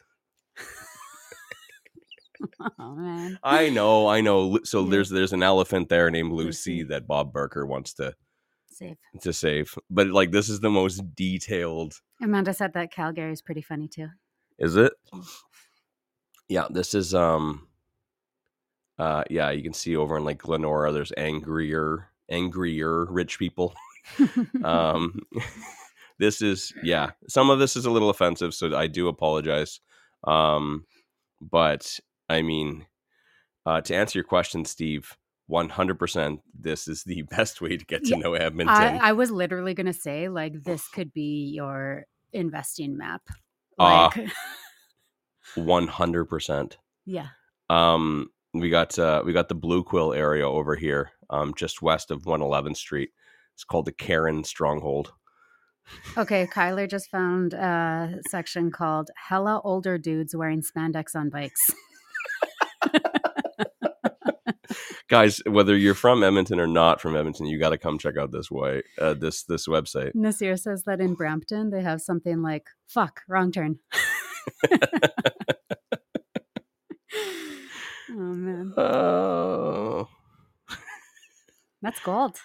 Oh 2.78 2.95
man. 2.95 3.38
I 3.43 3.68
know, 3.70 4.07
I 4.09 4.20
know. 4.20 4.59
So 4.64 4.84
Yeah. 4.84 4.91
there's 4.91 5.11
there's 5.11 5.32
an 5.32 5.43
elephant 5.43 5.88
there 5.88 6.11
named 6.11 6.32
Lucy, 6.32 6.82
that 6.84 7.07
Bob 7.07 7.32
Barker 7.32 7.66
wants 7.66 7.93
to 7.95 8.14
Safe. 8.70 8.97
to 9.22 9.32
save. 9.32 9.74
But 9.91 10.09
like 10.09 10.30
this 10.30 10.49
is 10.49 10.61
the 10.61 10.70
most 10.70 11.03
detailed. 11.14 12.01
Amanda 12.22 12.53
said 12.55 12.72
that 12.74 12.93
Calgary 12.93 13.32
is 13.32 13.43
pretty 13.43 13.62
funny 13.62 13.88
too. 13.88 14.09
Is 14.59 14.76
it? 14.76 14.93
Yeah, 16.49 16.66
this 16.70 16.95
is 16.95 17.14
um 17.14 17.66
uh 18.99 19.24
yeah, 19.30 19.51
you 19.51 19.62
can 19.62 19.72
see 19.74 19.97
over 19.97 20.16
in 20.18 20.24
like 20.24 20.38
Glenora 20.38 20.93
there's 20.93 21.12
angrier 21.16 22.09
angrier 22.30 23.05
rich 23.07 23.38
people. 23.38 23.74
um 24.64 25.20
this 26.18 26.43
is 26.43 26.72
yeah, 26.82 27.11
some 27.28 27.51
of 27.51 27.59
this 27.59 27.76
is 27.76 27.84
a 27.86 27.91
little 27.91 28.11
offensive, 28.11 28.55
so 28.55 28.76
I 28.76 28.86
do 28.86 29.09
apologize. 29.09 29.80
Um 30.24 30.84
but 31.41 31.99
I 32.31 32.43
mean 32.43 32.87
uh 33.66 33.81
to 33.83 33.95
answer 33.95 34.18
your 34.18 34.24
question, 34.24 34.64
Steve, 34.64 35.16
100% 35.51 36.39
this 36.59 36.89
is 36.89 37.05
the 37.05 37.22
best 37.31 37.61
way 37.61 37.76
to 37.76 37.85
get 37.85 38.05
to 38.05 38.11
Yeah, 38.11 38.16
know 38.18 38.35
Edmonton. 38.35 38.76
I, 38.76 39.11
I 39.11 39.12
was 39.12 39.31
literally 39.31 39.74
gonna 39.74 39.93
say 39.93 40.28
like 40.28 40.62
this 40.62 40.89
could 40.89 41.12
be 41.12 41.51
your 41.55 42.07
investing 42.33 42.97
map. 42.97 43.22
Ah. 43.78 44.11
Like, 44.16 44.31
100%. 45.57 46.76
yeah. 47.05 47.28
Um, 47.68 48.31
we 48.53 48.68
got 48.70 48.99
uh, 48.99 49.22
we 49.24 49.33
got 49.33 49.49
the 49.49 49.55
Blue 49.55 49.83
Quill 49.85 50.12
area 50.12 50.49
over 50.49 50.74
here, 50.74 51.11
um, 51.31 51.55
just 51.57 51.83
west 51.83 52.11
of 52.11 52.22
111th 52.22 52.76
Street. 52.76 53.11
It's 53.55 53.64
called 53.64 53.87
the 53.87 53.93
Karen 53.93 54.43
Stronghold. 54.45 55.12
Okay, 56.16 56.47
Kyler 56.53 56.89
just 56.91 57.11
found 57.11 57.55
a 57.55 58.18
section 58.28 58.70
called 58.72 59.11
"Hella 59.28 59.61
Older 59.62 59.99
Dudes 59.99 60.35
Wearing 60.35 60.62
Spandex 60.62 61.14
on 61.14 61.31
Bikes." 61.31 61.61
Guys, 65.11 65.42
whether 65.44 65.76
you're 65.76 65.96
from 65.96 66.22
Edmonton 66.22 66.61
or 66.61 66.68
not 66.68 67.00
from 67.00 67.16
Edmonton, 67.16 67.46
you 67.46 67.58
got 67.58 67.70
to 67.70 67.78
come 67.78 67.98
check 67.98 68.16
out 68.16 68.30
this 68.30 68.48
way 68.48 68.82
uh, 69.00 69.12
this 69.12 69.42
this 69.42 69.66
website. 69.66 70.14
Nasir 70.14 70.56
says 70.56 70.84
that 70.84 71.00
in 71.00 71.14
Brampton 71.14 71.70
they 71.70 71.82
have 71.82 72.00
something 72.00 72.42
like 72.42 72.68
"fuck, 72.86 73.22
wrong 73.26 73.50
turn." 73.50 73.80
oh 78.12 78.34
man, 78.34 78.72
Oh, 78.76 80.08
that's 81.82 81.98
gold. 81.98 82.38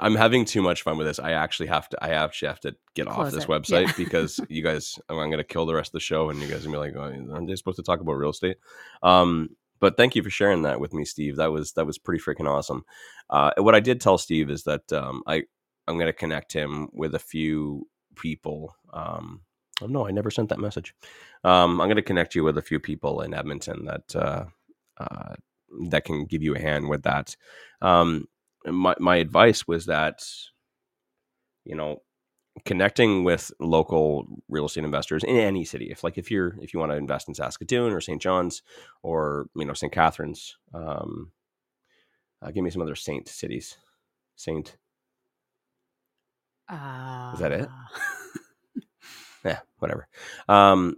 I'm 0.00 0.14
having 0.14 0.44
too 0.44 0.62
much 0.62 0.82
fun 0.82 0.96
with 0.96 1.06
this. 1.06 1.18
I 1.18 1.32
actually 1.32 1.66
have 1.68 1.88
to. 1.88 2.04
I 2.04 2.10
actually 2.10 2.48
have 2.48 2.60
to 2.60 2.76
get 2.94 3.08
off 3.08 3.32
this 3.32 3.44
it. 3.44 3.48
website 3.48 3.86
Yeah. 3.86 3.92
because 3.96 4.38
you 4.50 4.62
guys. 4.62 4.98
I'm 5.08 5.16
going 5.16 5.32
to 5.32 5.44
kill 5.44 5.66
the 5.66 5.74
rest 5.74 5.88
of 5.88 5.94
the 5.94 6.00
show, 6.00 6.28
and 6.28 6.40
you 6.40 6.46
guys 6.46 6.66
are 6.66 6.70
gonna 6.70 6.76
be 6.76 6.92
like, 6.92 6.94
oh, 6.94 7.32
"Aren't 7.32 7.48
they 7.48 7.56
supposed 7.56 7.78
to 7.78 7.82
talk 7.82 8.00
about 8.00 8.12
real 8.12 8.30
estate?" 8.30 8.58
Um, 9.02 9.56
but 9.82 9.96
thank 9.96 10.14
you 10.14 10.22
for 10.22 10.30
sharing 10.30 10.62
that 10.62 10.78
with 10.78 10.94
me, 10.94 11.04
Steve. 11.04 11.36
That 11.36 11.50
was 11.50 11.72
that 11.72 11.84
was 11.84 11.98
pretty 11.98 12.22
freaking 12.22 12.48
awesome. 12.48 12.84
Uh, 13.28 13.50
what 13.58 13.74
I 13.74 13.80
did 13.80 14.00
tell 14.00 14.16
Steve 14.16 14.48
is 14.48 14.62
that 14.62 14.90
um, 14.92 15.24
I 15.26 15.42
I'm 15.88 15.96
going 15.96 16.06
to 16.06 16.12
connect 16.12 16.52
him 16.52 16.88
with 16.92 17.16
a 17.16 17.18
few 17.18 17.88
people. 18.14 18.76
Um, 18.94 19.42
oh 19.82 19.86
no, 19.86 20.06
I 20.06 20.12
never 20.12 20.30
sent 20.30 20.50
that 20.50 20.60
message. 20.60 20.94
Um, 21.42 21.80
I'm 21.80 21.88
going 21.88 21.96
to 21.96 22.02
connect 22.02 22.36
you 22.36 22.44
with 22.44 22.58
a 22.58 22.62
few 22.62 22.78
people 22.78 23.22
in 23.22 23.34
Edmonton 23.34 23.84
that 23.86 24.14
uh, 24.14 24.44
uh, 24.98 25.34
that 25.88 26.04
can 26.04 26.26
give 26.26 26.44
you 26.44 26.54
a 26.54 26.60
hand 26.60 26.88
with 26.88 27.02
that. 27.02 27.34
Um, 27.80 28.28
my 28.64 28.94
my 29.00 29.16
advice 29.16 29.66
was 29.66 29.86
that 29.86 30.22
you 31.64 31.74
know 31.74 32.02
connecting 32.64 33.24
with 33.24 33.50
local 33.60 34.26
real 34.48 34.66
estate 34.66 34.84
investors 34.84 35.24
in 35.24 35.36
any 35.36 35.64
city. 35.64 35.86
If 35.90 36.04
like 36.04 36.18
if 36.18 36.30
you're 36.30 36.54
if 36.60 36.74
you 36.74 36.80
want 36.80 36.92
to 36.92 36.98
invest 36.98 37.28
in 37.28 37.34
saskatoon 37.34 37.92
or 37.92 38.00
st 38.00 38.20
john's 38.20 38.62
or 39.02 39.46
you 39.56 39.64
know 39.64 39.72
st 39.72 39.92
catharines 39.92 40.56
um 40.74 41.32
uh, 42.42 42.50
give 42.50 42.64
me 42.64 42.70
some 42.70 42.82
other 42.82 42.96
saint 42.96 43.28
cities. 43.28 43.76
Saint 44.36 44.76
Uh, 46.68 47.30
Is 47.34 47.40
that 47.40 47.52
it? 47.52 47.68
yeah 49.44 49.60
whatever. 49.78 50.08
Um 50.48 50.96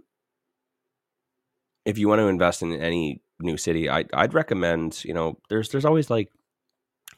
if 1.85 1.97
you 1.97 2.07
want 2.07 2.19
to 2.19 2.27
invest 2.27 2.63
in 2.63 2.73
any 2.73 3.21
new 3.39 3.57
city, 3.57 3.89
I 3.89 4.05
I'd 4.13 4.33
recommend 4.33 5.03
you 5.05 5.13
know 5.13 5.37
there's 5.49 5.69
there's 5.69 5.85
always 5.85 6.09
like 6.09 6.31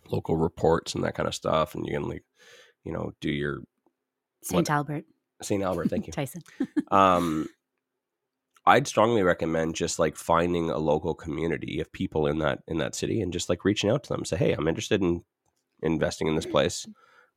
local 0.10 0.38
reports 0.38 0.94
and 0.96 1.04
that 1.04 1.16
kind 1.16 1.28
of 1.28 1.36
stuff, 1.36 1.74
and 1.74 1.86
you 1.86 1.94
can 1.94 2.08
like 2.08 2.24
you 2.84 2.92
know 2.92 3.14
do 3.22 3.32
your 3.32 3.62
St. 4.48 4.70
Albert. 4.70 5.06
St. 5.42 5.62
Albert. 5.64 5.90
Thank 5.90 6.08
you. 6.08 6.14
Tyson. 6.14 6.42
um, 6.92 7.48
I'd 8.66 8.88
strongly 8.88 9.24
recommend 9.24 9.76
just 9.76 9.98
like 9.98 10.18
finding 10.18 10.70
a 10.70 10.78
local 10.78 11.16
community 11.16 11.80
of 11.80 11.92
people 11.94 12.28
in 12.28 12.40
that 12.40 12.64
in 12.68 12.80
that 12.80 12.96
city 12.96 13.22
and 13.22 13.32
just 13.32 13.48
like 13.50 13.64
reaching 13.64 13.90
out 13.90 14.04
to 14.04 14.10
them. 14.10 14.26
Say, 14.26 14.36
hey, 14.38 14.52
I'm 14.54 14.68
interested 14.68 15.02
in 15.02 15.24
investing 15.82 16.28
in 16.28 16.36
this 16.36 16.46
place. 16.46 16.86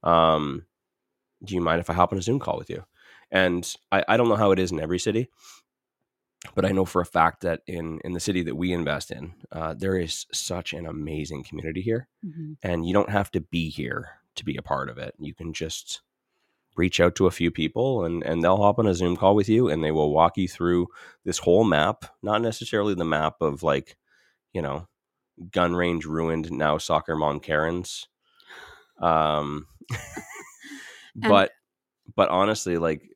Um, 0.02 0.66
do 1.44 1.54
you 1.54 1.60
mind 1.60 1.80
if 1.80 1.88
I 1.88 1.92
hop 1.94 2.12
on 2.12 2.18
a 2.18 2.22
Zoom 2.22 2.40
call 2.40 2.58
with 2.58 2.68
you? 2.68 2.84
And 3.30 3.72
I, 3.92 4.04
I 4.08 4.16
don't 4.16 4.28
know 4.28 4.34
how 4.36 4.50
it 4.50 4.58
is 4.58 4.72
in 4.72 4.80
every 4.80 4.98
city, 4.98 5.28
but 6.56 6.64
I 6.64 6.70
know 6.72 6.84
for 6.84 7.00
a 7.00 7.06
fact 7.06 7.42
that 7.42 7.60
in 7.68 8.00
in 8.04 8.12
the 8.12 8.18
city 8.20 8.42
that 8.42 8.56
we 8.56 8.72
invest 8.72 9.12
in, 9.12 9.34
uh, 9.52 9.74
there 9.74 9.96
is 9.96 10.26
such 10.32 10.72
an 10.72 10.84
amazing 10.84 11.44
community 11.44 11.80
here, 11.80 12.08
Mhm. 12.26 12.56
and 12.62 12.84
you 12.84 12.92
don't 12.92 13.10
have 13.10 13.30
to 13.32 13.40
be 13.40 13.68
here 13.70 14.08
to 14.34 14.44
be 14.44 14.56
a 14.56 14.62
part 14.62 14.88
of 14.88 14.98
it. 14.98 15.14
You 15.20 15.32
can 15.34 15.52
just 15.52 16.00
reach 16.80 16.98
out 17.00 17.14
to 17.16 17.26
a 17.26 17.30
few 17.30 17.50
people 17.50 18.04
and 18.04 18.22
and 18.24 18.42
they'll 18.42 18.56
hop 18.56 18.78
on 18.78 18.86
a 18.86 18.94
Zoom 18.94 19.16
call 19.16 19.34
with 19.34 19.48
you 19.48 19.68
and 19.68 19.84
they 19.84 19.90
will 19.92 20.12
walk 20.12 20.38
you 20.38 20.48
through 20.48 20.88
this 21.24 21.38
whole 21.38 21.64
map, 21.64 22.06
not 22.22 22.40
necessarily 22.42 22.94
the 22.94 23.04
map 23.04 23.34
of 23.42 23.62
like, 23.62 23.96
you 24.54 24.62
know, 24.62 24.88
gun 25.50 25.76
range 25.76 26.06
ruined 26.06 26.50
now 26.50 26.78
soccer 26.78 27.14
mom 27.16 27.40
Karens. 27.40 28.08
Um 28.98 29.66
but 31.14 31.52
but 32.16 32.30
honestly 32.30 32.78
like 32.78 33.09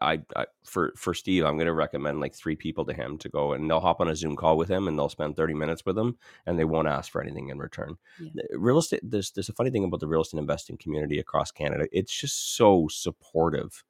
I, 0.00 0.20
I 0.34 0.46
for 0.64 0.92
for 0.96 1.14
Steve, 1.14 1.44
I'm 1.44 1.56
going 1.56 1.66
to 1.66 1.72
recommend 1.72 2.20
like 2.20 2.34
three 2.34 2.56
people 2.56 2.84
to 2.86 2.92
him 2.92 3.18
to 3.18 3.28
go, 3.28 3.52
and 3.52 3.68
they'll 3.68 3.80
hop 3.80 4.00
on 4.00 4.08
a 4.08 4.16
Zoom 4.16 4.36
call 4.36 4.56
with 4.56 4.68
him, 4.68 4.88
and 4.88 4.98
they'll 4.98 5.08
spend 5.08 5.36
30 5.36 5.54
minutes 5.54 5.84
with 5.84 5.98
him, 5.98 6.16
and 6.46 6.58
they 6.58 6.64
won't 6.64 6.88
ask 6.88 7.10
for 7.10 7.22
anything 7.22 7.48
in 7.48 7.58
return. 7.58 7.96
Yeah. 8.20 8.42
Real 8.52 8.78
estate, 8.78 9.00
there's 9.02 9.30
there's 9.30 9.48
a 9.48 9.54
funny 9.54 9.70
thing 9.70 9.84
about 9.84 10.00
the 10.00 10.08
real 10.08 10.22
estate 10.22 10.38
investing 10.38 10.76
community 10.76 11.18
across 11.18 11.50
Canada. 11.50 11.86
It's 11.92 12.12
just 12.12 12.56
so 12.56 12.88
supportive, 12.90 13.84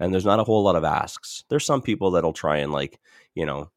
and 0.00 0.12
there's 0.12 0.26
not 0.26 0.40
a 0.40 0.44
whole 0.44 0.62
lot 0.62 0.76
of 0.76 0.84
asks. 0.84 1.44
There's 1.48 1.66
some 1.66 1.82
people 1.82 2.10
that'll 2.10 2.32
try 2.32 2.58
and 2.58 2.72
like 2.72 3.00
you 3.34 3.46
know 3.46 3.70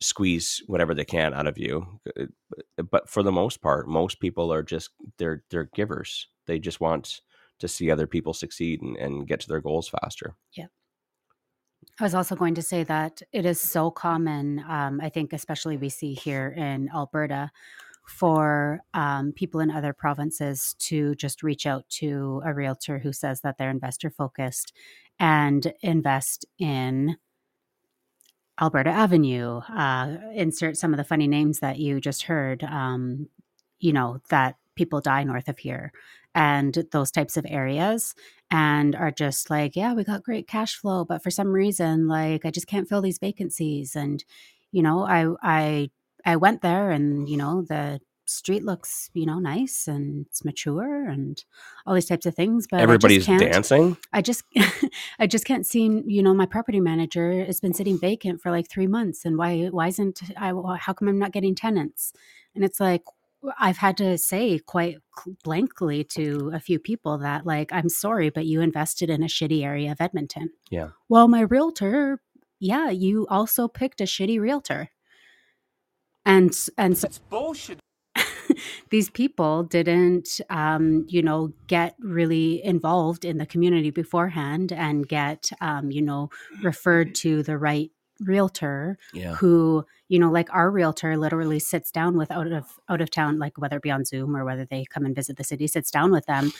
squeeze 0.00 0.62
whatever 0.66 0.94
they 0.94 1.04
can 1.04 1.34
out 1.34 1.46
of 1.46 1.58
you, 1.58 2.00
uh, 2.18 2.82
but 2.90 3.08
for 3.08 3.22
the 3.22 3.32
most 3.32 3.60
part, 3.60 3.88
most 3.88 4.20
people 4.20 4.52
are 4.52 4.62
just 4.62 4.90
they're 5.18 5.44
they're 5.50 5.70
givers. 5.74 6.28
They 6.46 6.58
just 6.58 6.80
want 6.80 7.20
to 7.58 7.68
see 7.68 7.90
other 7.90 8.06
people 8.06 8.32
succeed 8.32 8.82
and, 8.82 8.96
and 8.96 9.26
get 9.26 9.40
to 9.40 9.48
their 9.48 9.60
goals 9.60 9.88
faster. 9.88 10.34
I 12.00 12.04
was 12.04 12.14
also 12.14 12.36
going 12.36 12.54
to 12.54 12.62
say 12.62 12.84
that 12.84 13.22
it 13.32 13.44
is 13.44 13.60
so 13.60 13.90
common, 13.90 14.64
um, 14.68 15.00
I 15.02 15.08
think, 15.08 15.32
especially 15.32 15.76
we 15.76 15.88
see 15.88 16.14
here 16.14 16.54
in 16.56 16.88
Alberta, 16.94 17.50
for 18.06 18.80
um, 18.94 19.32
people 19.32 19.60
in 19.60 19.70
other 19.70 19.92
provinces 19.92 20.74
to 20.78 21.14
just 21.16 21.42
reach 21.42 21.66
out 21.66 21.88
to 21.88 22.40
a 22.44 22.54
realtor 22.54 22.98
who 22.98 23.12
says 23.12 23.40
that 23.40 23.58
they're 23.58 23.70
investor 23.70 24.10
focused 24.10 24.72
and 25.18 25.72
invest 25.82 26.46
in 26.58 27.16
Alberta 28.60 28.90
Avenue. 28.90 29.58
Uh, 29.68 30.18
insert 30.34 30.76
some 30.76 30.92
of 30.92 30.98
the 30.98 31.04
funny 31.04 31.26
names 31.26 31.58
that 31.58 31.78
you 31.78 32.00
just 32.00 32.22
heard, 32.22 32.62
um, 32.62 33.28
you 33.80 33.92
know, 33.92 34.20
that 34.30 34.56
people 34.76 35.00
die 35.00 35.24
north 35.24 35.48
of 35.48 35.58
here 35.58 35.92
and 36.38 36.72
those 36.92 37.10
types 37.10 37.36
of 37.36 37.44
areas 37.48 38.14
and 38.48 38.94
are 38.94 39.10
just 39.10 39.50
like, 39.50 39.74
yeah, 39.74 39.92
we 39.92 40.04
got 40.04 40.22
great 40.22 40.46
cash 40.46 40.76
flow, 40.76 41.04
but 41.04 41.20
for 41.22 41.30
some 41.30 41.48
reason, 41.48 42.06
like 42.06 42.46
I 42.46 42.50
just 42.52 42.68
can't 42.68 42.88
fill 42.88 43.02
these 43.02 43.18
vacancies. 43.18 43.96
And 43.96 44.24
you 44.70 44.82
know, 44.82 44.98
I 45.04 45.20
I 45.42 45.90
I 46.24 46.36
went 46.36 46.62
there, 46.62 46.90
and 46.92 47.28
you 47.28 47.36
know, 47.36 47.62
the 47.62 48.00
street 48.26 48.62
looks 48.62 49.10
you 49.14 49.24
know 49.26 49.38
nice 49.40 49.88
and 49.88 50.26
it's 50.26 50.44
mature 50.44 51.08
and 51.08 51.42
all 51.86 51.94
these 51.94 52.06
types 52.12 52.26
of 52.26 52.34
things. 52.36 52.66
But 52.70 52.78
I 52.80 52.82
Everybody's 52.84 53.26
can't- 53.26 53.40
dancing. 53.52 53.96
I 54.12 54.20
just 54.22 54.44
I 55.18 55.26
just 55.26 55.44
can't 55.44 55.66
seem, 55.66 56.04
you 56.06 56.22
know 56.22 56.34
my 56.34 56.46
property 56.46 56.80
manager 56.80 57.30
it's 57.32 57.60
been 57.60 57.74
sitting 57.74 57.98
vacant 57.98 58.40
for 58.42 58.50
like 58.52 58.68
3 58.70 58.86
months 58.86 59.24
and 59.24 59.36
why 59.38 59.50
why 59.76 59.88
isn't 59.88 60.20
I 60.36 60.48
how 60.84 60.92
come 60.92 61.08
I'm 61.08 61.18
not 61.18 61.32
getting 61.32 61.54
tenants 61.56 62.12
and 62.54 62.62
it's 62.64 62.80
like 62.80 63.02
I've 63.58 63.76
had 63.78 63.96
to 63.98 64.18
say 64.18 64.58
quite 64.58 64.96
blankly 65.44 66.04
to 66.04 66.50
a 66.52 66.60
few 66.60 66.78
people 66.78 67.18
that 67.18 67.46
like 67.46 67.72
I'm 67.72 67.88
sorry 67.88 68.30
but 68.30 68.46
you 68.46 68.60
invested 68.60 69.10
in 69.10 69.22
a 69.22 69.26
shitty 69.26 69.62
area 69.64 69.92
of 69.92 70.00
Edmonton. 70.00 70.50
Yeah. 70.70 70.88
Well, 71.08 71.28
my 71.28 71.40
realtor, 71.42 72.20
yeah, 72.60 72.90
you 72.90 73.26
also 73.30 73.68
picked 73.68 74.00
a 74.00 74.04
shitty 74.04 74.40
realtor. 74.40 74.90
And 76.24 76.52
and 76.76 76.98
so 76.98 77.06
It's 77.06 77.18
bullshit. 77.18 77.78
these 78.90 79.10
people 79.10 79.62
didn't 79.62 80.40
um, 80.50 81.06
you 81.08 81.22
know 81.22 81.52
get 81.66 81.94
really 82.00 82.62
involved 82.64 83.24
in 83.24 83.38
the 83.38 83.46
community 83.46 83.90
beforehand 83.90 84.72
and 84.72 85.08
get 85.08 85.50
um, 85.60 85.90
you 85.90 86.02
know 86.02 86.30
referred 86.62 87.14
to 87.16 87.42
the 87.42 87.56
right 87.56 87.90
realtor 88.20 88.98
Yeah. 89.14 89.34
who 89.36 89.84
you 90.08 90.18
know 90.18 90.30
like 90.30 90.52
our 90.52 90.70
realtor 90.70 91.16
literally 91.16 91.58
sits 91.58 91.90
down 91.90 92.16
with 92.16 92.30
out 92.30 92.46
of 92.46 92.66
out 92.88 93.00
of 93.00 93.10
town 93.10 93.38
like 93.38 93.56
whether 93.58 93.76
it 93.76 93.82
be 93.82 93.90
on 93.90 94.04
zoom 94.04 94.36
or 94.36 94.44
whether 94.44 94.64
they 94.64 94.84
come 94.84 95.04
and 95.04 95.14
visit 95.14 95.36
the 95.36 95.44
city 95.44 95.66
sits 95.66 95.90
down 95.90 96.10
with 96.10 96.26
them 96.26 96.50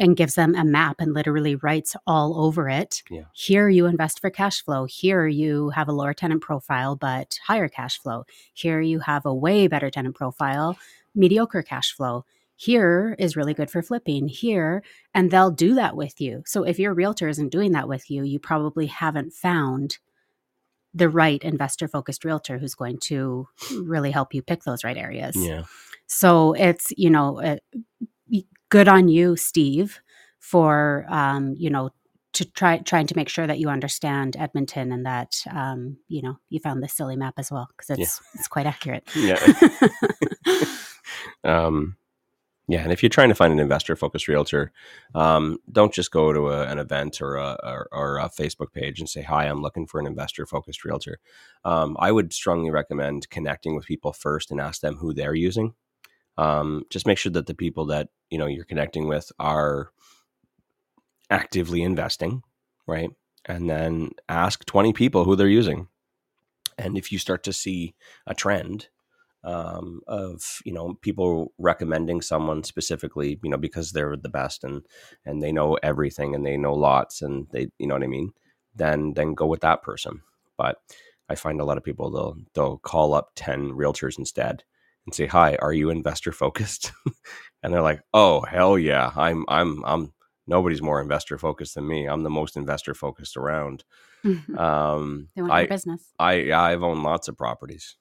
and 0.00 0.16
gives 0.16 0.34
them 0.34 0.54
a 0.54 0.64
map 0.64 0.96
and 0.98 1.12
literally 1.12 1.54
writes 1.56 1.94
all 2.06 2.42
over 2.42 2.68
it. 2.68 3.02
Yeah. 3.10 3.24
here 3.34 3.68
you 3.68 3.86
invest 3.86 4.20
for 4.20 4.30
cash 4.30 4.64
flow. 4.64 4.86
Here 4.86 5.26
you 5.26 5.68
have 5.70 5.88
a 5.88 5.92
lower 5.92 6.14
tenant 6.14 6.40
profile 6.40 6.96
but 6.96 7.38
higher 7.46 7.68
cash 7.68 7.98
flow. 8.00 8.24
Here 8.54 8.80
you 8.80 9.00
have 9.00 9.26
a 9.26 9.34
way 9.34 9.68
better 9.68 9.90
tenant 9.90 10.16
profile 10.16 10.76
mediocre 11.14 11.62
cash 11.62 11.92
flow. 11.92 12.24
Here 12.56 13.14
is 13.18 13.36
really 13.36 13.54
good 13.54 13.70
for 13.70 13.82
flipping. 13.82 14.28
Here 14.28 14.82
and 15.14 15.30
they'll 15.30 15.50
do 15.50 15.74
that 15.74 15.96
with 15.96 16.20
you. 16.20 16.42
So 16.46 16.62
if 16.62 16.78
your 16.78 16.94
realtor 16.94 17.28
isn't 17.28 17.50
doing 17.52 17.72
that 17.72 17.88
with 17.88 18.10
you 18.10 18.24
you 18.24 18.38
probably 18.38 18.86
haven't 18.86 19.34
found 19.34 19.98
the 20.94 21.08
right 21.08 21.42
investor 21.44 21.86
focused 21.88 22.24
realtor 22.24 22.58
who's 22.58 22.74
going 22.74 22.98
to 22.98 23.46
really 23.82 24.10
help 24.10 24.34
you 24.34 24.42
pick 24.42 24.64
those 24.64 24.82
right 24.84 24.96
areas 24.96 25.36
Yeah. 25.36 25.62
so 26.06 26.52
it's 26.54 26.92
you 26.96 27.10
know 27.10 27.40
uh, 27.40 27.56
good 28.70 28.88
on 28.88 29.08
you 29.08 29.36
steve 29.36 30.00
for 30.38 31.06
um, 31.08 31.54
you 31.56 31.70
know 31.70 31.90
to 32.32 32.44
try 32.44 32.78
trying 32.78 33.06
to 33.08 33.16
make 33.16 33.28
sure 33.28 33.46
that 33.46 33.58
you 33.58 33.68
understand 33.68 34.36
edmonton 34.38 34.92
and 34.92 35.04
that 35.06 35.42
um, 35.50 35.96
you 36.08 36.22
know 36.22 36.38
you 36.48 36.58
found 36.60 36.82
this 36.82 36.92
silly 36.94 37.16
map 37.16 37.34
as 37.38 37.50
well 37.50 37.68
because 37.76 37.90
it's 37.98 38.20
it's 38.34 38.48
quite 38.48 38.66
accurate 38.66 39.04
Yeah. 39.14 39.38
um, 41.44 41.96
yeah, 42.70 42.82
and 42.82 42.92
if 42.92 43.02
you're 43.02 43.10
trying 43.10 43.30
to 43.30 43.34
find 43.34 43.52
an 43.52 43.58
investor 43.58 43.96
focused 43.96 44.28
realtor, 44.28 44.70
um, 45.16 45.58
don't 45.72 45.92
just 45.92 46.12
go 46.12 46.32
to 46.32 46.50
a, 46.50 46.68
an 46.68 46.78
event 46.78 47.20
or 47.20 47.34
a, 47.34 47.58
or, 47.64 47.88
or 47.90 48.18
a 48.18 48.30
Facebook 48.30 48.72
page 48.72 49.00
and 49.00 49.08
say, 49.08 49.22
"Hi, 49.22 49.46
I'm 49.46 49.60
looking 49.60 49.88
for 49.88 49.98
an 49.98 50.06
investor 50.06 50.46
focused 50.46 50.84
realtor." 50.84 51.18
Um, 51.64 51.96
I 51.98 52.12
would 52.12 52.32
strongly 52.32 52.70
recommend 52.70 53.28
connecting 53.28 53.74
with 53.74 53.86
people 53.86 54.12
first 54.12 54.52
and 54.52 54.60
ask 54.60 54.82
them 54.82 54.94
who 54.94 55.12
they're 55.12 55.34
using. 55.34 55.74
Um, 56.38 56.84
just 56.90 57.08
make 57.08 57.18
sure 57.18 57.32
that 57.32 57.46
the 57.46 57.56
people 57.56 57.86
that 57.86 58.10
you 58.30 58.38
know 58.38 58.46
you're 58.46 58.64
connecting 58.64 59.08
with 59.08 59.32
are 59.40 59.90
actively 61.28 61.82
investing, 61.82 62.44
right? 62.86 63.10
And 63.46 63.68
then 63.68 64.10
ask 64.28 64.64
20 64.64 64.92
people 64.92 65.24
who 65.24 65.34
they're 65.34 65.48
using. 65.48 65.88
And 66.78 66.96
if 66.96 67.10
you 67.10 67.18
start 67.18 67.42
to 67.44 67.52
see 67.52 67.96
a 68.28 68.34
trend 68.34 68.90
um, 69.44 70.00
of 70.06 70.60
you 70.64 70.72
know 70.72 70.94
people 71.00 71.52
recommending 71.58 72.20
someone 72.22 72.62
specifically, 72.64 73.38
you 73.42 73.50
know, 73.50 73.56
because 73.56 73.92
they're 73.92 74.16
the 74.16 74.28
best 74.28 74.64
and 74.64 74.84
and 75.24 75.42
they 75.42 75.52
know 75.52 75.74
everything 75.82 76.34
and 76.34 76.44
they 76.44 76.56
know 76.56 76.74
lots 76.74 77.22
and 77.22 77.46
they 77.52 77.68
you 77.78 77.86
know 77.86 77.94
what 77.94 78.02
I 78.04 78.08
mean, 78.08 78.32
then 78.74 79.14
then 79.14 79.34
go 79.34 79.46
with 79.46 79.60
that 79.60 79.82
person. 79.82 80.22
But 80.56 80.78
I 81.28 81.34
find 81.36 81.60
a 81.60 81.64
lot 81.64 81.78
of 81.78 81.84
people 81.84 82.10
they'll 82.10 82.36
they'll 82.54 82.78
call 82.78 83.14
up 83.14 83.30
ten 83.34 83.70
realtors 83.72 84.18
instead 84.18 84.64
and 85.06 85.14
say, 85.14 85.26
"Hi, 85.26 85.56
are 85.56 85.72
you 85.72 85.90
investor 85.90 86.32
focused?" 86.32 86.92
and 87.62 87.72
they're 87.72 87.82
like, 87.82 88.02
"Oh 88.12 88.42
hell 88.42 88.78
yeah, 88.78 89.10
I'm 89.16 89.44
I'm 89.48 89.84
I'm 89.84 90.12
nobody's 90.46 90.82
more 90.82 91.00
investor 91.00 91.38
focused 91.38 91.74
than 91.76 91.86
me. 91.86 92.06
I'm 92.06 92.22
the 92.24 92.30
most 92.30 92.56
investor 92.56 92.94
focused 92.94 93.36
around." 93.36 93.84
Mhm. 94.24 94.58
Um, 94.58 95.28
they 95.34 95.42
want 95.42 95.54
I 95.54 95.60
your 95.60 95.68
business 95.68 96.12
I 96.18 96.52
I've 96.52 96.82
owned 96.82 97.02
lots 97.02 97.28
of 97.28 97.38
properties. 97.38 97.96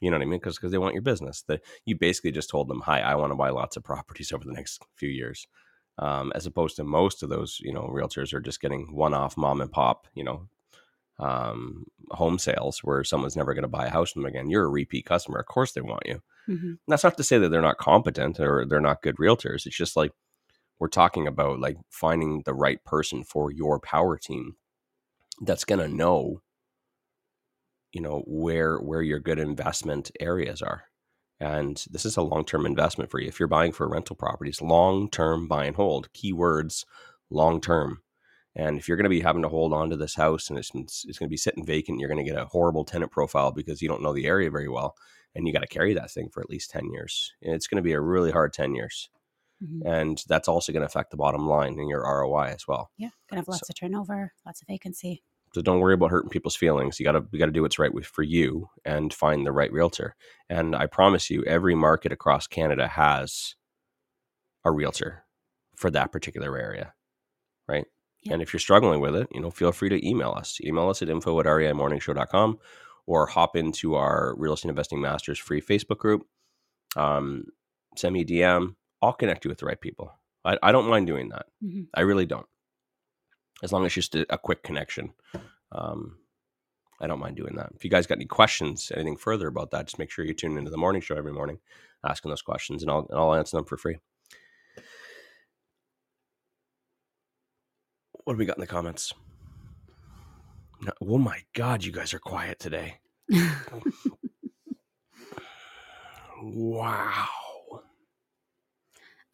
You 0.00 0.10
know 0.10 0.16
what 0.18 0.22
I 0.22 0.26
mean? 0.26 0.40
Because 0.40 0.58
they 0.58 0.78
want 0.78 0.94
your 0.94 1.02
business. 1.02 1.42
That 1.48 1.62
you 1.84 1.96
basically 1.98 2.32
just 2.32 2.50
told 2.50 2.68
them, 2.68 2.80
"Hi, 2.82 3.00
I 3.00 3.14
want 3.14 3.32
to 3.32 3.36
buy 3.36 3.50
lots 3.50 3.76
of 3.76 3.84
properties 3.84 4.32
over 4.32 4.44
the 4.44 4.52
next 4.52 4.82
few 4.96 5.08
years," 5.08 5.46
um, 5.98 6.32
as 6.34 6.46
opposed 6.46 6.76
to 6.76 6.84
most 6.84 7.22
of 7.22 7.28
those 7.30 7.58
you 7.62 7.72
know 7.72 7.88
realtors 7.92 8.32
are 8.34 8.40
just 8.40 8.60
getting 8.60 8.94
one-off 8.94 9.36
mom 9.36 9.60
and 9.60 9.72
pop 9.72 10.06
you 10.14 10.24
know 10.24 10.48
um, 11.18 11.86
home 12.10 12.38
sales 12.38 12.80
where 12.84 13.02
someone's 13.04 13.36
never 13.36 13.54
going 13.54 13.62
to 13.62 13.68
buy 13.68 13.86
a 13.86 13.90
house 13.90 14.12
from 14.12 14.22
them 14.22 14.28
again. 14.28 14.50
You're 14.50 14.64
a 14.66 14.68
repeat 14.68 15.06
customer, 15.06 15.38
of 15.38 15.46
course 15.46 15.72
they 15.72 15.80
want 15.80 16.02
you. 16.06 16.20
Mhm. 16.48 16.78
That's 16.88 17.04
not 17.04 17.16
to 17.16 17.24
say 17.24 17.38
that 17.38 17.48
they're 17.48 17.62
not 17.62 17.78
competent 17.78 18.38
or 18.38 18.66
they're 18.66 18.80
not 18.80 19.02
good 19.02 19.16
realtors. 19.16 19.66
It's 19.66 19.76
just 19.76 19.96
like 19.96 20.12
we're 20.78 20.88
talking 20.88 21.26
about 21.26 21.60
like 21.60 21.78
finding 21.90 22.42
the 22.44 22.54
right 22.54 22.82
person 22.84 23.24
for 23.24 23.50
your 23.50 23.80
power 23.80 24.18
team 24.18 24.56
that's 25.42 25.64
going 25.64 25.80
to 25.80 25.88
know 25.94 26.42
you 27.96 28.02
know 28.02 28.22
where 28.26 28.76
where 28.76 29.00
your 29.00 29.18
good 29.18 29.38
investment 29.38 30.10
areas 30.20 30.60
are. 30.60 30.84
And 31.40 31.82
this 31.90 32.04
is 32.04 32.16
a 32.18 32.22
long-term 32.22 32.66
investment 32.66 33.10
for 33.10 33.18
you. 33.20 33.28
If 33.28 33.40
you're 33.40 33.48
buying 33.48 33.72
for 33.72 33.88
rental 33.88 34.16
properties 34.16 34.60
long-term 34.60 35.48
buy 35.48 35.64
and 35.64 35.76
hold 35.76 36.12
keywords 36.12 36.84
long-term. 37.30 38.02
And 38.54 38.78
if 38.78 38.86
you're 38.86 38.96
going 38.98 39.04
to 39.04 39.18
be 39.18 39.20
having 39.20 39.42
to 39.42 39.48
hold 39.48 39.72
on 39.72 39.90
to 39.90 39.96
this 39.96 40.14
house 40.14 40.48
and 40.50 40.58
it's, 40.58 40.70
it's 40.74 41.18
going 41.18 41.28
to 41.28 41.36
be 41.36 41.36
sitting 41.38 41.64
vacant 41.64 41.98
you're 42.00 42.10
going 42.10 42.22
to 42.24 42.30
get 42.30 42.40
a 42.40 42.46
horrible 42.46 42.84
tenant 42.84 43.12
profile 43.12 43.50
because 43.50 43.80
you 43.80 43.88
don't 43.88 44.02
know 44.02 44.12
the 44.14 44.26
area 44.26 44.50
very 44.50 44.68
well 44.68 44.94
and 45.34 45.46
you 45.46 45.52
got 45.54 45.60
to 45.60 45.66
carry 45.66 45.94
that 45.94 46.10
thing 46.10 46.28
for 46.28 46.42
at 46.42 46.50
least 46.50 46.70
10 46.70 46.90
years 46.92 47.32
and 47.42 47.54
it's 47.54 47.66
going 47.66 47.82
to 47.82 47.88
be 47.88 47.92
a 47.92 48.00
really 48.00 48.30
hard 48.30 48.52
10 48.52 48.74
years. 48.74 49.08
Mhm. 49.64 49.80
and 49.86 50.22
that's 50.28 50.48
also 50.48 50.70
going 50.70 50.82
to 50.82 50.86
affect 50.86 51.10
the 51.10 51.16
bottom 51.16 51.46
line 51.48 51.78
and 51.78 51.88
your 51.88 52.02
roi 52.02 52.48
as 52.48 52.68
well. 52.68 52.90
Yeah, 52.98 53.08
gonna 53.30 53.40
have 53.40 53.48
lots 53.48 53.70
of 53.70 53.74
turnover, 53.74 54.34
lots 54.44 54.60
of 54.60 54.68
vacancy. 54.68 55.22
So 55.56 55.62
don't 55.62 55.80
worry 55.80 55.94
about 55.94 56.10
hurting 56.10 56.28
people's 56.28 56.54
feelings. 56.54 57.00
You 57.00 57.04
gotta 57.04 57.24
you 57.32 57.38
gotta 57.38 57.50
do 57.50 57.62
what's 57.62 57.78
right 57.78 57.90
for 58.04 58.22
you 58.22 58.68
and 58.84 59.10
find 59.14 59.46
the 59.46 59.52
right 59.52 59.72
realtor. 59.72 60.14
And 60.50 60.76
I 60.76 60.84
promise 60.84 61.30
you, 61.30 61.42
every 61.44 61.74
market 61.74 62.12
across 62.12 62.46
Canada 62.46 62.86
has 62.86 63.54
a 64.66 64.70
realtor 64.70 65.24
for 65.74 65.90
that 65.92 66.12
particular 66.12 66.58
area, 66.58 66.92
right? 67.66 67.86
Yeah. 68.22 68.34
And 68.34 68.42
if 68.42 68.52
you're 68.52 68.60
struggling 68.60 69.00
with 69.00 69.16
it, 69.16 69.28
you 69.32 69.40
know, 69.40 69.50
feel 69.50 69.72
free 69.72 69.88
to 69.88 70.06
email 70.06 70.34
us. 70.36 70.58
Email 70.62 70.90
us 70.90 71.00
at 71.00 71.08
info 71.08 71.40
at 71.40 71.46
reimorningshow.com 71.46 72.58
or 73.06 73.24
hop 73.26 73.56
into 73.56 73.94
our 73.94 74.34
Real 74.36 74.52
Estate 74.52 74.68
Investing 74.68 75.00
Masters 75.00 75.38
free 75.38 75.62
Facebook 75.62 75.96
group. 75.96 76.26
Um, 76.96 77.44
send 77.96 78.12
me 78.12 78.20
a 78.20 78.24
DM. 78.26 78.74
I'll 79.00 79.14
connect 79.14 79.46
you 79.46 79.48
with 79.48 79.60
the 79.60 79.64
right 79.66 79.80
people. 79.80 80.12
I, 80.44 80.58
I 80.62 80.70
don't 80.72 80.90
mind 80.90 81.06
doing 81.06 81.30
that. 81.30 81.46
Mhm. 81.64 81.86
I 81.94 82.02
really 82.02 82.26
don't. 82.26 82.46
As 83.62 83.72
long 83.72 83.82
as 83.84 83.88
it's 83.88 83.94
just 83.94 84.14
a, 84.16 84.26
a 84.32 84.38
quick 84.38 84.62
connection. 84.62 85.12
Um, 85.72 86.18
I 87.00 87.06
don't 87.06 87.18
mind 87.20 87.36
doing 87.36 87.56
that. 87.56 87.70
If 87.74 87.84
you 87.84 87.90
guys 87.90 88.06
got 88.06 88.18
any 88.18 88.26
questions, 88.26 88.90
anything 88.94 89.16
further 89.16 89.48
about 89.48 89.70
that, 89.72 89.86
just 89.86 89.98
make 89.98 90.10
sure 90.10 90.24
you 90.24 90.34
tune 90.34 90.56
into 90.58 90.70
the 90.70 90.78
morning 90.78 91.02
show 91.02 91.16
every 91.16 91.32
morning, 91.32 91.58
asking 92.04 92.30
those 92.30 92.42
questions, 92.42 92.82
and 92.82 92.90
I'll 92.90 93.06
and 93.10 93.18
I'll 93.18 93.34
answer 93.34 93.56
them 93.56 93.66
for 93.66 93.76
free. 93.76 93.98
What 98.24 98.34
do 98.34 98.38
we 98.38 98.46
got 98.46 98.56
in 98.56 98.62
the 98.62 98.66
comments? 98.66 99.12
No- 100.80 100.92
Oh 101.02 101.18
my 101.18 101.40
God, 101.54 101.84
you 101.84 101.92
guys 101.92 102.14
are 102.14 102.18
quiet 102.20 102.58
today. 102.58 103.00
Wow. 106.42 107.26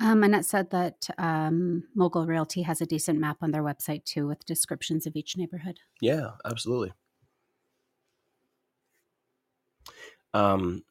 Um, 0.03 0.25
Annette 0.25 0.45
said 0.45 0.71
that 0.71 1.09
um, 1.17 1.85
Mogul 1.95 2.27
Realty 2.27 2.63
has 2.63 2.81
a 2.81 2.87
decent 2.87 3.21
map 3.21 3.37
on 3.41 3.53
their 3.53 3.63
website 3.63 4.05
too, 4.05 4.27
with 4.27 4.45
descriptions 4.45 5.07
of 5.07 5.15
each 5.15 5.37
neighborhood. 5.37 5.79
Yeah, 6.01 6.31
absolutely. 6.45 6.93
Um, 10.35 10.83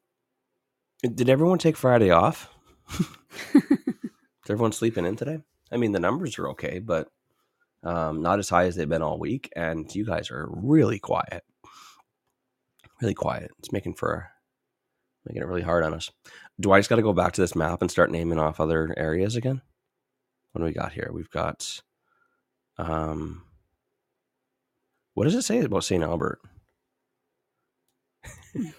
did 1.03 1.29
everyone 1.29 1.57
take 1.57 1.75
Friday 1.75 2.09
off? 2.09 2.49
Is 3.53 4.49
everyone 4.49 4.71
sleeping 4.71 5.05
in 5.05 5.17
today? 5.17 5.39
I 5.73 5.75
mean, 5.75 5.91
the 5.91 5.99
numbers 5.99 6.39
are 6.39 6.47
okay, 6.51 6.79
but 6.79 7.09
um, 7.83 8.21
not 8.21 8.39
as 8.39 8.47
high 8.47 8.63
as 8.63 8.77
they've 8.77 8.87
been 8.87 9.01
all 9.01 9.19
week. 9.19 9.51
And 9.57 9.93
you 9.93 10.05
guys 10.05 10.31
are 10.31 10.47
really 10.49 10.99
quiet, 10.99 11.43
really 13.01 13.13
quiet. 13.13 13.51
It's 13.59 13.73
making 13.73 13.95
for 13.95 14.29
making 15.25 15.41
it 15.41 15.47
really 15.47 15.63
hard 15.63 15.83
on 15.83 15.93
us. 15.93 16.09
Do 16.61 16.71
I 16.71 16.79
just 16.79 16.89
got 16.89 16.97
to 16.97 17.01
go 17.01 17.13
back 17.13 17.33
to 17.33 17.41
this 17.41 17.55
map 17.55 17.81
and 17.81 17.89
start 17.89 18.11
naming 18.11 18.37
off 18.37 18.59
other 18.59 18.93
areas 18.95 19.35
again? 19.35 19.61
What 20.51 20.59
do 20.59 20.65
we 20.65 20.73
got 20.73 20.93
here? 20.93 21.09
We've 21.11 21.29
got, 21.29 21.81
um, 22.77 23.43
what 25.15 25.23
does 25.23 25.33
it 25.33 25.41
say 25.41 25.59
about 25.59 25.83
St. 25.83 26.03
Albert? 26.03 26.39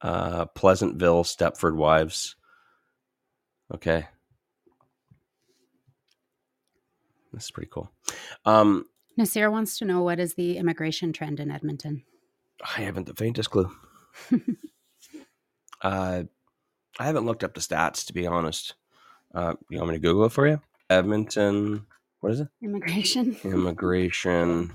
uh, 0.00 0.44
Pleasantville, 0.54 1.24
Stepford 1.24 1.74
Wives. 1.74 2.36
Okay. 3.74 4.06
This 7.32 7.44
is 7.44 7.50
pretty 7.50 7.70
cool. 7.72 7.90
Um, 8.44 8.84
Nasir 9.16 9.50
wants 9.50 9.78
to 9.78 9.84
know 9.84 10.02
what 10.02 10.20
is 10.20 10.34
the 10.34 10.56
immigration 10.56 11.12
trend 11.12 11.40
in 11.40 11.50
Edmonton? 11.50 12.04
I 12.76 12.82
haven't 12.82 13.06
the 13.06 13.14
faintest 13.14 13.50
clue. 13.50 13.70
uh, 15.82 16.24
I 16.98 17.04
haven't 17.04 17.26
looked 17.26 17.44
up 17.44 17.54
the 17.54 17.60
stats 17.60 18.06
to 18.06 18.12
be 18.12 18.26
honest. 18.26 18.74
Uh, 19.34 19.54
you 19.70 19.78
want 19.78 19.90
me 19.90 19.96
to 19.96 20.00
Google 20.00 20.24
it 20.24 20.32
for 20.32 20.46
you? 20.46 20.60
Edmonton, 20.90 21.86
what 22.20 22.32
is 22.32 22.40
it? 22.40 22.48
Immigration. 22.62 23.36
Immigration 23.44 24.72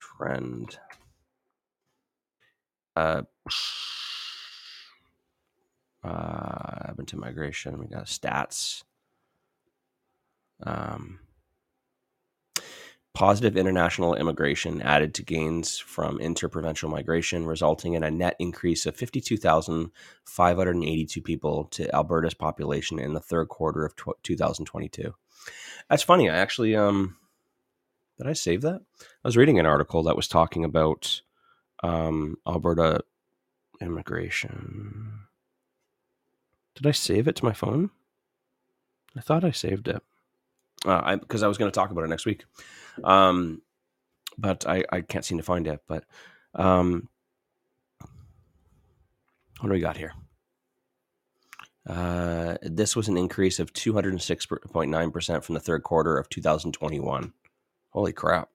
trend. 0.00 0.78
Uh, 2.96 3.22
uh, 6.04 6.78
Edmonton 6.88 7.18
migration. 7.20 7.78
We 7.78 7.86
got 7.86 8.04
stats. 8.04 8.84
Um, 10.62 11.18
positive 13.14 13.56
international 13.56 14.14
immigration 14.16 14.82
added 14.82 15.14
to 15.14 15.22
gains 15.22 15.78
from 15.78 16.18
interprovincial 16.18 16.90
migration, 16.90 17.46
resulting 17.46 17.94
in 17.94 18.02
a 18.02 18.10
net 18.10 18.34
increase 18.40 18.86
of 18.86 18.96
52,582 18.96 21.22
people 21.22 21.66
to 21.66 21.94
Alberta's 21.94 22.34
population 22.34 22.98
in 22.98 23.14
the 23.14 23.20
third 23.20 23.48
quarter 23.48 23.86
of 23.86 23.94
2022. 24.24 25.14
That's 25.88 26.02
funny. 26.02 26.28
I 26.28 26.36
actually, 26.36 26.74
um, 26.74 27.16
did 28.18 28.26
I 28.26 28.32
save 28.32 28.62
that? 28.62 28.80
I 29.00 29.28
was 29.28 29.36
reading 29.36 29.60
an 29.60 29.66
article 29.66 30.02
that 30.02 30.16
was 30.16 30.26
talking 30.26 30.64
about 30.64 31.20
um, 31.84 32.38
Alberta 32.48 33.02
immigration. 33.80 35.20
Did 36.74 36.88
I 36.88 36.92
save 36.92 37.28
it 37.28 37.36
to 37.36 37.44
my 37.44 37.52
phone? 37.52 37.90
I 39.16 39.20
thought 39.20 39.44
I 39.44 39.52
saved 39.52 39.86
it 39.86 40.02
uh, 40.84 41.00
I 41.04 41.16
because 41.16 41.42
I 41.42 41.48
was 41.48 41.58
going 41.58 41.70
to 41.70 41.74
talk 41.74 41.90
about 41.90 42.04
it 42.04 42.08
next 42.08 42.26
week, 42.26 42.44
um, 43.02 43.62
but 44.38 44.66
I 44.66 44.84
I 44.90 45.00
can't 45.00 45.24
seem 45.24 45.38
to 45.38 45.44
find 45.44 45.66
it. 45.66 45.80
But 45.88 46.04
um, 46.54 47.08
what 49.60 49.68
do 49.68 49.72
we 49.72 49.80
got 49.80 49.96
here? 49.96 50.12
Uh, 51.88 52.56
this 52.62 52.96
was 52.96 53.08
an 53.08 53.16
increase 53.16 53.58
of 53.58 53.72
206.9% 53.72 55.42
from 55.42 55.54
the 55.54 55.60
third 55.60 55.82
quarter 55.82 56.16
of 56.16 56.28
2021. 56.30 57.32
Holy 57.90 58.12
crap. 58.12 58.48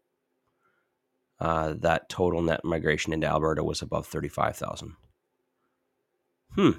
Uh, 1.40 1.74
that 1.78 2.10
total 2.10 2.42
net 2.42 2.66
migration 2.66 3.14
into 3.14 3.28
Alberta 3.28 3.64
was 3.64 3.82
above 3.82 4.08
35,000. 4.08 4.96
Hmm. 6.56 6.72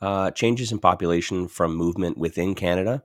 Uh, 0.00 0.30
changes 0.30 0.72
in 0.72 0.78
population 0.78 1.46
from 1.46 1.76
movement 1.76 2.16
within 2.16 2.54
Canada. 2.54 3.02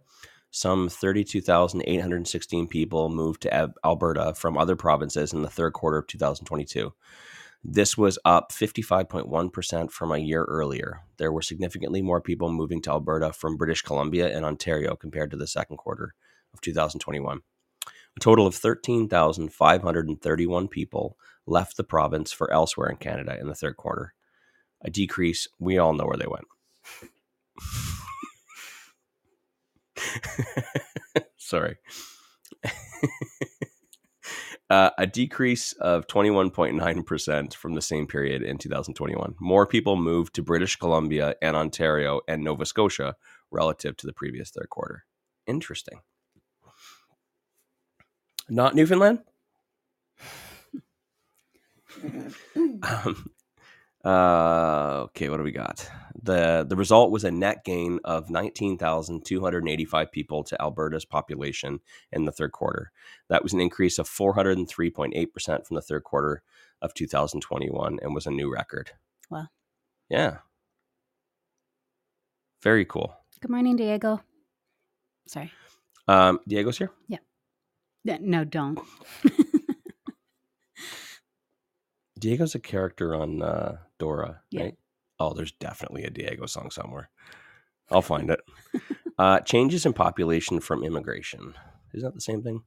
Some 0.52 0.88
32,816 0.88 2.68
people 2.68 3.10
moved 3.10 3.42
to 3.42 3.74
Alberta 3.84 4.34
from 4.36 4.58
other 4.58 4.78
provinces 4.78 5.34
in 5.34 5.42
the 5.42 5.50
third 5.50 5.74
quarter 5.74 5.98
of 5.98 6.08
2022. 6.08 6.94
This 7.68 7.98
was 7.98 8.20
up 8.24 8.52
55.1% 8.54 9.92
from 9.92 10.12
a 10.12 10.20
year 10.20 10.44
earlier. 10.46 11.02
There 11.18 11.32
were 11.32 11.42
significantly 11.42 12.00
more 12.02 12.22
people 12.22 12.52
moving 12.52 12.80
to 12.84 12.92
Alberta 12.92 13.34
from 13.34 13.58
British 13.58 13.82
Columbia 13.82 14.34
and 14.34 14.46
Ontario 14.46 14.96
compared 14.96 15.32
to 15.32 15.38
the 15.38 15.48
second 15.48 15.78
quarter 15.78 16.14
of 16.54 16.62
2021. 16.62 17.42
A 18.16 18.20
total 18.22 18.48
of 18.48 18.56
13,531 18.56 20.68
people 20.70 21.18
left 21.46 21.76
the 21.76 21.84
province 21.84 22.32
for 22.32 22.54
elsewhere 22.54 22.90
in 22.90 22.96
Canada 22.98 23.38
in 23.38 23.48
the 23.48 23.56
third 23.56 23.76
quarter. 23.76 24.14
A 24.82 24.90
decrease, 24.90 25.50
we 25.60 25.78
all 25.78 25.94
know 25.94 26.06
where 26.06 26.18
they 26.18 26.28
went. 26.28 26.46
Sorry. 31.38 31.78
uh, 34.70 34.90
a 34.98 35.06
decrease 35.06 35.74
of 35.74 36.08
21.9% 36.08 37.54
from 37.54 37.76
the 37.76 37.82
same 37.82 38.08
period 38.08 38.42
in 38.42 38.58
2021. 38.58 39.36
More 39.40 39.68
people 39.68 39.96
moved 39.96 40.34
to 40.36 40.44
British 40.44 40.76
Columbia 40.76 41.36
and 41.42 41.56
Ontario 41.56 42.22
and 42.28 42.44
Nova 42.44 42.66
Scotia 42.66 43.16
relative 43.52 43.96
to 43.98 44.08
the 44.08 44.14
previous 44.14 44.50
third 44.50 44.70
quarter. 44.70 45.06
Interesting. 45.48 46.02
Not 48.50 48.76
Newfoundland? 48.76 49.20
um, 52.84 53.30
uh, 54.06 55.02
okay, 55.06 55.30
what 55.30 55.38
do 55.38 55.44
we 55.44 55.52
got? 55.52 55.90
the 56.22 56.66
The 56.68 56.76
result 56.76 57.12
was 57.12 57.24
a 57.24 57.32
net 57.32 57.64
gain 57.66 58.00
of 58.04 58.30
nineteen 58.30 58.78
thousand 58.78 59.26
two 59.26 59.42
hundred 59.42 59.68
eighty 59.68 59.86
five 59.86 60.12
people 60.12 60.44
to 60.46 60.62
Alberta's 60.62 61.06
population 61.06 61.80
in 62.12 62.26
the 62.26 62.32
third 62.32 62.52
quarter. 62.52 62.92
That 63.30 63.44
was 63.44 63.54
an 63.54 63.62
increase 63.62 64.00
of 64.00 64.08
four 64.08 64.34
hundred 64.34 64.58
and 64.58 64.68
three 64.70 64.90
point 64.90 65.14
eight 65.16 65.34
percent 65.34 65.66
from 65.66 65.76
the 65.76 65.82
third 65.82 66.04
quarter 66.04 66.44
of 66.82 66.94
two 66.94 67.08
thousand 67.08 67.42
twenty 67.42 67.70
one, 67.70 68.00
and 68.02 68.14
was 68.14 68.26
a 68.28 68.32
new 68.32 68.52
record. 68.52 68.92
Wow. 69.30 69.48
Yeah. 70.10 70.38
Very 72.62 72.86
cool. 72.86 73.16
Good 73.42 73.52
morning, 73.52 73.76
Diego. 73.76 74.22
Sorry. 75.28 75.52
Um, 76.08 76.40
Diego's 76.48 76.78
here. 76.78 76.92
Yeah. 77.08 77.18
Yeah, 78.04 78.18
No, 78.22 78.44
don't. 78.44 78.80
Diego's 82.20 82.56
a 82.56 82.60
character 82.60 83.16
on 83.16 83.42
uh, 83.42 83.78
Dora, 84.00 84.42
Yeah. 84.52 84.64
right? 84.64 84.76
Oh, 85.20 85.34
there's 85.34 85.52
definitely 85.54 86.04
a 86.04 86.10
Diego 86.10 86.46
song 86.46 86.72
somewhere. 86.72 87.10
I'll 87.90 88.02
find 88.14 88.30
it. 88.30 88.42
uh, 89.18 89.40
changes 89.42 89.86
in 89.86 89.94
population 89.94 90.60
from 90.60 90.84
immigration. 90.84 91.54
Isn't 91.94 92.08
that 92.10 92.16
the 92.16 92.22
same 92.22 92.42
thing? 92.44 92.64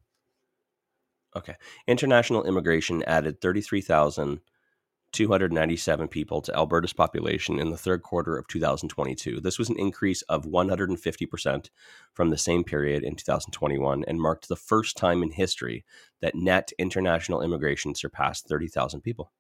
Okay. 1.37 1.57
International 1.87 2.45
immigration 2.45 3.03
added 3.07 3.41
33,297 3.43 6.09
people 6.09 6.41
to 6.41 6.55
Alberta's 6.57 6.95
population 6.95 7.59
in 7.59 7.69
the 7.71 7.77
third 7.77 8.03
quarter 8.03 8.39
of 8.39 8.49
2022. 8.49 9.41
This 9.41 9.59
was 9.59 9.69
an 9.69 9.79
increase 9.79 10.23
of 10.23 10.47
150% 10.47 11.69
from 12.15 12.31
the 12.31 12.39
same 12.39 12.65
period 12.65 13.03
in 13.05 13.15
2021 13.15 14.05
and 14.09 14.19
marked 14.21 14.49
the 14.49 14.57
first 14.57 14.97
time 14.97 15.23
in 15.23 15.33
history 15.33 15.85
that 16.23 16.35
net 16.35 16.73
international 16.79 17.43
immigration 17.43 17.95
surpassed 17.95 18.49
30,000 18.49 19.03
people. 19.03 19.31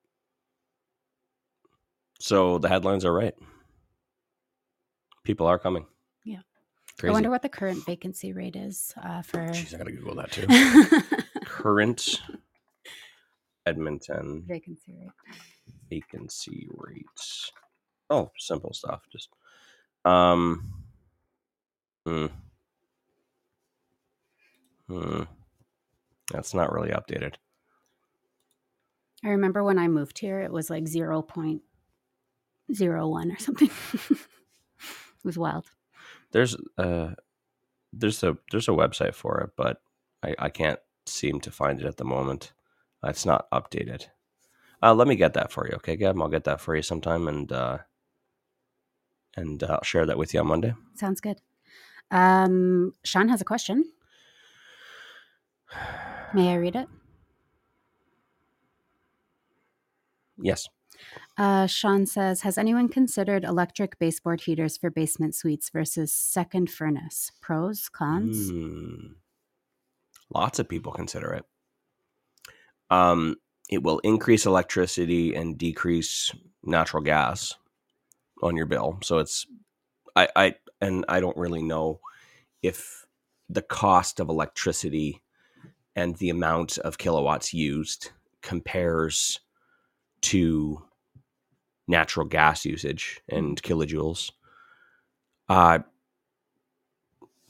So 2.19 2.59
the 2.59 2.69
headlines 2.69 3.05
are 3.05 3.12
right. 3.12 3.35
People 5.25 5.47
are 5.47 5.59
coming. 5.59 5.87
Yeah. 6.25 6.41
Crazy. 6.99 7.11
I 7.11 7.12
wonder 7.12 7.31
what 7.31 7.43
the 7.43 7.49
current 7.49 7.85
vacancy 7.87 8.33
rate 8.33 8.57
is 8.57 8.93
uh, 9.03 9.23
for. 9.23 9.39
Jeez, 9.49 9.75
I 9.75 9.79
gotta 9.79 9.93
Google 9.93 10.16
that 10.16 10.33
too. 10.33 10.47
Current 11.45 12.21
Edmonton 13.66 14.45
vacancy 14.49 14.95
rate. 14.99 15.11
vacancy 15.91 16.66
rates. 16.71 17.53
Oh, 18.11 18.31
simple 18.39 18.73
stuff. 18.73 19.03
Just 19.12 19.29
um. 20.05 20.73
Hmm. 22.05 22.27
Hmm. 24.89 25.23
That's 26.33 26.55
not 26.55 26.73
really 26.73 26.91
updated. 26.91 27.35
I 29.25 29.29
remember 29.29 29.62
when 29.62 29.79
I 29.79 29.89
moved 29.89 30.19
here, 30.19 30.41
it 30.41 30.53
was 30.53 30.71
like 30.71 30.85
0.01 32.73 33.35
or 33.35 33.39
something. 33.39 33.71
it 34.11 35.25
was 35.25 35.39
wild. 35.39 35.66
There's 36.33 36.57
uh, 36.77 37.11
there's 37.93 38.23
a 38.23 38.37
there's 38.51 38.69
a 38.69 38.73
website 38.73 39.14
for 39.14 39.41
it, 39.41 39.51
but 39.57 39.81
I 40.23 40.35
I 40.39 40.49
can't 40.51 40.81
seem 41.07 41.41
to 41.41 41.51
find 41.51 41.81
it 41.81 41.87
at 41.87 41.97
the 41.97 42.05
moment. 42.05 42.53
It's 43.05 43.25
not 43.25 43.51
updated. 43.51 44.07
Uh, 44.83 44.95
let 44.95 45.09
me 45.09 45.16
get 45.16 45.35
that 45.35 45.51
for 45.51 45.66
you, 45.66 45.75
okay, 45.77 45.97
Gab? 45.97 46.21
I'll 46.21 46.29
get 46.29 46.45
that 46.45 46.61
for 46.61 46.77
you 46.77 46.83
sometime, 46.83 47.27
and 47.27 47.51
uh, 47.51 47.79
and 49.37 49.62
uh, 49.62 49.66
I'll 49.75 49.85
share 49.85 50.07
that 50.07 50.19
with 50.19 50.35
you 50.35 50.41
on 50.41 50.47
Monday. 50.47 50.75
Sounds 50.95 51.21
good. 51.21 51.41
Um, 52.11 52.93
Sean 53.05 53.29
has 53.29 53.41
a 53.41 53.45
question. 53.45 53.85
May 56.35 56.53
I 56.53 56.55
read 56.57 56.77
it? 56.77 56.89
Yes. 60.41 60.69
Uh, 61.39 61.68
Sean 61.68 62.05
says, 62.05 62.43
Has 62.43 62.59
anyone 62.59 62.89
considered 62.89 63.45
electric 63.45 63.97
baseboard 64.01 64.41
heaters 64.41 64.76
for 64.76 64.91
basement 64.91 65.36
suites 65.36 65.70
versus 65.70 66.12
second 66.12 66.68
furnace? 66.68 67.30
Pros, 67.41 67.89
cons? 67.89 68.51
Hmm. 68.51 69.12
Lots 70.34 70.59
of 70.59 70.68
people 70.68 70.93
consider 70.93 71.32
it. 71.32 71.45
Um, 72.91 73.36
it 73.70 73.84
will 73.84 74.01
increase 74.01 74.47
electricity 74.47 75.34
and 75.34 75.57
decrease 75.57 76.32
natural 76.64 77.05
gas 77.05 77.55
on 78.43 78.57
your 78.57 78.66
bill. 78.66 78.99
So 79.03 79.18
it's, 79.18 79.47
I, 80.16 80.28
I, 80.34 80.55
and 80.80 81.05
I 81.09 81.20
don't 81.20 81.36
really 81.36 81.62
know 81.62 82.01
if 82.62 83.07
the 83.49 83.62
cost 83.62 84.18
of 84.18 84.28
electricity 84.28 85.22
and 85.95 86.16
the 86.16 86.30
amount 86.30 86.78
of 86.78 86.99
kilowatts 86.99 87.55
used 87.55 88.11
compares 88.43 89.39
to 90.22 90.82
natural 91.89 92.26
gas 92.26 92.64
usage 92.64 93.20
and 93.28 93.61
kilojoules. 93.62 94.30
Uh, 95.49 95.80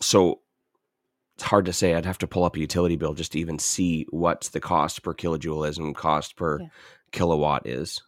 so 0.00 0.40
it's 1.34 1.42
hard 1.44 1.66
to 1.66 1.72
say. 1.72 1.94
I'd 1.94 2.06
have 2.06 2.18
to 2.18 2.26
pull 2.26 2.44
up 2.44 2.56
a 2.56 2.60
utility 2.60 2.96
bill 2.96 3.14
just 3.14 3.32
to 3.32 3.38
even 3.40 3.58
see 3.58 4.06
what 4.10 4.48
the 4.52 4.60
cost 4.60 5.02
per 5.02 5.14
kilojoule 5.14 5.68
is 5.68 5.76
and 5.78 5.94
cost 5.94 6.36
per 6.36 6.60
Yeah. 6.60 6.68
kilowatt 7.12 7.66
is. 7.66 8.00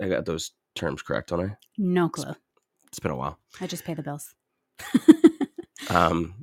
I 0.00 0.08
got 0.08 0.24
those 0.24 0.52
terms 0.74 1.02
correct, 1.02 1.30
don't 1.30 1.40
I? 1.50 1.56
No 1.76 2.08
clue. 2.08 2.34
It's 2.86 2.98
been 3.00 3.10
a 3.10 3.16
while. 3.16 3.38
I 3.60 3.66
just 3.66 3.84
pay 3.84 3.94
the 3.94 4.02
bills. 4.02 4.34
Um, 5.88 6.34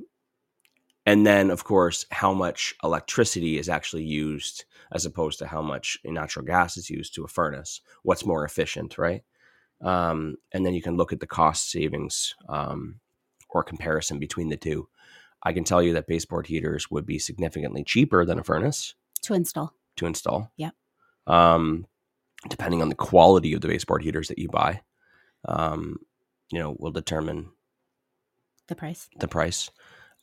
and 1.08 1.26
then, 1.26 1.50
of 1.50 1.64
course, 1.64 2.04
how 2.10 2.32
much 2.34 2.74
electricity 2.84 3.58
is 3.58 3.68
actually 3.68 4.04
used 4.04 4.64
as 4.92 5.06
opposed 5.06 5.38
to 5.38 5.46
how 5.46 5.62
much 5.62 5.98
natural 6.04 6.44
gas 6.44 6.76
is 6.76 6.90
used 6.90 7.14
to 7.14 7.24
a 7.24 7.28
furnace. 7.28 7.80
What's 8.02 8.26
more 8.26 8.44
efficient, 8.44 8.98
right? 8.98 9.22
Um, 9.80 10.36
and 10.52 10.64
then 10.64 10.74
you 10.74 10.82
can 10.82 10.96
look 10.96 11.12
at 11.12 11.20
the 11.20 11.26
cost 11.26 11.70
savings 11.70 12.34
um, 12.48 13.00
or 13.48 13.62
comparison 13.64 14.18
between 14.18 14.48
the 14.48 14.56
two. 14.56 14.88
I 15.42 15.52
can 15.52 15.64
tell 15.64 15.82
you 15.82 15.92
that 15.94 16.06
baseboard 16.08 16.46
heaters 16.46 16.90
would 16.90 17.06
be 17.06 17.18
significantly 17.18 17.84
cheaper 17.84 18.24
than 18.24 18.38
a 18.38 18.44
furnace 18.44 18.94
to 19.22 19.34
install. 19.34 19.72
to 19.96 20.06
install. 20.06 20.50
Yep. 20.56 20.74
Um, 21.26 21.86
depending 22.48 22.82
on 22.82 22.88
the 22.88 22.94
quality 23.10 23.52
of 23.54 23.60
the 23.60 23.68
baseboard 23.68 24.02
heaters 24.02 24.28
that 24.28 24.38
you 24.38 24.48
buy, 24.48 24.82
um, 25.46 25.98
you 26.50 26.58
know, 26.58 26.76
will 26.78 26.90
determine 26.92 27.50
The 28.66 28.74
price. 28.74 29.08
the 29.20 29.28
price. 29.28 29.70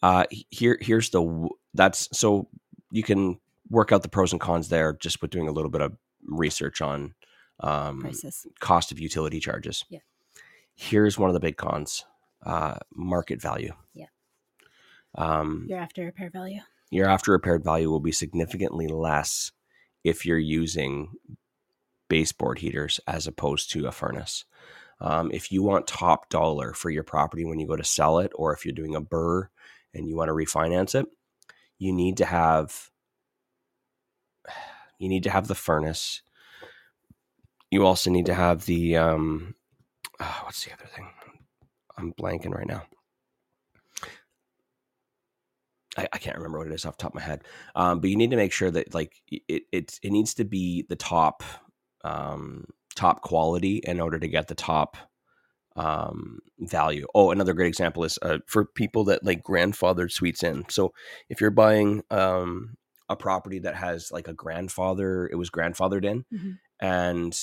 Uh, 0.01 0.25
here, 0.49 0.77
here's 0.81 1.09
the 1.09 1.49
that's 1.73 2.07
so 2.17 2.47
you 2.91 3.03
can 3.03 3.39
work 3.69 3.91
out 3.91 4.03
the 4.03 4.09
pros 4.09 4.31
and 4.31 4.41
cons 4.41 4.69
there 4.69 4.93
just 4.93 5.21
with 5.21 5.31
doing 5.31 5.47
a 5.47 5.51
little 5.51 5.71
bit 5.71 5.81
of 5.81 5.93
research 6.27 6.81
on 6.81 7.13
um, 7.61 8.01
Prices. 8.01 8.45
cost 8.59 8.91
of 8.91 8.99
utility 8.99 9.39
charges. 9.39 9.83
Yeah. 9.89 9.99
Here's 10.75 11.17
one 11.17 11.29
of 11.29 11.33
the 11.33 11.39
big 11.39 11.57
cons: 11.57 12.03
uh, 12.45 12.75
market 12.93 13.41
value. 13.41 13.73
Yeah. 13.93 14.07
Um, 15.15 15.65
Your 15.69 15.79
after 15.79 16.03
repair 16.03 16.29
value. 16.29 16.59
your 16.91 17.07
after 17.07 17.31
repaired 17.31 17.63
value 17.63 17.89
will 17.89 18.01
be 18.01 18.11
significantly 18.11 18.87
less 18.87 19.51
if 20.03 20.25
you're 20.25 20.37
using 20.37 21.13
baseboard 22.09 22.59
heaters 22.59 22.99
as 23.07 23.25
opposed 23.25 23.71
to 23.71 23.87
a 23.87 23.91
furnace. 23.91 24.45
Um, 25.01 25.31
if 25.33 25.51
you 25.51 25.63
want 25.63 25.87
top 25.87 26.29
dollar 26.29 26.73
for 26.73 26.89
your 26.89 27.03
property 27.03 27.43
when 27.45 27.59
you 27.59 27.67
go 27.67 27.75
to 27.75 27.83
sell 27.83 28.19
it, 28.19 28.31
or 28.35 28.53
if 28.53 28.65
you're 28.65 28.75
doing 28.75 28.95
a 28.95 29.01
burr 29.01 29.49
and 29.95 30.07
you 30.07 30.15
want 30.15 30.29
to 30.29 30.33
refinance 30.33 30.93
it, 30.95 31.07
you 31.77 31.91
need 31.93 32.17
to 32.17 32.25
have 32.25 32.91
you 34.99 35.09
need 35.09 35.23
to 35.23 35.29
have 35.29 35.47
the 35.47 35.55
furnace. 35.55 36.21
You 37.71 37.85
also 37.85 38.09
need 38.09 38.27
to 38.27 38.33
have 38.33 38.65
the 38.65 38.97
um, 38.97 39.55
ah, 40.19 40.41
what's 40.45 40.63
the 40.65 40.73
other 40.73 40.87
thing? 40.95 41.07
I'm 41.97 42.13
blanking 42.13 42.53
right 42.53 42.67
now. 42.67 42.83
I, 45.97 46.07
I 46.11 46.17
can't 46.17 46.35
remember 46.35 46.57
what 46.57 46.67
it 46.67 46.73
is 46.73 46.85
off 46.85 46.97
the 46.97 47.03
top 47.03 47.11
of 47.11 47.15
my 47.15 47.21
head. 47.21 47.43
Um, 47.75 47.99
but 47.99 48.09
you 48.09 48.17
need 48.17 48.31
to 48.31 48.37
make 48.37 48.51
sure 48.51 48.71
that 48.71 48.93
like 48.93 49.21
it 49.29 49.63
it 49.71 49.99
it 50.03 50.11
needs 50.11 50.33
to 50.35 50.43
be 50.43 50.85
the 50.89 50.95
top 50.95 51.43
um, 52.03 52.65
top 52.95 53.21
quality 53.21 53.77
in 53.77 53.99
order 53.99 54.19
to 54.19 54.27
get 54.27 54.47
the 54.47 54.55
top 54.55 54.97
um, 55.75 56.39
value. 56.59 57.05
Oh, 57.13 57.31
another 57.31 57.53
great 57.53 57.67
example 57.67 58.03
is 58.03 58.17
uh, 58.21 58.39
for 58.47 58.65
people 58.65 59.03
that 59.05 59.23
like 59.23 59.43
grandfathered 59.43 60.11
suites 60.11 60.43
in. 60.43 60.65
So 60.69 60.93
if 61.29 61.41
you're 61.41 61.51
buying 61.51 62.03
um, 62.11 62.77
a 63.09 63.15
property 63.15 63.59
that 63.59 63.75
has 63.75 64.11
like 64.11 64.27
a 64.27 64.33
grandfather, 64.33 65.27
it 65.27 65.35
was 65.35 65.49
grandfathered 65.49 66.05
in, 66.05 66.25
Mhm. 66.33 66.57
and 66.79 67.39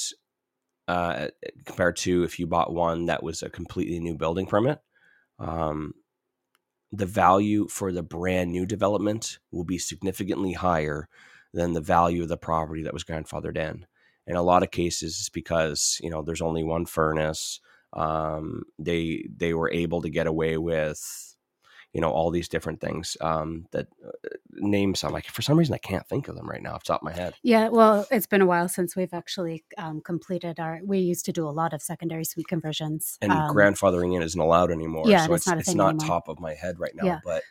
uh, 0.89 1.29
compared 1.65 1.97
to 1.97 2.25
if 2.25 2.39
you 2.39 2.47
bought 2.47 2.73
one 2.73 3.07
that 3.07 3.23
was 3.23 3.43
a 3.43 3.51
completely 3.51 4.01
new 4.01 4.17
building 4.17 4.47
permit, 4.47 4.81
um, 5.39 5.95
the 6.91 7.07
value 7.07 7.69
for 7.69 7.93
the 7.93 8.03
brand 8.03 8.51
new 8.51 8.67
development 8.67 9.39
will 9.51 9.65
be 9.65 9.79
significantly 9.79 10.53
higher 10.53 11.09
than 11.55 11.73
the 11.73 11.81
value 11.81 12.23
of 12.23 12.29
the 12.29 12.37
property 12.37 12.83
that 12.83 12.93
was 12.93 13.05
grandfathered 13.05 13.57
in. 13.57 13.87
In 14.27 14.37
a 14.37 14.43
lot 14.43 14.63
of 14.63 14.71
cases, 14.71 15.19
it's 15.21 15.29
because 15.29 15.99
you 16.03 16.11
know 16.11 16.23
there's 16.23 16.43
only 16.43 16.63
one 16.63 16.87
furnace. 16.87 17.61
Um, 17.93 18.63
they 18.79 19.27
they 19.37 19.55
were 19.55 19.71
able 19.71 20.03
to 20.03 20.11
get 20.11 20.27
away 20.27 20.57
with 20.57 21.33
you 21.93 22.01
know 22.01 22.11
all 22.11 22.31
these 22.31 22.49
different 22.49 22.81
things 22.81 23.17
um, 23.21 23.67
that 23.73 23.87
uh, 24.05 24.11
name 24.53 24.95
some. 24.95 25.13
Like 25.13 25.27
for 25.27 25.43
some 25.43 25.59
reason, 25.59 25.75
I 25.75 25.79
can't 25.79 26.07
think 26.07 26.29
of 26.29 26.37
them 26.37 26.49
right 26.49 26.63
now 26.63 26.75
off 26.75 26.85
the 26.85 26.93
top 26.93 27.03
of 27.03 27.05
my 27.05 27.13
head. 27.13 27.35
Yeah, 27.43 27.69
well, 27.69 28.07
it's 28.11 28.27
been 28.27 28.41
a 28.41 28.47
while 28.47 28.69
since 28.69 28.97
we've 28.97 29.13
actually 29.13 29.65
um, 29.77 30.01
completed 30.01 30.59
our. 30.59 30.81
We 30.85 30.99
used 30.99 31.25
to 31.27 31.33
do 31.33 31.47
a 31.47 31.51
lot 31.51 31.73
of 31.75 31.83
secondary 31.83 32.25
suite 32.25 32.49
conversions, 32.49 33.19
And 33.21 33.33
um, 33.33 33.55
grandfathering 33.55 34.17
in 34.17 34.23
isn't 34.23 34.41
allowed 34.41 34.71
anymore. 34.71 35.05
yeah, 35.07 35.27
so 35.27 35.35
it's 35.35 35.47
it's 35.47 35.49
not 35.49 35.59
it's 35.59 35.75
not 35.75 35.89
anymore. 35.91 36.07
top 36.07 36.29
of 36.29 36.41
my 36.41 36.55
head 36.55 36.79
right 36.79 36.93
now. 36.95 37.05
Yeah. 37.05 37.21
But 37.25 37.43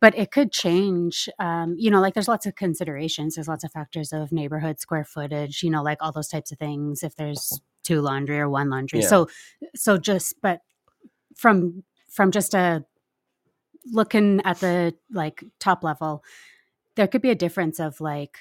but 0.00 0.16
it 0.18 0.32
could 0.32 0.52
change. 0.52 1.28
Um, 1.38 1.76
you 1.78 1.90
know, 1.90 2.00
like 2.00 2.14
there's 2.14 2.28
lots 2.28 2.46
of 2.46 2.56
considerations. 2.56 3.36
There's 3.36 3.48
lots 3.48 3.64
of 3.64 3.72
factors 3.72 4.12
of 4.12 4.32
neighborhood, 4.32 4.80
square 4.80 5.04
footage. 5.04 5.62
You 5.62 5.70
know, 5.70 5.82
like 5.82 5.98
all 6.00 6.12
those 6.12 6.28
types 6.28 6.50
of 6.50 6.58
things. 6.58 7.02
If 7.04 7.14
there's 7.14 7.60
two 7.84 8.00
laundry 8.00 8.38
or 8.40 8.48
one 8.48 8.68
laundry, 8.70 9.00
Yeah. 9.00 9.06
so 9.08 9.28
so 9.76 9.96
just 9.98 10.34
but 10.42 10.60
from 11.36 11.84
from 12.10 12.30
just 12.32 12.54
a 12.54 12.84
looking 13.92 14.40
at 14.44 14.58
the 14.60 14.94
like 15.12 15.44
top 15.60 15.84
level 15.84 16.24
there 16.96 17.06
could 17.06 17.20
be 17.22 17.30
a 17.30 17.34
difference 17.34 17.78
of 17.78 18.00
like 18.00 18.38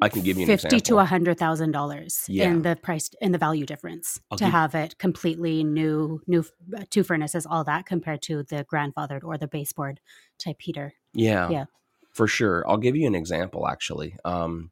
I 0.00 0.08
can 0.08 0.22
give 0.22 0.36
you 0.36 0.42
an 0.42 0.46
fifty 0.58 0.80
to 0.80 0.98
a 0.98 1.04
hundred 1.04 1.38
thousand 1.38 1.70
dollars 1.70 2.26
in 2.28 2.62
the 2.62 2.76
price 2.76 3.10
in 3.20 3.32
the 3.32 3.38
value 3.38 3.64
difference 3.64 4.20
I'll 4.30 4.36
to 4.38 4.44
give- 4.44 4.52
have 4.52 4.74
it 4.74 4.98
completely 4.98 5.64
new, 5.64 6.20
new 6.26 6.44
uh, 6.76 6.82
two 6.90 7.04
furnaces, 7.04 7.46
all 7.46 7.64
that 7.64 7.86
compared 7.86 8.20
to 8.22 8.42
the 8.42 8.64
grandfathered 8.70 9.22
or 9.24 9.38
the 9.38 9.46
baseboard 9.48 10.00
type 10.38 10.56
heater. 10.60 10.94
Yeah. 11.14 11.48
Yeah. 11.48 11.64
For 12.12 12.26
sure. 12.26 12.68
I'll 12.68 12.76
give 12.76 12.96
you 12.96 13.06
an 13.06 13.14
example 13.14 13.66
actually. 13.68 14.16
Um 14.24 14.70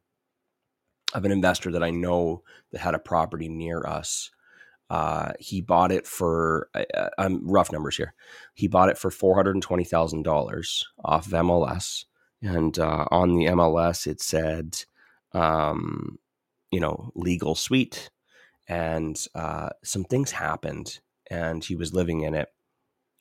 of 1.13 1.25
an 1.25 1.31
investor 1.31 1.71
that 1.71 1.83
I 1.83 1.91
know 1.91 2.43
that 2.71 2.81
had 2.81 2.95
a 2.95 2.99
property 2.99 3.49
near 3.49 3.85
us. 3.85 4.31
Uh, 4.89 5.31
he 5.39 5.61
bought 5.61 5.91
it 5.91 6.05
for 6.05 6.69
uh, 6.75 7.09
I'm 7.17 7.49
rough 7.49 7.71
numbers 7.71 7.97
here. 7.97 8.13
He 8.53 8.67
bought 8.67 8.89
it 8.89 8.97
for 8.97 9.09
four 9.09 9.35
hundred 9.35 9.55
and 9.55 9.63
twenty 9.63 9.83
thousand 9.83 10.23
dollars 10.23 10.85
off 11.03 11.25
of 11.27 11.31
MLS, 11.33 12.05
and 12.41 12.77
uh, 12.77 13.05
on 13.09 13.35
the 13.35 13.45
MLS 13.45 14.05
it 14.05 14.21
said, 14.21 14.83
um, 15.33 16.19
you 16.71 16.79
know, 16.79 17.11
legal 17.15 17.55
suite, 17.55 18.11
and 18.67 19.19
uh, 19.33 19.69
some 19.83 20.03
things 20.03 20.31
happened, 20.31 20.99
and 21.31 21.63
he 21.63 21.75
was 21.75 21.93
living 21.93 22.21
in 22.21 22.35
it, 22.35 22.49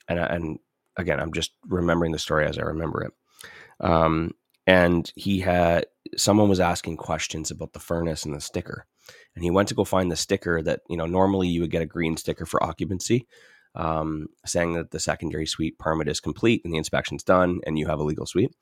and 0.08 0.18
and 0.18 0.58
again 0.96 1.20
I'm 1.20 1.32
just 1.32 1.52
remembering 1.66 2.12
the 2.12 2.18
story 2.18 2.46
as 2.46 2.58
I 2.58 2.62
remember 2.62 3.04
it. 3.04 3.12
Um, 3.80 4.32
and 4.66 5.12
he 5.16 5.40
had 5.40 5.86
someone 6.16 6.48
was 6.48 6.60
asking 6.60 6.96
questions 6.96 7.50
about 7.50 7.72
the 7.72 7.80
furnace 7.80 8.24
and 8.24 8.34
the 8.34 8.40
sticker. 8.40 8.86
And 9.34 9.42
he 9.42 9.50
went 9.50 9.68
to 9.68 9.74
go 9.74 9.84
find 9.84 10.10
the 10.10 10.16
sticker 10.16 10.62
that 10.62 10.80
you 10.88 10.96
know 10.96 11.06
normally 11.06 11.48
you 11.48 11.60
would 11.62 11.70
get 11.70 11.82
a 11.82 11.86
green 11.86 12.16
sticker 12.16 12.46
for 12.46 12.62
occupancy 12.62 13.26
um, 13.74 14.28
saying 14.44 14.74
that 14.74 14.90
the 14.90 15.00
secondary 15.00 15.46
suite 15.46 15.78
permit 15.78 16.08
is 16.08 16.20
complete 16.20 16.62
and 16.64 16.72
the 16.72 16.78
inspection's 16.78 17.22
done 17.22 17.60
and 17.66 17.78
you 17.78 17.86
have 17.86 17.98
a 17.98 18.04
legal 18.04 18.26
suite. 18.26 18.54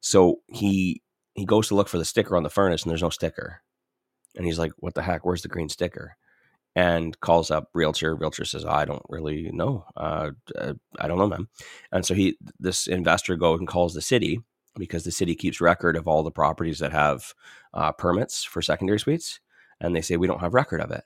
So 0.00 0.40
he 0.48 1.02
he 1.34 1.44
goes 1.44 1.68
to 1.68 1.74
look 1.74 1.88
for 1.88 1.98
the 1.98 2.04
sticker 2.04 2.36
on 2.36 2.42
the 2.42 2.50
furnace 2.50 2.82
and 2.82 2.90
there's 2.90 3.02
no 3.02 3.10
sticker. 3.10 3.62
And 4.36 4.46
he's 4.46 4.58
like 4.58 4.72
what 4.78 4.94
the 4.94 5.02
heck? 5.02 5.24
Where's 5.24 5.42
the 5.42 5.48
green 5.48 5.68
sticker? 5.68 6.16
And 6.76 7.18
calls 7.20 7.50
up 7.50 7.68
realtor. 7.74 8.14
Realtor 8.14 8.44
says 8.44 8.64
i 8.64 8.84
don't 8.84 9.02
really 9.08 9.50
know. 9.52 9.84
Uh, 9.96 10.30
uh, 10.56 10.74
i 10.98 11.06
don't 11.06 11.18
know 11.18 11.28
man 11.28 11.48
and 11.92 12.04
so 12.04 12.14
he 12.14 12.36
this 12.58 12.86
investor 12.86 13.36
goes 13.36 13.58
and 13.60 13.68
calls 13.68 13.94
the 13.94 14.02
city 14.02 14.40
because 14.76 15.04
the 15.04 15.10
city 15.12 15.34
keeps 15.34 15.60
record 15.60 15.96
of 15.96 16.08
all 16.08 16.22
the 16.22 16.30
properties 16.30 16.78
that 16.78 16.92
have 16.92 17.34
uh, 17.74 17.92
permits 17.92 18.44
for 18.44 18.62
secondary 18.62 18.98
suites 19.00 19.40
and 19.80 19.94
they 19.96 20.00
say 20.02 20.16
we 20.16 20.26
don't 20.26 20.40
have 20.40 20.54
record 20.54 20.80
of 20.80 20.90
it. 20.90 21.04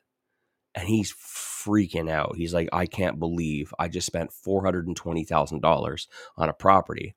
And 0.75 0.89
he's 0.89 1.12
freaking 1.15 2.11
out. 2.11 2.37
He's 2.37 2.55
like 2.55 2.69
i 2.73 2.87
can't 2.87 3.19
believe 3.21 3.73
i 3.79 3.89
just 3.89 4.07
spent 4.07 4.31
$420000 4.33 6.07
on 6.39 6.49
a 6.49 6.53
property 6.55 7.15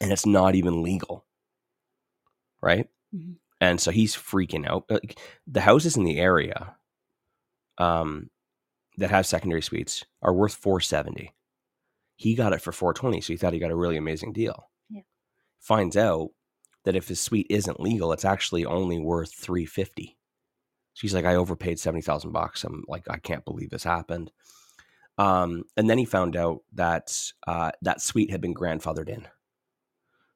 and 0.00 0.12
it's 0.12 0.26
not 0.26 0.54
even 0.56 0.82
legal. 0.82 1.24
Right? 2.60 2.88
Mhm. 3.14 3.36
and 3.60 3.80
so 3.80 3.90
he's 3.90 4.16
freaking 4.16 4.66
out. 4.66 4.84
Like, 4.90 5.18
the 5.46 5.60
houses 5.60 5.96
in 5.96 6.04
the 6.04 6.18
area 6.18 6.74
um, 7.78 8.30
that 8.98 9.10
have 9.10 9.26
secondary 9.26 9.62
suites 9.62 10.04
are 10.22 10.34
worth 10.34 10.54
470 10.54 11.34
he 12.16 12.34
got 12.34 12.52
it 12.54 12.62
for 12.62 12.72
420 12.72 13.20
so 13.22 13.32
he 13.32 13.36
thought 13.38 13.52
he 13.54 13.60
got 13.60 13.70
a 13.72 13.76
really 13.76 13.96
amazing 13.98 14.32
deal. 14.32 14.70
Finds 15.62 15.96
out 15.96 16.28
that 16.84 16.96
if 16.96 17.08
his 17.08 17.20
suite 17.20 17.46
isn't 17.48 17.80
legal 17.80 18.12
it's 18.12 18.24
actually 18.24 18.64
only 18.64 18.98
worth 18.98 19.32
350 19.32 20.16
she's 20.94 21.14
like 21.14 21.24
i 21.24 21.34
overpaid 21.34 21.78
70000 21.78 22.32
bucks. 22.32 22.64
I'm 22.64 22.84
like 22.88 23.04
i 23.08 23.18
can't 23.18 23.44
believe 23.44 23.70
this 23.70 23.84
happened. 23.84 24.30
Um, 25.18 25.64
and 25.76 25.88
then 25.88 25.98
he 25.98 26.06
found 26.06 26.36
out 26.36 26.60
that 26.72 27.14
uh, 27.46 27.72
that 27.82 28.00
suite 28.00 28.30
had 28.30 28.40
been 28.40 28.54
grandfathered 28.54 29.10
in. 29.10 29.28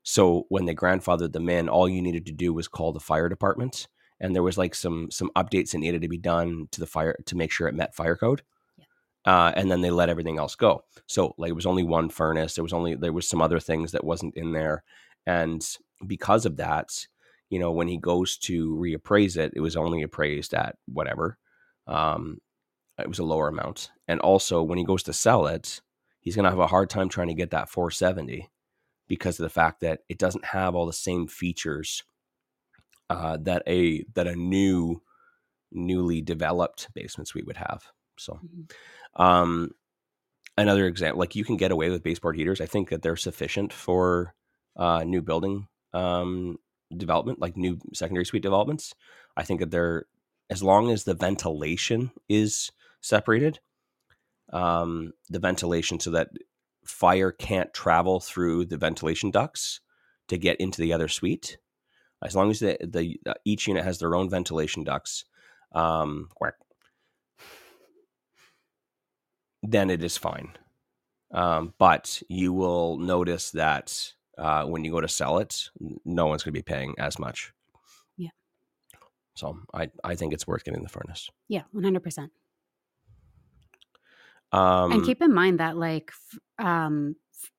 So 0.02 0.44
when 0.50 0.66
they 0.66 0.74
grandfathered 0.74 1.32
them 1.32 1.48
in 1.48 1.68
all 1.68 1.88
you 1.88 2.02
needed 2.02 2.26
to 2.26 2.32
do 2.32 2.52
was 2.52 2.68
call 2.68 2.92
the 2.92 3.00
fire 3.00 3.28
department 3.28 3.88
and 4.20 4.34
there 4.34 4.42
was 4.42 4.58
like 4.58 4.74
some 4.74 5.10
some 5.10 5.30
updates 5.36 5.72
that 5.72 5.78
needed 5.78 6.02
to 6.02 6.08
be 6.08 6.18
done 6.18 6.68
to 6.72 6.80
the 6.80 6.86
fire 6.86 7.16
to 7.26 7.36
make 7.36 7.50
sure 7.50 7.68
it 7.68 7.74
met 7.74 7.94
fire 7.94 8.16
code. 8.16 8.42
Uh, 9.24 9.52
and 9.56 9.70
then 9.70 9.80
they 9.80 9.90
let 9.90 10.08
everything 10.08 10.38
else 10.38 10.54
go. 10.54 10.84
So 11.06 11.34
like 11.36 11.50
it 11.50 11.56
was 11.56 11.66
only 11.66 11.82
one 11.82 12.08
furnace. 12.08 12.54
There 12.54 12.62
was 12.62 12.72
only 12.72 12.94
there 12.94 13.12
was 13.12 13.28
some 13.28 13.42
other 13.42 13.58
things 13.58 13.92
that 13.92 14.04
wasn't 14.04 14.36
in 14.36 14.52
there, 14.52 14.84
and 15.26 15.66
because 16.06 16.46
of 16.46 16.56
that, 16.58 17.06
you 17.50 17.58
know, 17.58 17.72
when 17.72 17.88
he 17.88 17.98
goes 17.98 18.36
to 18.38 18.74
reappraise 18.76 19.36
it, 19.36 19.52
it 19.56 19.60
was 19.60 19.76
only 19.76 20.02
appraised 20.02 20.54
at 20.54 20.76
whatever. 20.86 21.38
Um, 21.86 22.38
it 22.98 23.08
was 23.08 23.18
a 23.18 23.24
lower 23.24 23.48
amount, 23.48 23.90
and 24.08 24.20
also 24.20 24.62
when 24.62 24.78
he 24.78 24.84
goes 24.84 25.02
to 25.04 25.12
sell 25.12 25.46
it, 25.46 25.80
he's 26.20 26.36
gonna 26.36 26.50
have 26.50 26.58
a 26.58 26.66
hard 26.66 26.90
time 26.90 27.08
trying 27.08 27.28
to 27.28 27.34
get 27.34 27.50
that 27.50 27.70
470 27.70 28.50
because 29.08 29.38
of 29.38 29.44
the 29.44 29.50
fact 29.50 29.80
that 29.80 30.00
it 30.08 30.18
doesn't 30.18 30.44
have 30.46 30.74
all 30.74 30.86
the 30.86 30.92
same 30.92 31.26
features 31.28 32.02
uh, 33.10 33.36
that 33.42 33.62
a 33.66 34.04
that 34.14 34.26
a 34.26 34.34
new 34.36 35.00
newly 35.72 36.22
developed 36.22 36.88
basement 36.94 37.28
suite 37.28 37.46
would 37.46 37.56
have. 37.56 37.84
So. 38.18 38.40
Mhm. 38.44 38.70
Um, 39.22 39.72
another 40.58 40.86
example, 40.86 41.18
like 41.20 41.36
you 41.36 41.44
can 41.44 41.56
get 41.56 41.72
away 41.72 41.90
with 41.90 42.02
baseboard 42.02 42.36
heaters. 42.36 42.60
I 42.60 42.66
think 42.66 42.90
that 42.90 43.02
they're 43.02 43.16
sufficient 43.16 43.72
for 43.72 44.34
uh, 44.76 45.04
new 45.04 45.22
building 45.22 45.68
um, 45.92 46.58
development, 46.96 47.40
like 47.40 47.56
new 47.56 47.78
secondary 47.94 48.24
suite 48.24 48.42
developments. 48.42 48.94
I 49.36 49.42
think 49.42 49.60
that 49.60 49.70
they're 49.70 50.06
as 50.48 50.62
long 50.62 50.90
as 50.90 51.04
the 51.04 51.14
ventilation 51.14 52.12
is 52.28 52.70
separated, 53.00 53.60
um, 54.52 55.12
the 55.28 55.38
ventilation 55.38 55.98
so 55.98 56.10
that 56.10 56.28
fire 56.84 57.32
can't 57.32 57.74
travel 57.74 58.20
through 58.20 58.64
the 58.64 58.76
ventilation 58.76 59.30
ducts 59.30 59.80
to 60.28 60.38
get 60.38 60.60
into 60.60 60.80
the 60.80 60.92
other 60.92 61.08
suite. 61.08 61.58
As 62.22 62.34
long 62.34 62.50
as 62.50 62.60
the, 62.60 62.78
the 62.80 63.18
uh, 63.26 63.34
each 63.44 63.66
unit 63.66 63.84
has 63.84 63.98
their 63.98 64.14
own 64.14 64.30
ventilation 64.30 64.84
ducts, 64.84 65.24
um, 65.72 66.28
quack, 66.34 66.54
then 69.62 69.90
it 69.90 70.02
is 70.02 70.16
fine. 70.16 70.56
Um, 71.32 71.74
but 71.78 72.22
you 72.28 72.52
will 72.52 72.98
notice 72.98 73.50
that 73.50 74.12
uh, 74.38 74.64
when 74.64 74.84
you 74.84 74.90
go 74.90 75.00
to 75.00 75.08
sell 75.08 75.38
it, 75.38 75.70
no 76.04 76.26
one's 76.26 76.42
going 76.42 76.52
to 76.54 76.58
be 76.58 76.62
paying 76.62 76.94
as 76.98 77.18
much. 77.18 77.52
Yeah. 78.16 78.30
So 79.34 79.58
I, 79.74 79.90
I 80.04 80.14
think 80.14 80.32
it's 80.32 80.46
worth 80.46 80.64
getting 80.64 80.82
the 80.82 80.88
furnace. 80.88 81.30
Yeah, 81.48 81.62
one 81.72 81.84
hundred 81.84 82.02
percent. 82.02 82.32
Um, 84.52 84.92
and 84.92 85.04
keep 85.04 85.20
in 85.22 85.34
mind 85.34 85.58
that 85.60 85.76
like 85.76 86.12
f- 86.12 86.64
um 86.64 87.16
f- 87.42 87.50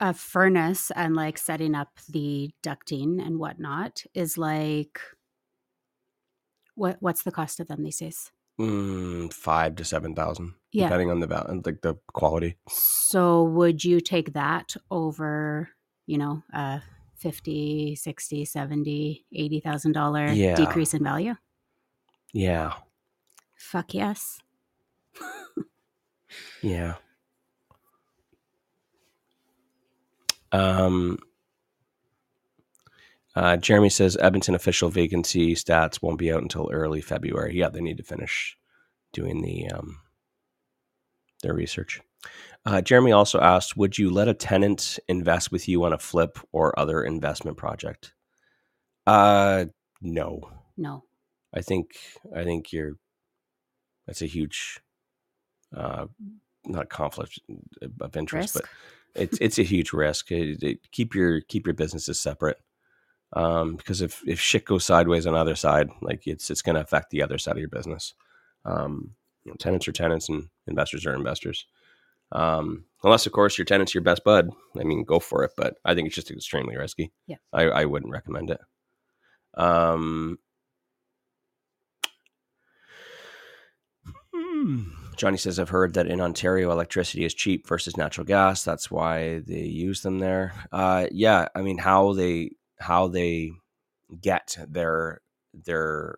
a 0.00 0.14
furnace 0.14 0.90
and 0.94 1.16
like 1.16 1.38
setting 1.38 1.74
up 1.74 1.88
the 2.08 2.50
ducting 2.62 3.20
and 3.24 3.38
whatnot 3.38 4.04
is 4.14 4.38
like 4.38 5.00
what 6.76 6.96
what's 7.00 7.22
the 7.24 7.32
cost 7.32 7.58
of 7.58 7.66
them 7.68 7.82
these 7.82 7.98
days 7.98 8.30
mm, 8.60 9.32
five 9.32 9.74
to 9.76 9.84
seven 9.84 10.14
thousand, 10.14 10.54
Yeah. 10.72 10.84
depending 10.84 11.10
on 11.10 11.20
the 11.20 11.26
val- 11.26 11.60
like 11.64 11.80
the 11.82 11.96
quality. 12.12 12.56
so 12.68 13.42
would 13.42 13.84
you 13.84 14.00
take 14.00 14.34
that 14.34 14.76
over 14.90 15.70
you 16.06 16.18
know 16.18 16.42
uh 16.54 16.78
50 17.16 17.96
60 17.96 18.44
70 18.44 19.26
80 19.32 19.60
thousand 19.60 19.92
dollar 19.92 20.32
Yeah. 20.32 20.54
decrease 20.54 20.94
in 20.94 21.02
value 21.04 21.34
Yeah, 22.32 22.74
fuck 23.56 23.94
yes 23.94 24.40
yeah. 26.62 26.94
Um, 30.52 31.18
uh, 33.34 33.56
Jeremy 33.56 33.90
says 33.90 34.16
Edmonton 34.20 34.54
official 34.54 34.88
vacancy 34.88 35.54
stats 35.54 36.00
won't 36.02 36.18
be 36.18 36.32
out 36.32 36.42
until 36.42 36.70
early 36.72 37.00
February. 37.00 37.56
Yeah, 37.56 37.68
they 37.68 37.80
need 37.80 37.98
to 37.98 38.02
finish 38.02 38.56
doing 39.12 39.42
the 39.42 39.68
um, 39.70 39.98
their 41.42 41.54
research. 41.54 42.00
Uh, 42.66 42.80
Jeremy 42.80 43.12
also 43.12 43.40
asked, 43.40 43.76
"Would 43.76 43.96
you 43.96 44.10
let 44.10 44.26
a 44.28 44.34
tenant 44.34 44.98
invest 45.08 45.52
with 45.52 45.68
you 45.68 45.84
on 45.84 45.92
a 45.92 45.98
flip 45.98 46.38
or 46.52 46.78
other 46.78 47.04
investment 47.04 47.56
project?" 47.56 48.12
Uh, 49.06 49.66
no. 50.02 50.40
no 50.76 51.04
I 51.54 51.60
think 51.62 51.96
I 52.34 52.42
think 52.44 52.72
you're. 52.72 52.94
That's 54.06 54.22
a 54.22 54.26
huge, 54.26 54.80
uh, 55.76 56.06
not 56.64 56.88
conflict 56.88 57.40
of 58.00 58.16
interest, 58.16 58.54
risk 58.54 58.54
but 58.54 58.64
it's 59.22 59.38
it's 59.40 59.58
a 59.60 59.62
huge 59.64 59.92
risk. 59.92 60.30
It- 60.32 60.62
it- 60.62 60.90
keep 60.90 61.14
your 61.14 61.40
keep 61.42 61.66
your 61.66 61.74
businesses 61.74 62.20
separate, 62.20 62.58
um, 63.32 63.76
because 63.76 64.00
if 64.02 64.22
if 64.26 64.40
shit 64.40 64.64
goes 64.64 64.84
sideways 64.84 65.26
on 65.26 65.34
the 65.34 65.38
other 65.40 65.54
side, 65.56 65.88
like 66.02 66.26
it's 66.26 66.50
it's 66.50 66.62
going 66.62 66.74
to 66.76 66.82
affect 66.82 67.10
the 67.10 67.22
other 67.22 67.38
side 67.38 67.52
of 67.52 67.60
your 67.60 67.68
business. 67.68 68.14
Um, 68.64 69.14
you 69.44 69.52
know, 69.52 69.56
tenants 69.56 69.86
are 69.86 69.92
tenants, 69.92 70.28
and 70.28 70.48
investors 70.66 71.06
are 71.06 71.14
investors. 71.14 71.64
Um, 72.32 72.84
unless 73.04 73.26
of 73.26 73.32
course 73.32 73.56
your 73.56 73.64
tenant's 73.64 73.94
your 73.94 74.02
best 74.02 74.24
bud. 74.24 74.50
I 74.78 74.84
mean, 74.84 75.04
go 75.04 75.18
for 75.20 75.44
it, 75.44 75.52
but 75.56 75.76
I 75.84 75.94
think 75.94 76.06
it's 76.06 76.16
just 76.16 76.30
extremely 76.30 76.76
risky. 76.76 77.12
Yeah. 77.26 77.36
I, 77.52 77.64
I 77.64 77.84
wouldn't 77.84 78.12
recommend 78.12 78.50
it. 78.50 78.60
Um, 79.54 80.38
hmm, 84.34 84.82
Johnny 85.16 85.38
says, 85.38 85.58
I've 85.58 85.70
heard 85.70 85.94
that 85.94 86.06
in 86.06 86.20
Ontario, 86.20 86.70
electricity 86.70 87.24
is 87.24 87.34
cheap 87.34 87.66
versus 87.66 87.96
natural 87.96 88.26
gas. 88.26 88.64
That's 88.64 88.90
why 88.90 89.40
they 89.46 89.62
use 89.62 90.02
them 90.02 90.18
there. 90.18 90.52
Uh, 90.72 91.06
yeah, 91.10 91.48
I 91.54 91.62
mean, 91.62 91.78
how 91.78 92.12
they 92.12 92.50
how 92.78 93.08
they 93.08 93.52
get 94.20 94.58
their 94.68 95.20
their 95.54 96.16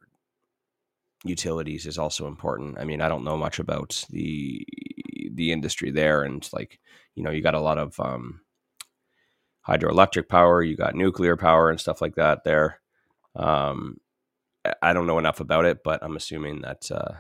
utilities 1.25 1.87
is 1.87 1.99
also 1.99 2.27
important. 2.27 2.79
I 2.79 2.85
mean, 2.85 3.01
I 3.01 3.09
don't 3.09 3.25
know 3.25 3.37
much 3.37 3.59
about 3.59 4.05
the 4.11 4.67
the 5.39 5.53
industry 5.53 5.91
there, 5.91 6.23
and 6.25 6.47
like 6.53 6.79
you 7.15 7.23
know, 7.23 7.31
you 7.31 7.43
got 7.43 7.55
a 7.55 7.61
lot 7.61 7.79
of 7.79 7.99
um, 7.99 8.41
hydroelectric 9.67 10.29
power, 10.29 10.63
you 10.63 10.77
got 10.77 10.95
nuclear 10.95 11.37
power 11.37 11.71
and 11.71 11.81
stuff 11.81 12.01
like 12.01 12.15
that 12.17 12.45
there. 12.45 12.81
Um, 13.37 13.99
I 14.83 14.93
don't 14.93 15.07
know 15.07 15.19
enough 15.19 15.41
about 15.41 15.65
it, 15.65 15.79
but 15.85 16.03
I'm 16.03 16.17
assuming 16.17 16.63
that 16.63 16.91
uh, 16.91 17.15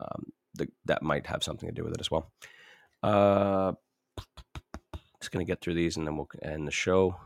um, 0.00 0.32
the, 0.54 0.68
that 0.84 1.02
might 1.02 1.26
have 1.26 1.42
something 1.42 1.68
to 1.68 1.74
do 1.74 1.84
with 1.84 1.94
it 1.94 2.00
as 2.00 2.10
well. 2.10 2.32
Uh, 3.02 3.72
just 5.20 5.32
gonna 5.32 5.44
get 5.44 5.60
through 5.60 5.74
these 5.74 5.96
and 5.96 6.06
then 6.06 6.16
we'll 6.16 6.28
end 6.42 6.66
the 6.68 6.72
show. 6.72 7.16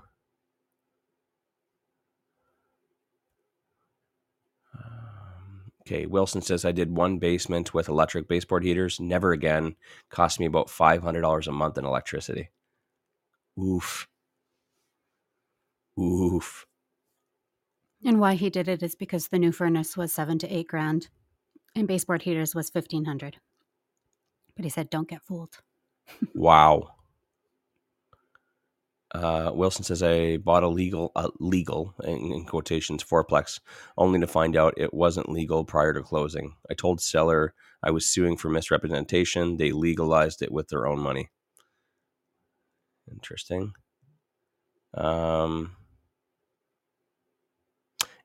Okay, 5.89 6.07
Wilson 6.07 6.43
says 6.43 6.64
I 6.64 6.72
did 6.72 6.95
one 6.95 7.18
basement 7.18 7.72
with 7.72 7.89
electric 7.89 8.28
baseboard 8.28 8.62
heaters. 8.62 9.01
Never 9.01 9.32
again. 9.32 9.74
Cost 10.11 10.39
me 10.39 10.47
about 10.47 10.68
five 10.68 11.03
hundred 11.03 11.22
dollars 11.22 11.49
a 11.49 11.53
month 11.53 11.78
in 11.78 11.84
electricity. 11.84 12.51
Oof. 13.59 14.07
Oof. 15.99 16.66
And 18.05 18.20
why 18.20 18.34
he 18.34 18.51
did 18.51 18.68
it 18.68 18.82
is 18.82 18.95
because 18.95 19.28
the 19.28 19.39
new 19.39 19.51
furnace 19.51 19.97
was 19.97 20.12
seven 20.12 20.39
to 20.39 20.55
eight 20.55 20.68
grand, 20.68 21.09
and 21.74 21.89
baseboard 21.89 22.22
heaters 22.22 22.55
was 22.55 22.70
fifteen 22.70 23.07
hundred. 23.07 23.39
But 24.55 24.64
he 24.64 24.70
said, 24.70 24.91
"Don't 24.91 25.09
get 25.09 25.22
fooled." 25.22 25.59
Wow. 26.34 26.95
Uh, 29.14 29.50
Wilson 29.54 29.84
says 29.84 30.02
I 30.02 30.36
bought 30.36 30.62
a 30.62 30.68
legal, 30.68 31.12
uh, 31.16 31.30
legal 31.40 31.94
in, 32.04 32.32
in 32.32 32.44
quotations 32.44 33.02
fourplex, 33.02 33.59
only 33.96 34.20
to 34.20 34.26
find 34.26 34.56
out 34.56 34.74
it 34.76 34.92
wasn't 34.92 35.30
legal 35.30 35.64
prior 35.64 35.94
to 35.94 36.02
closing. 36.02 36.56
I 36.70 36.74
told 36.74 37.00
seller 37.00 37.54
I 37.82 37.90
was 37.90 38.04
suing 38.04 38.36
for 38.36 38.50
misrepresentation. 38.50 39.56
They 39.56 39.72
legalized 39.72 40.42
it 40.42 40.52
with 40.52 40.68
their 40.68 40.86
own 40.86 40.98
money. 40.98 41.30
Interesting. 43.11 43.72
Um, 44.94 45.76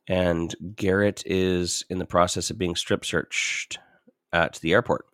and 0.07 0.53
Garrett 0.75 1.23
is 1.25 1.85
in 1.89 1.99
the 1.99 2.05
process 2.05 2.49
of 2.49 2.57
being 2.57 2.75
strip 2.75 3.05
searched 3.05 3.79
at 4.33 4.55
the 4.55 4.73
airport. 4.73 5.05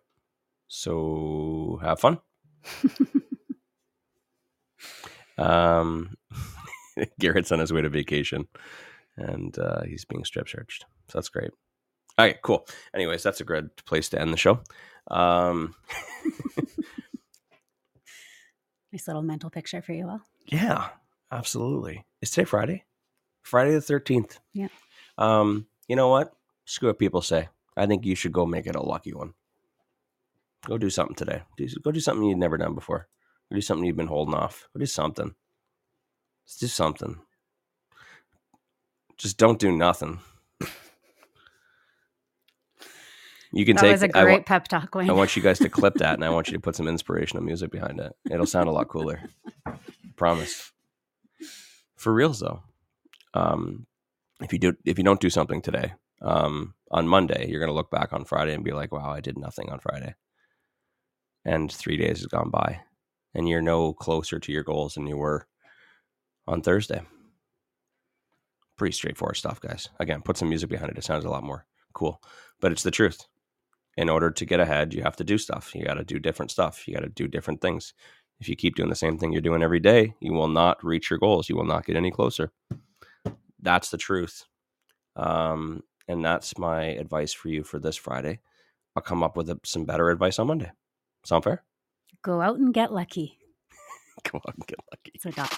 So 0.66 1.78
have 1.82 2.00
fun. 2.00 2.18
um, 5.40 6.14
Garrett's 7.18 7.52
on 7.52 7.58
his 7.60 7.72
way 7.72 7.80
to 7.82 7.88
vacation, 7.88 8.46
and 9.16 9.58
uh, 9.58 9.82
he's 9.82 10.04
being 10.04 10.24
strip 10.24 10.48
searched. 10.48 10.84
So 11.08 11.18
that's 11.18 11.28
great. 11.28 11.50
All 12.18 12.26
right, 12.26 12.40
cool. 12.42 12.66
Anyways, 12.94 13.22
that's 13.22 13.40
a 13.40 13.44
good 13.44 13.74
place 13.86 14.08
to 14.10 14.20
end 14.20 14.32
the 14.32 14.36
show. 14.38 14.60
Um, 15.10 15.74
Nice 18.92 19.06
little 19.06 19.22
mental 19.22 19.50
picture 19.50 19.80
for 19.82 19.92
you 19.92 20.08
all. 20.08 20.20
yeah, 20.46 20.88
absolutely. 21.30 22.04
Is 22.20 22.32
today 22.32 22.44
Friday? 22.44 22.84
Friday 23.42 23.70
the 23.72 23.80
thirteenth. 23.80 24.40
Yeah. 24.52 24.66
Um, 25.16 25.66
you 25.86 25.94
know 25.94 26.08
what? 26.08 26.32
Screw 26.64 26.88
what 26.88 26.98
people 26.98 27.22
say. 27.22 27.48
I 27.76 27.86
think 27.86 28.04
you 28.04 28.16
should 28.16 28.32
go 28.32 28.46
make 28.46 28.66
it 28.66 28.74
a 28.74 28.82
lucky 28.82 29.14
one. 29.14 29.34
Go 30.66 30.76
do 30.76 30.90
something 30.90 31.14
today. 31.14 31.42
Do, 31.56 31.68
go 31.82 31.92
do 31.92 32.00
something 32.00 32.26
you've 32.26 32.38
never 32.38 32.58
done 32.58 32.74
before. 32.74 33.06
Do 33.52 33.60
something 33.60 33.84
you've 33.84 33.96
been 33.96 34.06
holding 34.06 34.34
off. 34.34 34.68
Go 34.74 34.80
do 34.80 34.86
something. 34.86 35.34
Just 36.46 36.60
do 36.60 36.66
something. 36.68 37.16
Just 39.18 39.38
don't 39.38 39.58
do 39.58 39.72
nothing. 39.72 40.20
You 43.52 43.64
can 43.66 43.74
That 43.76 43.82
take. 43.82 43.92
was 43.92 44.02
a 44.04 44.16
I 44.16 44.20
wa- 44.22 44.24
great 44.26 44.46
pep 44.46 44.68
talk, 44.68 44.94
Wayne. 44.94 45.10
I 45.10 45.12
want 45.12 45.34
you 45.36 45.42
guys 45.42 45.58
to 45.58 45.68
clip 45.68 45.94
that, 45.96 46.14
and 46.14 46.24
I 46.24 46.30
want 46.30 46.48
you 46.48 46.54
to 46.54 46.60
put 46.60 46.76
some 46.76 46.86
inspirational 46.88 47.42
music 47.42 47.72
behind 47.72 47.98
it. 47.98 48.12
It'll 48.30 48.46
sound 48.46 48.68
a 48.68 48.72
lot 48.72 48.88
cooler. 48.88 49.20
Promise. 50.16 50.70
For 51.96 52.12
reals 52.12 52.38
though, 52.40 52.62
um, 53.34 53.86
if 54.40 54.52
you 54.52 54.58
do, 54.60 54.74
if 54.84 54.98
you 54.98 55.04
don't 55.04 55.20
do 55.20 55.30
something 55.30 55.60
today, 55.62 55.94
um, 56.22 56.74
on 56.90 57.08
Monday, 57.08 57.48
you're 57.50 57.60
gonna 57.60 57.72
look 57.74 57.90
back 57.90 58.12
on 58.12 58.24
Friday 58.24 58.54
and 58.54 58.64
be 58.64 58.72
like, 58.72 58.92
"Wow, 58.92 59.10
I 59.10 59.20
did 59.20 59.36
nothing 59.38 59.68
on 59.70 59.80
Friday," 59.80 60.14
and 61.44 61.70
three 61.70 61.96
days 61.96 62.18
has 62.20 62.26
gone 62.26 62.50
by, 62.50 62.80
and 63.34 63.48
you're 63.48 63.62
no 63.62 63.92
closer 63.92 64.38
to 64.38 64.52
your 64.52 64.64
goals 64.64 64.94
than 64.94 65.06
you 65.06 65.16
were 65.16 65.46
on 66.46 66.62
Thursday. 66.62 67.02
Pretty 68.76 68.92
straightforward 68.92 69.36
stuff, 69.36 69.60
guys. 69.60 69.88
Again, 69.98 70.22
put 70.22 70.36
some 70.36 70.48
music 70.48 70.70
behind 70.70 70.90
it. 70.90 70.98
It 70.98 71.04
sounds 71.04 71.24
a 71.24 71.30
lot 71.30 71.44
more 71.44 71.66
cool, 71.92 72.22
but 72.60 72.72
it's 72.72 72.82
the 72.82 72.90
truth 72.90 73.26
in 73.96 74.08
order 74.08 74.30
to 74.30 74.44
get 74.44 74.60
ahead, 74.60 74.94
you 74.94 75.02
have 75.02 75.16
to 75.16 75.24
do 75.24 75.38
stuff. 75.38 75.74
You 75.74 75.84
got 75.84 75.94
to 75.94 76.04
do 76.04 76.18
different 76.18 76.50
stuff. 76.50 76.86
You 76.86 76.94
got 76.94 77.02
to 77.02 77.08
do 77.08 77.28
different 77.28 77.60
things. 77.60 77.92
If 78.40 78.48
you 78.48 78.56
keep 78.56 78.74
doing 78.74 78.88
the 78.88 78.96
same 78.96 79.18
thing 79.18 79.32
you're 79.32 79.42
doing 79.42 79.62
every 79.62 79.80
day, 79.80 80.14
you 80.20 80.32
will 80.32 80.48
not 80.48 80.82
reach 80.82 81.10
your 81.10 81.18
goals. 81.18 81.48
You 81.48 81.56
will 81.56 81.66
not 81.66 81.84
get 81.84 81.96
any 81.96 82.10
closer. 82.10 82.50
That's 83.60 83.90
the 83.90 83.98
truth. 83.98 84.46
Um, 85.16 85.82
and 86.08 86.24
that's 86.24 86.56
my 86.56 86.84
advice 86.84 87.32
for 87.32 87.48
you 87.48 87.62
for 87.62 87.78
this 87.78 87.96
Friday. 87.96 88.40
I'll 88.96 89.02
come 89.02 89.22
up 89.22 89.36
with 89.36 89.52
some 89.66 89.84
better 89.84 90.08
advice 90.10 90.38
on 90.38 90.46
Monday. 90.46 90.72
Sound 91.24 91.44
fair? 91.44 91.62
Go 92.22 92.40
out 92.40 92.58
and 92.58 92.72
get 92.72 92.92
lucky. 92.92 93.38
Come 94.24 94.40
on, 94.46 94.54
get 94.66 94.78
lucky. 94.90 95.12
So, 95.18 95.30
Doc. 95.30 95.50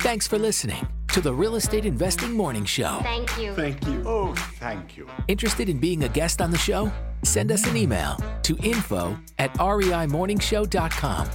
Thanks 0.00 0.26
for 0.26 0.38
listening 0.38 0.86
to 1.08 1.20
the 1.20 1.32
Real 1.32 1.56
Estate 1.56 1.84
Investing 1.84 2.32
Morning 2.32 2.64
Show. 2.64 2.98
Thank 3.02 3.36
you. 3.38 3.54
Thank 3.54 3.86
you. 3.86 4.02
Oh, 4.06 4.34
thank 4.60 4.96
you. 4.96 5.08
Interested 5.26 5.68
in 5.68 5.78
being 5.78 6.04
a 6.04 6.08
guest 6.08 6.40
on 6.40 6.50
the 6.50 6.58
show? 6.58 6.92
Send 7.24 7.50
us 7.50 7.66
an 7.66 7.76
email 7.76 8.16
to 8.42 8.56
info 8.62 9.18
at 9.38 9.52
reimorningshow.com. 9.54 11.28